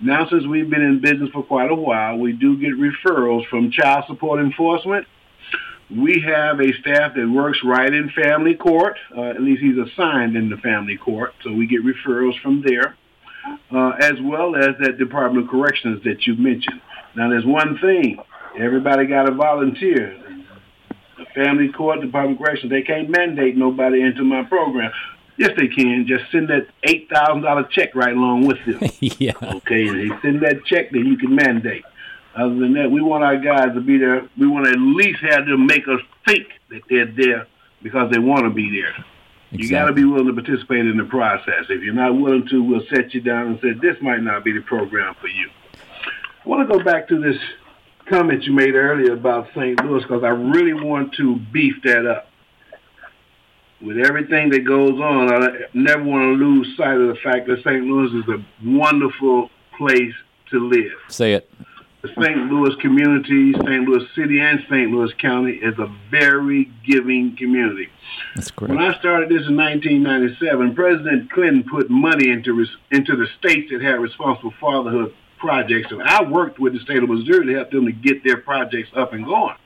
Now, 0.02 0.26
since 0.28 0.46
we've 0.46 0.70
been 0.70 0.82
in 0.82 1.00
business 1.00 1.30
for 1.30 1.42
quite 1.42 1.70
a 1.70 1.74
while, 1.74 2.16
we 2.16 2.32
do 2.32 2.56
get 2.58 2.72
referrals 2.72 3.46
from 3.48 3.70
child 3.70 4.04
support 4.06 4.40
enforcement, 4.40 5.06
we 5.90 6.20
have 6.26 6.60
a 6.60 6.72
staff 6.80 7.14
that 7.16 7.28
works 7.28 7.58
right 7.64 7.92
in 7.92 8.10
family 8.10 8.54
court. 8.54 8.96
Uh, 9.16 9.22
at 9.22 9.42
least 9.42 9.60
he's 9.60 9.76
assigned 9.76 10.36
in 10.36 10.48
the 10.48 10.56
family 10.58 10.96
court, 10.96 11.34
so 11.42 11.52
we 11.52 11.66
get 11.66 11.80
referrals 11.84 12.40
from 12.40 12.62
there. 12.64 12.96
uh, 13.72 13.90
as 14.00 14.14
well 14.22 14.54
as 14.56 14.76
that 14.80 14.98
Department 14.98 15.44
of 15.44 15.50
Corrections 15.50 16.02
that 16.04 16.26
you 16.26 16.34
mentioned. 16.36 16.80
Now, 17.16 17.28
there's 17.30 17.44
one 17.44 17.78
thing: 17.78 18.18
everybody 18.58 19.06
got 19.06 19.24
to 19.24 19.34
volunteer. 19.34 20.16
The 21.18 21.26
family 21.34 21.68
court, 21.68 22.00
Department 22.00 22.40
of 22.40 22.44
Corrections, 22.44 22.70
they 22.70 22.82
can't 22.82 23.10
mandate 23.10 23.56
nobody 23.56 24.00
into 24.02 24.24
my 24.24 24.42
program. 24.44 24.90
Yes, 25.40 25.52
they 25.56 25.68
can. 25.68 26.06
Just 26.06 26.30
send 26.30 26.50
that 26.50 26.66
eight 26.82 27.08
thousand 27.08 27.40
dollar 27.40 27.64
check 27.64 27.94
right 27.94 28.12
along 28.12 28.46
with 28.46 28.58
them. 28.66 28.78
yeah. 29.00 29.32
Okay, 29.42 29.88
they 29.88 30.08
send 30.20 30.42
that 30.42 30.66
check, 30.66 30.90
then 30.90 31.06
you 31.06 31.16
can 31.16 31.34
mandate. 31.34 31.82
Other 32.36 32.56
than 32.56 32.74
that, 32.74 32.90
we 32.90 33.00
want 33.00 33.24
our 33.24 33.38
guys 33.38 33.72
to 33.72 33.80
be 33.80 33.96
there. 33.96 34.28
We 34.36 34.46
want 34.46 34.66
to 34.66 34.72
at 34.72 34.78
least 34.78 35.20
have 35.20 35.46
them 35.46 35.64
make 35.64 35.88
us 35.88 36.00
think 36.26 36.46
that 36.68 36.82
they're 36.90 37.06
there 37.06 37.46
because 37.82 38.12
they 38.12 38.18
want 38.18 38.42
to 38.42 38.50
be 38.50 38.70
there. 38.82 38.94
Exactly. 39.52 39.64
You 39.64 39.70
got 39.70 39.86
to 39.86 39.92
be 39.94 40.04
willing 40.04 40.26
to 40.26 40.34
participate 40.34 40.80
in 40.86 40.98
the 40.98 41.04
process. 41.04 41.64
If 41.70 41.82
you're 41.82 41.94
not 41.94 42.14
willing 42.14 42.46
to, 42.48 42.62
we'll 42.62 42.84
set 42.94 43.14
you 43.14 43.22
down 43.22 43.46
and 43.46 43.60
say 43.62 43.72
this 43.72 43.96
might 44.02 44.22
not 44.22 44.44
be 44.44 44.52
the 44.52 44.60
program 44.60 45.14
for 45.22 45.28
you. 45.28 45.48
I 46.44 46.48
want 46.48 46.68
to 46.68 46.78
go 46.78 46.84
back 46.84 47.08
to 47.08 47.18
this 47.18 47.38
comment 48.10 48.44
you 48.44 48.52
made 48.52 48.74
earlier 48.74 49.14
about 49.14 49.48
St. 49.54 49.82
Louis 49.82 50.02
because 50.02 50.22
I 50.22 50.28
really 50.28 50.74
want 50.74 51.14
to 51.14 51.36
beef 51.50 51.76
that 51.84 52.04
up. 52.04 52.29
With 53.82 53.96
everything 53.96 54.50
that 54.50 54.66
goes 54.66 55.00
on, 55.00 55.32
I 55.32 55.48
never 55.72 56.02
want 56.04 56.22
to 56.38 56.44
lose 56.44 56.76
sight 56.76 56.96
of 57.00 57.08
the 57.08 57.14
fact 57.22 57.46
that 57.46 57.58
St. 57.64 57.82
Louis 57.84 58.12
is 58.12 58.28
a 58.28 58.44
wonderful 58.68 59.48
place 59.78 60.12
to 60.50 60.68
live. 60.68 60.92
Say 61.08 61.32
it. 61.32 61.50
The 62.02 62.08
St. 62.08 62.50
Louis 62.50 62.74
community, 62.80 63.52
St. 63.54 63.84
Louis 63.88 64.06
City, 64.14 64.40
and 64.40 64.60
St. 64.68 64.90
Louis 64.90 65.12
County 65.18 65.52
is 65.52 65.78
a 65.78 65.86
very 66.10 66.70
giving 66.86 67.36
community. 67.36 67.88
That's 68.34 68.50
great. 68.50 68.70
When 68.70 68.78
I 68.78 68.98
started 68.98 69.28
this 69.28 69.46
in 69.48 69.56
1997, 69.56 70.74
President 70.74 71.30
Clinton 71.30 71.64
put 71.70 71.88
money 71.90 72.30
into 72.30 72.52
res- 72.54 72.76
into 72.90 73.16
the 73.16 73.26
states 73.38 73.70
that 73.70 73.80
had 73.82 74.00
responsible 74.00 74.52
fatherhood 74.60 75.14
projects, 75.38 75.90
and 75.90 76.02
I 76.02 76.22
worked 76.22 76.58
with 76.58 76.74
the 76.74 76.80
state 76.80 77.02
of 77.02 77.08
Missouri 77.08 77.46
to 77.46 77.54
help 77.54 77.70
them 77.70 77.86
to 77.86 77.92
get 77.92 78.24
their 78.24 78.38
projects 78.38 78.90
up 78.94 79.12
and 79.14 79.24
going. 79.24 79.56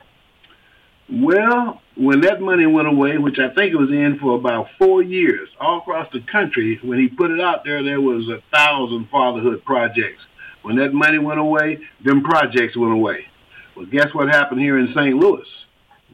Well, 1.11 1.81
when 1.95 2.21
that 2.21 2.41
money 2.41 2.65
went 2.65 2.87
away, 2.87 3.17
which 3.17 3.37
I 3.37 3.53
think 3.53 3.71
it 3.71 3.77
was 3.77 3.91
in 3.91 4.17
for 4.19 4.35
about 4.35 4.67
four 4.79 5.03
years, 5.03 5.49
all 5.59 5.77
across 5.77 6.11
the 6.11 6.21
country, 6.21 6.79
when 6.83 6.99
he 6.99 7.07
put 7.07 7.31
it 7.31 7.39
out 7.39 7.63
there, 7.63 7.83
there 7.83 8.01
was 8.01 8.27
a 8.27 8.41
thousand 8.51 9.09
fatherhood 9.09 9.63
projects. 9.65 10.21
When 10.63 10.77
that 10.77 10.93
money 10.93 11.19
went 11.19 11.39
away, 11.39 11.79
them 12.03 12.23
projects 12.23 12.75
went 12.75 12.93
away. 12.93 13.27
Well, 13.75 13.85
guess 13.85 14.07
what 14.13 14.29
happened 14.29 14.61
here 14.61 14.79
in 14.79 14.93
St. 14.95 15.15
Louis? 15.15 15.45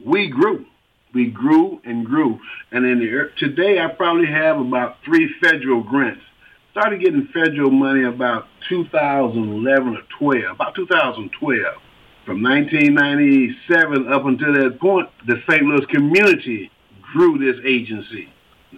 We 0.04 0.28
grew. 0.28 0.66
We 1.14 1.30
grew 1.30 1.80
and 1.84 2.04
grew. 2.04 2.38
And 2.70 2.84
in 2.84 2.98
the, 2.98 3.30
today, 3.38 3.80
I 3.80 3.88
probably 3.88 4.26
have 4.26 4.58
about 4.58 4.96
three 5.04 5.32
federal 5.42 5.82
grants. 5.82 6.22
Started 6.72 7.00
getting 7.00 7.28
federal 7.32 7.70
money 7.70 8.04
about 8.04 8.46
2011 8.68 9.96
or 9.96 10.02
12, 10.18 10.54
about 10.54 10.74
2012. 10.74 11.82
From 12.24 12.40
1997 12.42 14.12
up 14.12 14.24
until 14.26 14.52
that 14.54 14.78
point, 14.78 15.08
the 15.26 15.42
St. 15.48 15.62
Louis 15.62 15.84
community 15.86 16.70
grew 17.12 17.36
this 17.36 17.60
agency. 17.66 18.28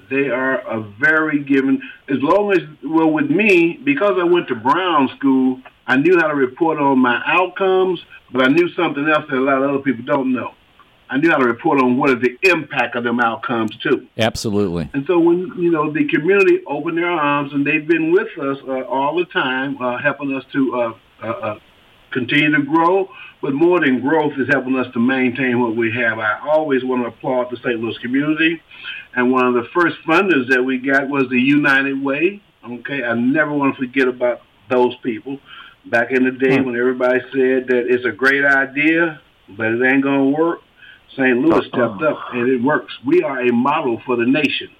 They 0.08 0.28
are 0.30 0.60
a 0.60 0.80
very 0.98 1.44
given, 1.44 1.82
as 2.08 2.16
long 2.20 2.52
as, 2.52 2.60
well, 2.82 3.10
with 3.10 3.30
me, 3.30 3.78
because 3.84 4.14
I 4.18 4.24
went 4.24 4.48
to 4.48 4.54
Brown 4.54 5.10
School, 5.18 5.60
I 5.86 5.96
knew 5.96 6.16
how 6.18 6.28
to 6.28 6.34
report 6.34 6.78
on 6.78 6.98
my 6.98 7.22
outcomes, 7.26 8.00
but 8.32 8.42
I 8.42 8.48
knew 8.48 8.68
something 8.70 9.06
else 9.08 9.24
that 9.28 9.36
a 9.36 9.40
lot 9.40 9.62
of 9.62 9.70
other 9.70 9.78
people 9.80 10.04
don't 10.04 10.32
know. 10.32 10.54
I 11.10 11.18
knew 11.18 11.30
how 11.30 11.36
to 11.36 11.44
report 11.44 11.82
on 11.82 11.98
what 11.98 12.10
is 12.10 12.16
the 12.22 12.38
impact 12.50 12.96
of 12.96 13.04
them 13.04 13.20
outcomes 13.20 13.76
too. 13.82 14.08
Absolutely. 14.16 14.88
And 14.94 15.04
so 15.06 15.18
when 15.18 15.52
you 15.58 15.70
know 15.70 15.92
the 15.92 16.08
community 16.08 16.60
opened 16.66 16.96
their 16.96 17.10
arms 17.10 17.52
and 17.52 17.64
they've 17.64 17.86
been 17.86 18.10
with 18.10 18.36
us 18.38 18.56
uh, 18.66 18.82
all 18.82 19.16
the 19.16 19.26
time, 19.26 19.80
uh, 19.80 19.98
helping 19.98 20.34
us 20.34 20.44
to 20.52 20.74
uh, 20.74 20.94
uh, 21.22 21.26
uh, 21.26 21.58
continue 22.14 22.50
to 22.56 22.62
grow. 22.62 23.10
But 23.42 23.52
more 23.52 23.80
than 23.80 24.00
growth 24.00 24.32
is 24.38 24.48
helping 24.48 24.76
us 24.76 24.90
to 24.94 24.98
maintain 24.98 25.60
what 25.60 25.76
we 25.76 25.92
have. 25.92 26.18
I 26.18 26.40
always 26.48 26.82
want 26.82 27.02
to 27.02 27.08
applaud 27.08 27.50
the 27.50 27.58
St. 27.58 27.78
Louis 27.78 27.98
community. 27.98 28.62
And 29.14 29.30
one 29.30 29.46
of 29.46 29.54
the 29.54 29.68
first 29.74 29.96
funders 30.06 30.48
that 30.48 30.62
we 30.62 30.78
got 30.78 31.08
was 31.10 31.24
the 31.28 31.38
United 31.40 32.02
Way. 32.02 32.40
Okay, 32.66 33.04
I 33.04 33.12
never 33.12 33.52
want 33.52 33.74
to 33.74 33.78
forget 33.78 34.08
about 34.08 34.40
those 34.70 34.94
people. 35.02 35.38
Back 35.84 36.10
in 36.10 36.24
the 36.24 36.30
day 36.30 36.56
hmm. 36.56 36.64
when 36.64 36.76
everybody 36.76 37.20
said 37.32 37.66
that 37.68 37.84
it's 37.86 38.06
a 38.06 38.12
great 38.12 38.44
idea, 38.44 39.20
but 39.50 39.66
it 39.66 39.84
ain't 39.84 40.02
gonna 40.02 40.30
work, 40.30 40.60
St. 41.10 41.36
Louis 41.38 41.52
uh-uh. 41.52 41.68
stepped 41.68 42.02
up 42.02 42.18
and 42.32 42.48
it 42.48 42.62
works. 42.62 42.94
We 43.04 43.22
are 43.22 43.40
a 43.40 43.52
model 43.52 44.00
for 44.06 44.16
the 44.16 44.24
nation. 44.24 44.70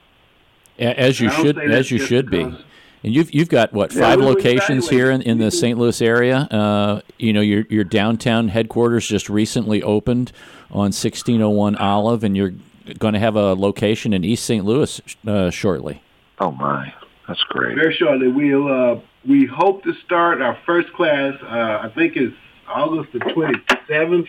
As 0.79 1.21
you 1.21 1.31
should, 1.31 1.59
as 1.59 1.91
you 1.91 1.99
should 1.99 2.31
be. 2.31 2.57
Because- 3.05 3.07
And 3.07 3.15
you've 3.15 3.35
you've 3.35 3.49
got 3.49 3.73
what 3.73 3.93
five 3.93 4.19
we- 4.19 4.25
we 4.27 4.33
locations 4.35 4.89
here 4.89 5.11
in, 5.11 5.23
in 5.23 5.39
the. 5.39 5.51
St. 5.51 5.79
Louis 5.79 6.01
area. 6.03 6.37
Uh, 6.51 7.01
you 7.19 7.33
know, 7.33 7.41
your 7.41 7.65
your 7.71 7.85
downtown 7.85 8.49
headquarters 8.49 9.07
just 9.07 9.29
recently 9.29 9.83
opened 9.83 10.33
on 10.71 10.91
1601 10.93 11.77
Olive, 11.77 12.25
and 12.25 12.37
you're 12.37 12.55
going 12.99 13.15
to 13.15 13.21
have 13.21 13.37
a 13.37 13.55
location 13.55 14.13
in 14.13 14.25
East 14.25 14.45
St. 14.45 14.65
Louis 14.65 15.01
uh, 15.27 15.51
shortly. 15.51 16.03
Oh 16.41 16.51
my, 16.51 16.93
that's 17.29 17.43
great. 17.49 17.77
Very 17.77 17.95
shortly, 17.95 18.29
we'll 18.29 18.69
uh, 18.97 19.01
we 19.27 19.47
hope 19.47 19.83
to 19.85 19.95
start 20.05 20.43
our 20.43 20.59
first 20.67 20.93
class. 20.93 21.35
Uh, 21.43 21.47
I 21.87 21.91
think 21.95 22.17
it's 22.17 22.35
August 22.69 23.13
the 23.13 23.21
twenty 23.21 23.59
seventh 23.89 24.27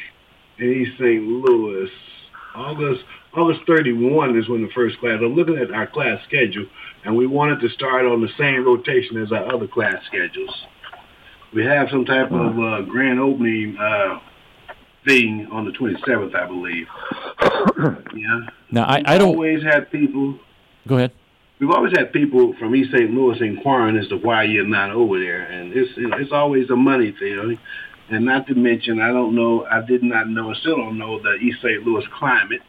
in 0.59 0.71
East 0.71 0.91
St. 0.99 1.23
Louis. 1.23 1.89
August 2.53 3.03
August 3.33 3.61
thirty 3.67 3.91
one 3.93 4.37
is 4.37 4.47
when 4.47 4.61
the 4.61 4.71
first 4.73 4.99
class. 4.99 5.19
I'm 5.21 5.33
looking 5.35 5.57
at 5.57 5.71
our 5.71 5.87
class 5.87 6.23
schedule, 6.25 6.67
and 7.05 7.15
we 7.15 7.27
wanted 7.27 7.61
to 7.61 7.69
start 7.69 8.05
on 8.05 8.21
the 8.21 8.29
same 8.37 8.65
rotation 8.65 9.21
as 9.21 9.31
our 9.31 9.53
other 9.53 9.67
class 9.67 10.03
schedules. 10.07 10.65
We 11.53 11.63
have 11.63 11.87
some 11.89 12.03
type 12.03 12.31
of 12.31 12.59
uh, 12.59 12.81
grand 12.81 13.19
opening 13.19 13.77
uh, 13.77 14.19
thing 15.05 15.47
on 15.51 15.65
the 15.65 15.71
twenty 15.71 15.95
seventh, 16.05 16.35
I 16.35 16.45
believe. 16.47 16.87
Yeah. 18.15 18.39
Now, 18.71 18.85
I, 18.85 19.03
I 19.05 19.17
don't 19.17 19.35
always 19.35 19.61
had 19.61 19.91
people 19.91 20.39
go 20.87 20.95
ahead. 20.95 21.11
We've 21.59 21.69
always 21.69 21.93
had 21.97 22.13
people 22.13 22.55
from 22.57 22.73
East 22.75 22.91
St. 22.91 23.11
Louis 23.11 23.37
inquiring 23.41 23.97
as 23.97 24.07
to 24.07 24.17
why 24.17 24.43
you're 24.43 24.65
not 24.65 24.91
over 24.91 25.19
there, 25.19 25.41
and 25.41 25.73
it's 25.73 25.91
it's 25.97 26.31
always 26.31 26.69
a 26.69 26.75
money 26.75 27.13
thing. 27.19 27.59
And 28.09 28.25
not 28.25 28.47
to 28.47 28.55
mention, 28.55 29.01
I 29.01 29.07
don't 29.07 29.35
know, 29.35 29.65
I 29.65 29.81
did 29.81 30.03
not 30.03 30.29
know, 30.29 30.49
and 30.49 30.57
still 30.57 30.77
don't 30.77 30.97
know 30.97 31.19
the 31.21 31.33
East 31.35 31.57
St. 31.61 31.83
Louis 31.83 32.05
climate. 32.17 32.61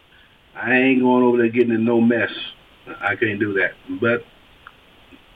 I 0.55 0.73
ain't 0.73 1.03
going 1.03 1.23
over 1.23 1.39
there 1.39 1.49
getting 1.49 1.73
in 1.75 1.85
no 1.85 2.01
mess. 2.01 2.31
I 3.01 3.17
can't 3.17 3.41
do 3.41 3.53
that. 3.55 3.73
But 4.01 4.25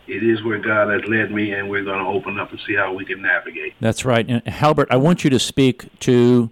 it 0.07 0.23
is 0.23 0.43
where 0.43 0.59
God 0.59 0.91
has 0.91 1.03
led 1.09 1.31
me, 1.31 1.53
and 1.53 1.69
we're 1.71 1.85
going 1.85 1.99
to 1.99 2.11
open 2.11 2.39
up 2.39 2.51
and 2.51 2.61
see 2.67 2.75
how 2.75 2.93
we 2.95 3.05
can 3.05 3.23
navigate. 3.23 3.75
That's 3.81 4.05
right. 4.05 4.29
And 4.29 4.47
Halbert, 4.47 4.89
I 4.91 4.97
want 4.97 5.25
you 5.25 5.31
to 5.31 5.39
speak 5.39 5.87
to 6.01 6.51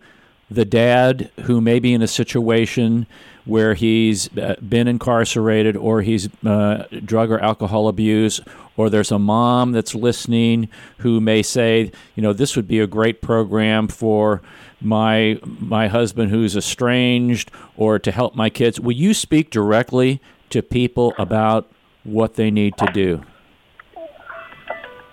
the 0.51 0.65
dad 0.65 1.31
who 1.43 1.61
may 1.61 1.79
be 1.79 1.93
in 1.93 2.01
a 2.01 2.09
situation 2.09 3.07
where 3.45 3.75
he's 3.75 4.29
been 4.29 4.87
incarcerated 4.87 5.77
or 5.77 6.03
he's 6.03 6.29
uh, 6.45 6.85
drug 7.05 7.31
or 7.31 7.41
alcohol 7.41 7.89
abuse, 7.89 8.41
or 8.77 8.91
there's 8.91 9.11
a 9.11 9.19
mom 9.19 9.73
that's 9.73 9.95
listening 9.95 10.69
who 10.99 11.21
may 11.21 11.43
say, 11.43 11.91
you 12.15 12.23
know, 12.23 12.33
this 12.33 12.57
would 12.57 12.69
be 12.69 12.79
a 12.79 12.87
great 12.87 13.21
program 13.21 13.89
for 13.89 14.43
my 14.81 15.41
my 15.45 15.89
husband 15.89 16.31
who's 16.31 16.57
estranged 16.57 17.51
or 17.77 17.99
to 17.99 18.13
help 18.13 18.37
my 18.37 18.49
kids. 18.49 18.79
Will 18.79 18.93
you 18.93 19.13
speak 19.13 19.51
directly 19.51 20.21
to 20.51 20.63
people 20.63 21.15
about 21.19 21.69
what 22.05 22.35
they 22.35 22.51
need 22.51 22.77
to 22.79 22.87
do? 22.93 23.23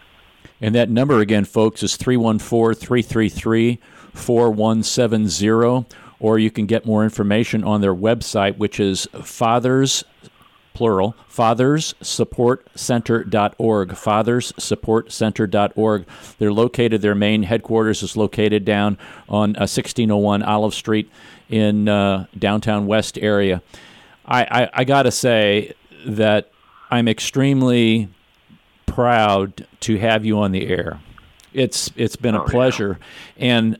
And 0.60 0.74
that 0.74 0.90
number 0.90 1.20
again, 1.20 1.44
folks, 1.44 1.82
is 1.82 1.96
314 1.96 2.74
333 2.74 3.78
4170. 4.12 5.86
Or 6.20 6.38
you 6.38 6.50
can 6.50 6.66
get 6.66 6.86
more 6.86 7.02
information 7.02 7.64
on 7.64 7.80
their 7.80 7.94
website, 7.94 8.58
which 8.58 8.78
is 8.78 9.08
fathers, 9.22 10.04
plural, 10.74 11.16
fatherssupportcenter.org. 11.30 13.88
Fatherssupportcenter.org. 13.88 16.06
They're 16.38 16.52
located, 16.52 17.02
their 17.02 17.14
main 17.14 17.44
headquarters 17.44 18.02
is 18.02 18.16
located 18.16 18.64
down 18.64 18.98
on 19.28 19.50
uh, 19.56 19.66
1601 19.66 20.42
Olive 20.42 20.74
Street 20.74 21.10
in 21.48 21.88
uh, 21.88 22.26
downtown 22.38 22.86
West 22.86 23.18
area. 23.18 23.62
I, 24.24 24.44
I, 24.44 24.70
I 24.74 24.84
got 24.84 25.02
to 25.02 25.10
say 25.10 25.74
that 26.06 26.50
I'm 26.90 27.08
extremely 27.08 28.08
proud 28.86 29.66
to 29.80 29.98
have 29.98 30.24
you 30.24 30.38
on 30.38 30.52
the 30.52 30.68
air. 30.68 31.00
It's 31.52 31.90
it's 31.96 32.16
been 32.16 32.34
a 32.34 32.42
oh, 32.42 32.46
pleasure, 32.46 32.98
yeah. 33.36 33.46
and 33.46 33.78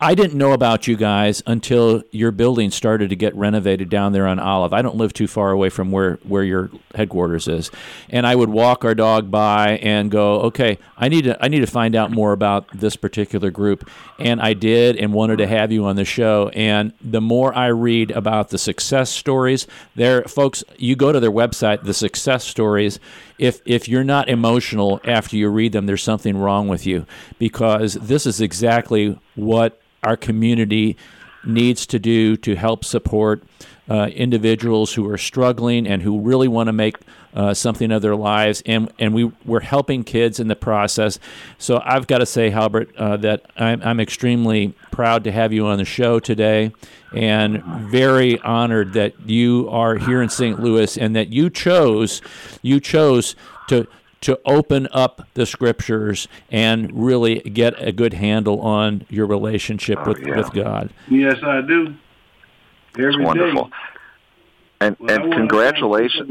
I 0.00 0.14
didn't 0.14 0.36
know 0.36 0.52
about 0.52 0.88
you 0.88 0.96
guys 0.96 1.42
until 1.46 2.02
your 2.10 2.32
building 2.32 2.70
started 2.72 3.10
to 3.10 3.16
get 3.16 3.34
renovated 3.36 3.88
down 3.88 4.12
there 4.12 4.26
on 4.26 4.40
Olive. 4.40 4.72
I 4.72 4.82
don't 4.82 4.96
live 4.96 5.12
too 5.12 5.28
far 5.28 5.52
away 5.52 5.70
from 5.70 5.92
where, 5.92 6.18
where 6.24 6.42
your 6.42 6.70
headquarters 6.94 7.46
is. 7.46 7.70
And 8.10 8.26
I 8.26 8.34
would 8.34 8.48
walk 8.48 8.84
our 8.84 8.94
dog 8.94 9.30
by 9.30 9.78
and 9.78 10.10
go, 10.10 10.40
okay, 10.42 10.78
I 10.96 11.08
need 11.08 11.24
to 11.24 11.42
I 11.42 11.48
need 11.48 11.60
to 11.60 11.66
find 11.66 11.94
out 11.94 12.10
more 12.10 12.32
about 12.32 12.68
this 12.72 12.96
particular 12.96 13.50
group. 13.50 13.88
And 14.18 14.42
I 14.42 14.52
did 14.54 14.96
and 14.96 15.12
wanted 15.12 15.38
to 15.38 15.46
have 15.46 15.70
you 15.70 15.84
on 15.86 15.96
the 15.96 16.04
show. 16.04 16.50
And 16.54 16.92
the 17.00 17.20
more 17.20 17.54
I 17.54 17.68
read 17.68 18.10
about 18.10 18.48
the 18.48 18.58
success 18.58 19.10
stories, 19.10 19.66
there 19.94 20.24
folks, 20.24 20.64
you 20.76 20.96
go 20.96 21.12
to 21.12 21.20
their 21.20 21.32
website, 21.32 21.84
the 21.84 21.94
success 21.94 22.44
stories, 22.44 22.98
if 23.38 23.60
if 23.64 23.88
you're 23.88 24.04
not 24.04 24.28
emotional 24.28 25.00
after 25.04 25.36
you 25.36 25.48
read 25.48 25.72
them, 25.72 25.86
there's 25.86 26.02
something 26.02 26.36
wrong 26.36 26.68
with 26.68 26.86
you. 26.86 27.06
Because 27.38 27.94
this 27.94 28.26
is 28.26 28.40
exactly 28.40 29.18
what 29.34 29.80
our 30.02 30.16
community 30.16 30.96
needs 31.44 31.86
to 31.86 31.98
do 31.98 32.36
to 32.38 32.54
help 32.56 32.84
support 32.84 33.42
uh, 33.88 34.08
individuals 34.14 34.94
who 34.94 35.08
are 35.08 35.18
struggling 35.18 35.86
and 35.86 36.02
who 36.02 36.20
really 36.20 36.48
want 36.48 36.68
to 36.68 36.72
make 36.72 36.96
uh, 37.34 37.52
something 37.52 37.90
of 37.90 38.00
their 38.00 38.16
lives, 38.16 38.62
and 38.64 38.92
and 38.98 39.12
we 39.12 39.24
we're 39.44 39.60
helping 39.60 40.04
kids 40.04 40.40
in 40.40 40.48
the 40.48 40.56
process. 40.56 41.18
So 41.58 41.82
I've 41.84 42.06
got 42.06 42.18
to 42.18 42.26
say, 42.26 42.50
Halbert, 42.50 42.94
uh, 42.96 43.16
that 43.18 43.44
I'm, 43.56 43.82
I'm 43.82 44.00
extremely 44.00 44.74
proud 44.90 45.24
to 45.24 45.32
have 45.32 45.52
you 45.52 45.66
on 45.66 45.78
the 45.78 45.84
show 45.84 46.20
today, 46.20 46.72
and 47.12 47.62
very 47.90 48.38
honored 48.40 48.92
that 48.94 49.14
you 49.28 49.68
are 49.70 49.96
here 49.96 50.22
in 50.22 50.28
St. 50.28 50.60
Louis 50.60 50.96
and 50.96 51.14
that 51.16 51.28
you 51.28 51.50
chose 51.50 52.22
you 52.62 52.80
chose 52.80 53.34
to 53.68 53.86
to 54.24 54.40
open 54.46 54.88
up 54.90 55.28
the 55.34 55.44
scriptures 55.44 56.28
and 56.50 56.90
really 56.94 57.40
get 57.40 57.74
a 57.76 57.92
good 57.92 58.14
handle 58.14 58.58
on 58.62 59.04
your 59.10 59.26
relationship 59.26 59.98
oh, 60.00 60.08
with, 60.08 60.26
yeah. 60.26 60.36
with 60.36 60.50
God. 60.52 60.90
Yes, 61.10 61.36
I 61.42 61.60
do. 61.60 61.94
Every 62.98 63.14
it's 63.14 63.18
wonderful. 63.18 63.64
Day. 63.64 63.70
And 64.80 64.96
well, 64.98 65.22
and 65.22 65.32
congratulations. 65.32 66.28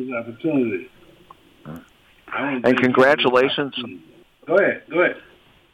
And 2.35 2.77
congratulations. 2.77 3.75
Go 4.45 4.55
ahead. 4.55 4.83
Go 4.89 5.01
ahead. 5.01 5.17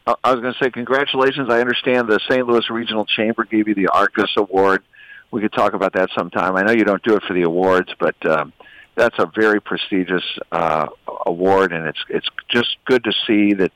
I 0.06 0.32
was 0.32 0.40
going 0.40 0.54
to 0.54 0.64
say 0.64 0.70
congratulations. 0.70 1.48
I 1.50 1.60
understand 1.60 2.08
the 2.08 2.18
St. 2.28 2.46
Louis 2.46 2.68
Regional 2.70 3.04
Chamber 3.04 3.44
gave 3.44 3.68
you 3.68 3.74
the 3.74 3.88
Arcus 3.88 4.30
Award. 4.36 4.82
We 5.30 5.40
could 5.40 5.52
talk 5.52 5.74
about 5.74 5.92
that 5.92 6.10
sometime. 6.16 6.56
I 6.56 6.62
know 6.62 6.72
you 6.72 6.84
don't 6.84 7.02
do 7.02 7.14
it 7.16 7.22
for 7.22 7.34
the 7.34 7.42
awards, 7.42 7.90
but 7.98 8.16
um, 8.26 8.52
that's 8.96 9.18
a 9.18 9.26
very 9.26 9.60
prestigious 9.60 10.24
uh, 10.50 10.88
award, 11.26 11.72
and 11.72 11.86
it's 11.86 12.04
it's 12.08 12.28
just 12.48 12.76
good 12.86 13.04
to 13.04 13.12
see 13.26 13.54
that 13.54 13.72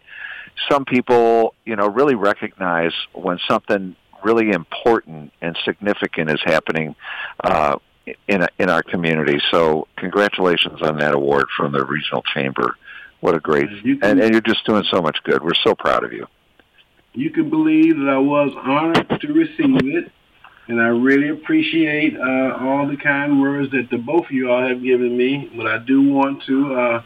some 0.71 0.85
people, 0.85 1.55
you 1.65 1.77
know, 1.77 1.87
really 1.87 2.15
recognize 2.15 2.93
when 3.13 3.39
something 3.49 3.95
really 4.25 4.51
important 4.51 5.33
and 5.41 5.57
significant 5.65 6.31
is 6.31 6.41
happening 6.45 6.95
uh, 7.43 7.77
in 8.29 8.43
a, 8.43 8.49
in 8.59 8.71
our 8.71 8.83
community. 8.83 9.39
So, 9.51 9.87
congratulations 9.97 10.83
on 10.83 10.99
that 10.99 11.15
award 11.15 11.47
from 11.57 11.73
the 11.73 11.85
regional 11.85 12.23
chamber. 12.23 12.77
What 13.21 13.35
a 13.35 13.41
great 13.41 13.71
you 13.85 13.97
can, 13.99 14.11
and, 14.11 14.21
and 14.21 14.33
you're 14.33 14.43
just 14.43 14.67
doing 14.67 14.85
so 14.91 15.01
much 15.01 15.19
good. 15.25 15.43
We're 15.43 15.55
so 15.63 15.75
proud 15.75 16.05
of 16.05 16.13
you. 16.13 16.27
You 17.15 17.31
can 17.31 17.49
believe 17.49 17.97
that 17.97 18.09
I 18.09 18.19
was 18.19 18.53
honored 18.57 19.21
to 19.21 19.33
receive 19.33 19.87
it 19.87 20.13
and 20.67 20.81
I 20.81 20.87
really 20.87 21.29
appreciate 21.29 22.17
uh, 22.17 22.57
all 22.61 22.89
the 22.89 22.97
kind 22.97 23.41
words 23.41 23.71
that 23.73 23.89
the 23.91 23.99
both 23.99 24.27
of 24.27 24.31
you 24.31 24.51
all 24.51 24.67
have 24.67 24.83
given 24.83 25.17
me. 25.17 25.51
But 25.55 25.67
I 25.67 25.79
do 25.79 26.03
want 26.03 26.43
to 26.45 26.75
uh, 26.75 27.03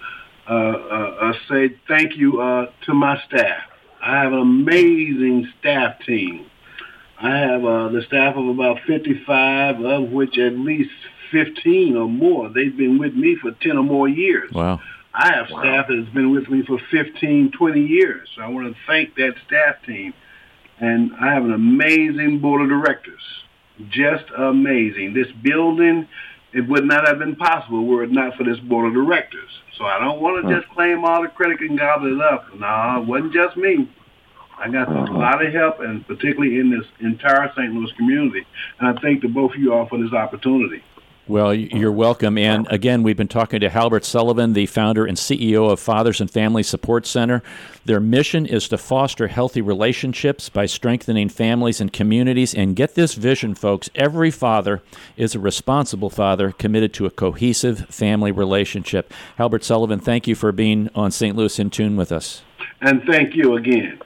uh, 0.48 0.52
uh, 0.52 0.54
uh 0.54 1.32
say 1.48 1.76
thank 1.88 2.16
you 2.16 2.40
uh, 2.40 2.70
to 2.86 2.94
my 2.94 3.20
staff. 3.26 3.62
I 4.00 4.22
have 4.22 4.32
an 4.32 4.38
amazing 4.38 5.52
staff 5.58 6.00
team. 6.06 6.46
I 7.20 7.36
have 7.38 7.64
uh, 7.64 7.88
the 7.88 8.02
staff 8.06 8.36
of 8.36 8.46
about 8.46 8.78
55, 8.86 9.84
of 9.84 10.10
which 10.10 10.38
at 10.38 10.52
least 10.52 10.90
15 11.32 11.96
or 11.96 12.08
more, 12.08 12.48
they've 12.48 12.76
been 12.76 12.98
with 12.98 13.14
me 13.14 13.36
for 13.40 13.52
10 13.52 13.76
or 13.76 13.82
more 13.82 14.08
years. 14.08 14.50
Wow. 14.52 14.80
I 15.12 15.34
have 15.34 15.50
wow. 15.50 15.60
staff 15.60 15.88
that 15.88 15.98
has 15.98 16.08
been 16.14 16.32
with 16.32 16.48
me 16.48 16.62
for 16.64 16.78
15, 16.90 17.52
20 17.56 17.80
years. 17.80 18.28
So 18.36 18.42
I 18.42 18.48
want 18.48 18.72
to 18.72 18.80
thank 18.86 19.16
that 19.16 19.34
staff 19.46 19.76
team. 19.84 20.14
And 20.80 21.12
I 21.20 21.34
have 21.34 21.44
an 21.44 21.52
amazing 21.52 22.38
board 22.38 22.62
of 22.62 22.68
directors 22.68 23.22
just 23.90 24.24
amazing. 24.36 25.14
This 25.14 25.28
building, 25.42 26.08
it 26.52 26.68
would 26.68 26.84
not 26.84 27.06
have 27.06 27.18
been 27.18 27.36
possible 27.36 27.84
were 27.86 28.02
it 28.02 28.10
not 28.10 28.36
for 28.36 28.44
this 28.44 28.58
board 28.60 28.88
of 28.88 28.94
directors. 28.94 29.50
So 29.76 29.84
I 29.84 29.98
don't 29.98 30.20
want 30.20 30.46
to 30.46 30.54
just 30.54 30.68
claim 30.74 31.04
all 31.04 31.22
the 31.22 31.28
credit 31.28 31.60
and 31.60 31.78
gobble 31.78 32.12
it 32.12 32.20
up. 32.20 32.46
No, 32.54 33.02
it 33.02 33.06
wasn't 33.06 33.32
just 33.32 33.56
me. 33.56 33.88
I 34.58 34.68
got 34.68 34.88
a 34.88 35.12
lot 35.12 35.44
of 35.44 35.52
help, 35.52 35.80
and 35.80 36.06
particularly 36.06 36.58
in 36.58 36.70
this 36.70 36.86
entire 37.00 37.50
St. 37.56 37.72
Louis 37.72 37.92
community. 37.92 38.44
And 38.80 38.88
I 38.88 39.00
thank 39.00 39.22
the 39.22 39.28
both 39.28 39.52
of 39.52 39.60
you 39.60 39.72
all 39.72 39.86
for 39.86 39.98
this 39.98 40.12
opportunity. 40.12 40.82
Well, 41.28 41.52
you're 41.52 41.92
welcome. 41.92 42.38
And 42.38 42.66
again, 42.70 43.02
we've 43.02 43.16
been 43.16 43.28
talking 43.28 43.60
to 43.60 43.68
Halbert 43.68 44.06
Sullivan, 44.06 44.54
the 44.54 44.64
founder 44.64 45.04
and 45.04 45.18
CEO 45.18 45.70
of 45.70 45.78
Fathers 45.78 46.22
and 46.22 46.30
Family 46.30 46.62
Support 46.62 47.06
Center. 47.06 47.42
Their 47.84 48.00
mission 48.00 48.46
is 48.46 48.66
to 48.68 48.78
foster 48.78 49.28
healthy 49.28 49.60
relationships 49.60 50.48
by 50.48 50.64
strengthening 50.64 51.28
families 51.28 51.82
and 51.82 51.92
communities. 51.92 52.54
And 52.54 52.74
get 52.74 52.94
this 52.94 53.12
vision, 53.12 53.54
folks 53.54 53.90
every 53.94 54.30
father 54.30 54.82
is 55.18 55.34
a 55.34 55.38
responsible 55.38 56.08
father 56.08 56.50
committed 56.50 56.94
to 56.94 57.04
a 57.04 57.10
cohesive 57.10 57.80
family 57.90 58.32
relationship. 58.32 59.12
Halbert 59.36 59.64
Sullivan, 59.64 60.00
thank 60.00 60.26
you 60.26 60.34
for 60.34 60.50
being 60.50 60.88
on 60.94 61.10
St. 61.10 61.36
Louis 61.36 61.58
in 61.58 61.68
Tune 61.68 61.96
with 61.96 62.10
us. 62.10 62.42
And 62.80 63.02
thank 63.04 63.36
you 63.36 63.54
again. 63.56 64.00